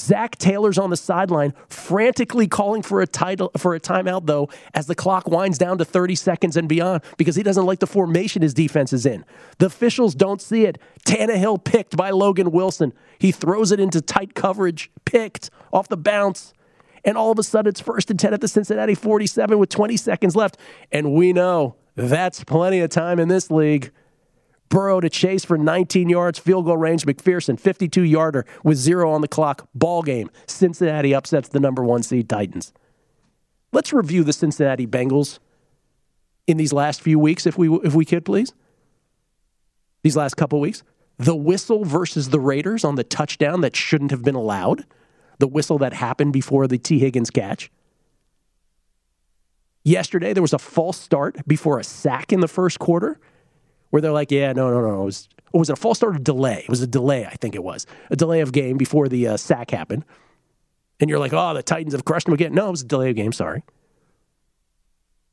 Zac 0.00 0.38
Taylor's 0.38 0.78
on 0.78 0.90
the 0.90 0.96
sideline, 0.96 1.52
frantically 1.68 2.48
calling 2.48 2.82
for 2.82 3.02
a 3.02 3.06
title 3.06 3.50
for 3.56 3.74
a 3.74 3.80
timeout, 3.80 4.26
though, 4.26 4.48
as 4.72 4.86
the 4.86 4.94
clock 4.94 5.28
winds 5.28 5.58
down 5.58 5.78
to 5.78 5.84
30 5.84 6.14
seconds 6.14 6.56
and 6.56 6.68
beyond, 6.68 7.02
because 7.18 7.36
he 7.36 7.42
doesn't 7.42 7.66
like 7.66 7.80
the 7.80 7.86
formation 7.86 8.40
his 8.42 8.54
defense 8.54 8.92
is 8.92 9.04
in. 9.04 9.24
The 9.58 9.66
officials 9.66 10.14
don't 10.14 10.40
see 10.40 10.64
it. 10.64 10.78
Tannehill 11.06 11.62
picked 11.64 11.96
by 11.96 12.10
Logan 12.10 12.50
Wilson. 12.50 12.94
He 13.18 13.30
throws 13.30 13.72
it 13.72 13.80
into 13.80 14.00
tight 14.00 14.34
coverage, 14.34 14.90
picked 15.04 15.50
off 15.70 15.88
the 15.88 15.98
bounce 15.98 16.54
and 17.04 17.16
all 17.16 17.30
of 17.30 17.38
a 17.38 17.42
sudden 17.42 17.68
it's 17.68 17.80
first 17.80 18.10
and 18.10 18.18
10 18.18 18.34
at 18.34 18.40
the 18.40 18.48
Cincinnati 18.48 18.94
47 18.94 19.58
with 19.58 19.68
20 19.68 19.96
seconds 19.96 20.36
left. 20.36 20.56
And 20.92 21.12
we 21.12 21.32
know 21.32 21.76
that's 21.96 22.44
plenty 22.44 22.80
of 22.80 22.90
time 22.90 23.18
in 23.18 23.28
this 23.28 23.50
league. 23.50 23.90
Burrow 24.68 25.00
to 25.00 25.10
chase 25.10 25.44
for 25.44 25.58
19 25.58 26.08
yards, 26.08 26.38
field 26.38 26.64
goal 26.64 26.76
range. 26.76 27.04
McPherson, 27.04 27.58
52 27.58 28.02
yarder 28.02 28.46
with 28.62 28.78
zero 28.78 29.10
on 29.10 29.20
the 29.20 29.28
clock. 29.28 29.68
Ball 29.74 30.02
game. 30.02 30.30
Cincinnati 30.46 31.12
upsets 31.12 31.48
the 31.48 31.58
number 31.58 31.82
one 31.82 32.02
seed 32.02 32.28
Titans. 32.28 32.72
Let's 33.72 33.92
review 33.92 34.22
the 34.22 34.32
Cincinnati 34.32 34.86
Bengals 34.86 35.40
in 36.46 36.56
these 36.56 36.72
last 36.72 37.00
few 37.00 37.18
weeks, 37.18 37.46
if 37.46 37.58
we 37.58 37.68
if 37.84 37.94
we 37.94 38.04
could, 38.04 38.24
please. 38.24 38.52
These 40.02 40.16
last 40.16 40.36
couple 40.36 40.60
weeks, 40.60 40.82
the 41.18 41.36
whistle 41.36 41.84
versus 41.84 42.30
the 42.30 42.40
Raiders 42.40 42.84
on 42.84 42.94
the 42.94 43.04
touchdown 43.04 43.60
that 43.60 43.76
shouldn't 43.76 44.10
have 44.10 44.22
been 44.22 44.34
allowed 44.34 44.84
the 45.40 45.48
whistle 45.48 45.78
that 45.78 45.92
happened 45.92 46.32
before 46.32 46.66
the 46.66 46.78
T. 46.78 46.98
Higgins 46.98 47.30
catch. 47.30 47.70
Yesterday, 49.82 50.32
there 50.32 50.42
was 50.42 50.52
a 50.52 50.58
false 50.58 50.98
start 50.98 51.36
before 51.46 51.78
a 51.78 51.84
sack 51.84 52.32
in 52.32 52.40
the 52.40 52.48
first 52.48 52.78
quarter 52.78 53.18
where 53.88 54.02
they're 54.02 54.12
like, 54.12 54.30
yeah, 54.30 54.52
no, 54.52 54.70
no, 54.70 54.80
no. 54.80 55.02
It 55.02 55.04
was, 55.04 55.28
was 55.52 55.70
it 55.70 55.72
a 55.72 55.76
false 55.76 55.98
start 55.98 56.16
or 56.16 56.18
delay? 56.18 56.60
It 56.60 56.68
was 56.68 56.82
a 56.82 56.86
delay, 56.86 57.26
I 57.26 57.34
think 57.36 57.54
it 57.54 57.64
was. 57.64 57.86
A 58.10 58.16
delay 58.16 58.40
of 58.40 58.52
game 58.52 58.76
before 58.76 59.08
the 59.08 59.26
uh, 59.26 59.36
sack 59.36 59.70
happened. 59.70 60.04
And 61.00 61.08
you're 61.08 61.18
like, 61.18 61.32
oh, 61.32 61.54
the 61.54 61.62
Titans 61.62 61.94
have 61.94 62.04
crushed 62.04 62.26
them 62.26 62.34
again. 62.34 62.54
No, 62.54 62.68
it 62.68 62.72
was 62.72 62.82
a 62.82 62.86
delay 62.86 63.10
of 63.10 63.16
game, 63.16 63.32
sorry. 63.32 63.64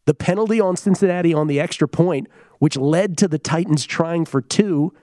The 0.06 0.14
penalty 0.14 0.62
on 0.62 0.78
Cincinnati 0.78 1.34
on 1.34 1.48
the 1.48 1.60
extra 1.60 1.88
point, 1.88 2.28
which 2.60 2.78
led 2.78 3.18
to 3.18 3.28
the 3.28 3.38
Titans 3.38 3.86
trying 3.86 4.24
for 4.24 4.42
two, 4.42 4.94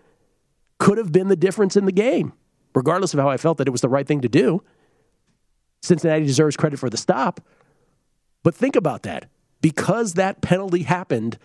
could 0.79 0.97
have 0.97 1.13
been 1.13 1.29
the 1.29 1.37
difference 1.37 1.77
in 1.77 1.85
the 1.85 1.93
game, 1.93 2.33
regardless 2.75 3.13
of 3.13 3.21
how 3.21 3.29
I 3.29 3.37
felt 3.37 3.59
that 3.59 3.69
it 3.69 3.71
was 3.71 3.83
the 3.83 3.91
right 3.91 4.07
thing 4.07 4.23
to 4.23 4.29
do. 4.29 4.63
Cincinnati 5.85 6.25
deserves 6.25 6.57
credit 6.57 6.79
for 6.79 6.89
the 6.89 6.97
stop. 6.97 7.41
But 8.43 8.55
think 8.55 8.75
about 8.75 9.03
that. 9.03 9.29
Because 9.61 10.15
that 10.15 10.41
penalty 10.41 10.83
happened, 10.83 11.39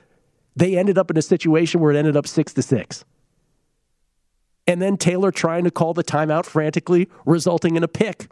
they 0.56 0.78
ended 0.78 0.98
up 0.98 1.12
in 1.12 1.18
a 1.18 1.22
situation 1.22 1.80
where 1.80 1.92
it 1.92 1.98
ended 1.98 2.16
up 2.16 2.26
six 2.26 2.54
to 2.54 2.62
six. 2.62 3.04
And 4.66 4.82
then 4.82 4.98
Taylor 4.98 5.32
trying 5.32 5.64
to 5.66 5.72
call 5.72 5.94
the 5.94 6.04
timeout 6.04 6.46
frantically, 6.46 7.10
resulting 7.26 7.76
in 7.76 7.84
a 7.84 7.88
pick. 7.88 8.32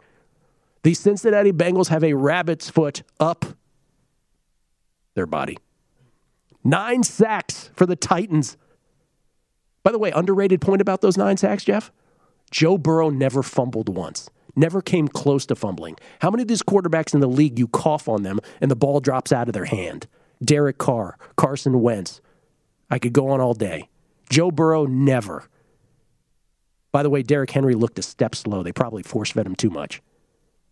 The 0.82 0.94
Cincinnati 0.94 1.52
Bengals 1.52 1.88
have 1.88 2.04
a 2.04 2.14
rabbit's 2.14 2.70
foot 2.70 3.02
up 3.18 3.44
their 5.14 5.26
body. 5.26 5.58
Nine 6.64 7.02
sacks 7.02 7.70
for 7.74 7.86
the 7.86 7.96
Titans. 7.96 8.56
By 9.82 9.92
the 9.92 9.98
way, 9.98 10.10
underrated 10.12 10.60
point 10.60 10.80
about 10.80 11.00
those 11.00 11.16
nine 11.16 11.36
sacks, 11.36 11.64
Jeff? 11.64 11.90
Joe 12.50 12.78
Burrow 12.78 13.10
never 13.10 13.42
fumbled 13.42 13.88
once 13.88 14.30
never 14.58 14.82
came 14.82 15.08
close 15.08 15.46
to 15.46 15.54
fumbling. 15.54 15.96
How 16.20 16.30
many 16.30 16.42
of 16.42 16.48
these 16.48 16.62
quarterbacks 16.62 17.14
in 17.14 17.20
the 17.20 17.28
league 17.28 17.58
you 17.58 17.68
cough 17.68 18.08
on 18.08 18.22
them 18.22 18.40
and 18.60 18.70
the 18.70 18.76
ball 18.76 19.00
drops 19.00 19.32
out 19.32 19.48
of 19.48 19.54
their 19.54 19.64
hand? 19.64 20.06
Derek 20.42 20.78
Carr, 20.78 21.16
Carson 21.36 21.80
Wentz, 21.80 22.20
I 22.90 22.98
could 22.98 23.12
go 23.12 23.28
on 23.28 23.40
all 23.40 23.54
day. 23.54 23.88
Joe 24.30 24.50
Burrow, 24.50 24.84
never. 24.86 25.48
By 26.92 27.02
the 27.02 27.10
way, 27.10 27.22
Derrick 27.22 27.50
Henry 27.50 27.74
looked 27.74 27.98
a 27.98 28.02
step 28.02 28.34
slow. 28.34 28.62
They 28.62 28.72
probably 28.72 29.02
force 29.02 29.30
fed 29.30 29.46
him 29.46 29.54
too 29.54 29.70
much 29.70 30.02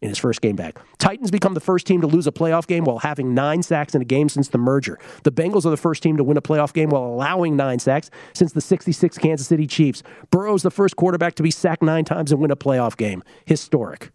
in 0.03 0.09
his 0.09 0.18
first 0.18 0.40
game 0.40 0.57
back. 0.57 0.78
Titans 0.99 1.30
become 1.30 1.55
the 1.55 1.61
first 1.61 1.86
team 1.86 2.01
to 2.01 2.07
lose 2.07 2.26
a 2.26 2.32
playoff 2.32 2.66
game 2.66 2.84
while 2.84 2.99
having 2.99 3.34
nine 3.34 3.62
sacks 3.62 3.94
in 3.94 4.03
a 4.03 4.05
game 4.05 4.28
since 4.28 4.49
the 4.49 4.59
merger. 4.59 4.99
The 5.22 5.32
Bengals 5.32 5.64
are 5.64 5.70
the 5.70 5.76
first 5.76 6.03
team 6.03 6.16
to 6.16 6.24
win 6.24 6.36
a 6.36 6.42
playoff 6.42 6.72
game 6.72 6.90
while 6.90 7.05
allowing 7.05 7.57
nine 7.57 7.78
sacks 7.78 8.11
since 8.34 8.53
the 8.53 8.61
66 8.61 9.16
Kansas 9.18 9.47
City 9.47 9.66
Chiefs. 9.66 10.03
Burrow's 10.30 10.62
the 10.62 10.70
first 10.70 10.97
quarterback 10.97 11.34
to 11.36 11.42
be 11.42 11.51
sacked 11.51 11.82
nine 11.82 12.05
times 12.05 12.30
and 12.30 12.40
win 12.40 12.51
a 12.51 12.57
playoff 12.57 12.97
game. 12.97 13.22
Historic. 13.44 14.11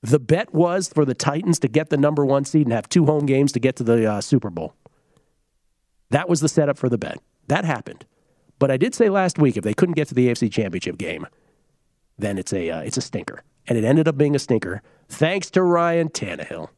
The 0.00 0.20
bet 0.20 0.54
was 0.54 0.88
for 0.88 1.04
the 1.04 1.14
Titans 1.14 1.58
to 1.58 1.68
get 1.68 1.90
the 1.90 1.96
number 1.96 2.24
one 2.24 2.44
seed 2.44 2.66
and 2.66 2.72
have 2.72 2.88
two 2.88 3.06
home 3.06 3.26
games 3.26 3.50
to 3.52 3.60
get 3.60 3.74
to 3.76 3.82
the 3.82 4.10
uh, 4.10 4.20
Super 4.20 4.48
Bowl. 4.48 4.74
That 6.10 6.28
was 6.28 6.40
the 6.40 6.48
setup 6.48 6.78
for 6.78 6.88
the 6.88 6.98
bet. 6.98 7.18
That 7.48 7.64
happened. 7.64 8.06
But 8.60 8.70
I 8.70 8.76
did 8.76 8.94
say 8.94 9.08
last 9.08 9.38
week 9.38 9.56
if 9.56 9.64
they 9.64 9.74
couldn't 9.74 9.96
get 9.96 10.08
to 10.08 10.14
the 10.14 10.28
AFC 10.28 10.50
Championship 10.52 10.98
game, 10.98 11.26
then 12.16 12.38
it's 12.38 12.52
a 12.52 12.70
uh, 12.70 12.80
it's 12.80 12.96
a 12.96 13.00
stinker 13.00 13.42
and 13.68 13.78
it 13.78 13.84
ended 13.84 14.08
up 14.08 14.16
being 14.16 14.34
a 14.34 14.38
stinker 14.38 14.82
thanks 15.08 15.50
to 15.50 15.62
Ryan 15.62 16.08
Tannehill. 16.08 16.68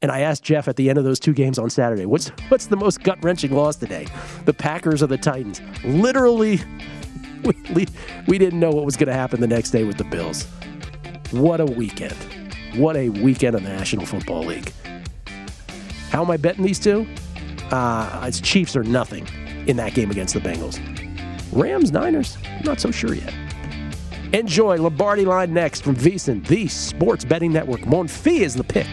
And 0.00 0.10
I 0.10 0.20
asked 0.20 0.42
Jeff 0.42 0.66
at 0.66 0.76
the 0.76 0.88
end 0.88 0.98
of 0.98 1.04
those 1.04 1.20
two 1.20 1.32
games 1.32 1.58
on 1.58 1.70
Saturday, 1.70 2.06
what's 2.06 2.30
what's 2.48 2.66
the 2.66 2.76
most 2.76 3.02
gut 3.02 3.22
wrenching 3.22 3.52
loss 3.52 3.76
today? 3.76 4.06
The 4.46 4.54
Packers 4.54 5.02
or 5.02 5.06
the 5.06 5.18
Titans? 5.18 5.60
Literally, 5.84 6.60
we, 7.74 7.86
we 8.26 8.38
didn't 8.38 8.58
know 8.58 8.70
what 8.70 8.84
was 8.84 8.96
going 8.96 9.08
to 9.08 9.14
happen 9.14 9.40
the 9.40 9.46
next 9.46 9.70
day 9.70 9.84
with 9.84 9.98
the 9.98 10.04
Bills. 10.04 10.44
What 11.30 11.60
a 11.60 11.66
weekend! 11.66 12.16
What 12.74 12.96
a 12.96 13.10
weekend 13.10 13.54
of 13.54 13.62
the 13.62 13.68
National 13.68 14.06
Football 14.06 14.44
League. 14.44 14.72
How 16.10 16.22
am 16.22 16.30
I 16.30 16.36
betting 16.36 16.64
these 16.64 16.80
two? 16.80 17.06
Uh, 17.70 18.24
it's 18.26 18.40
Chiefs 18.40 18.74
or 18.74 18.82
nothing 18.82 19.26
in 19.66 19.76
that 19.76 19.94
game 19.94 20.10
against 20.10 20.34
the 20.34 20.40
Bengals. 20.40 20.80
Rams, 21.52 21.92
Niners, 21.92 22.36
not 22.64 22.80
so 22.80 22.90
sure 22.90 23.14
yet. 23.14 23.32
Enjoy 24.32 24.78
Lombardi 24.78 25.26
line 25.26 25.52
next 25.52 25.82
from 25.82 25.94
VSiN, 25.94 26.46
the 26.46 26.66
sports 26.66 27.22
betting 27.22 27.52
network. 27.52 27.80
Monfils 27.82 28.40
is 28.40 28.54
the 28.54 28.64
pick. 28.64 28.86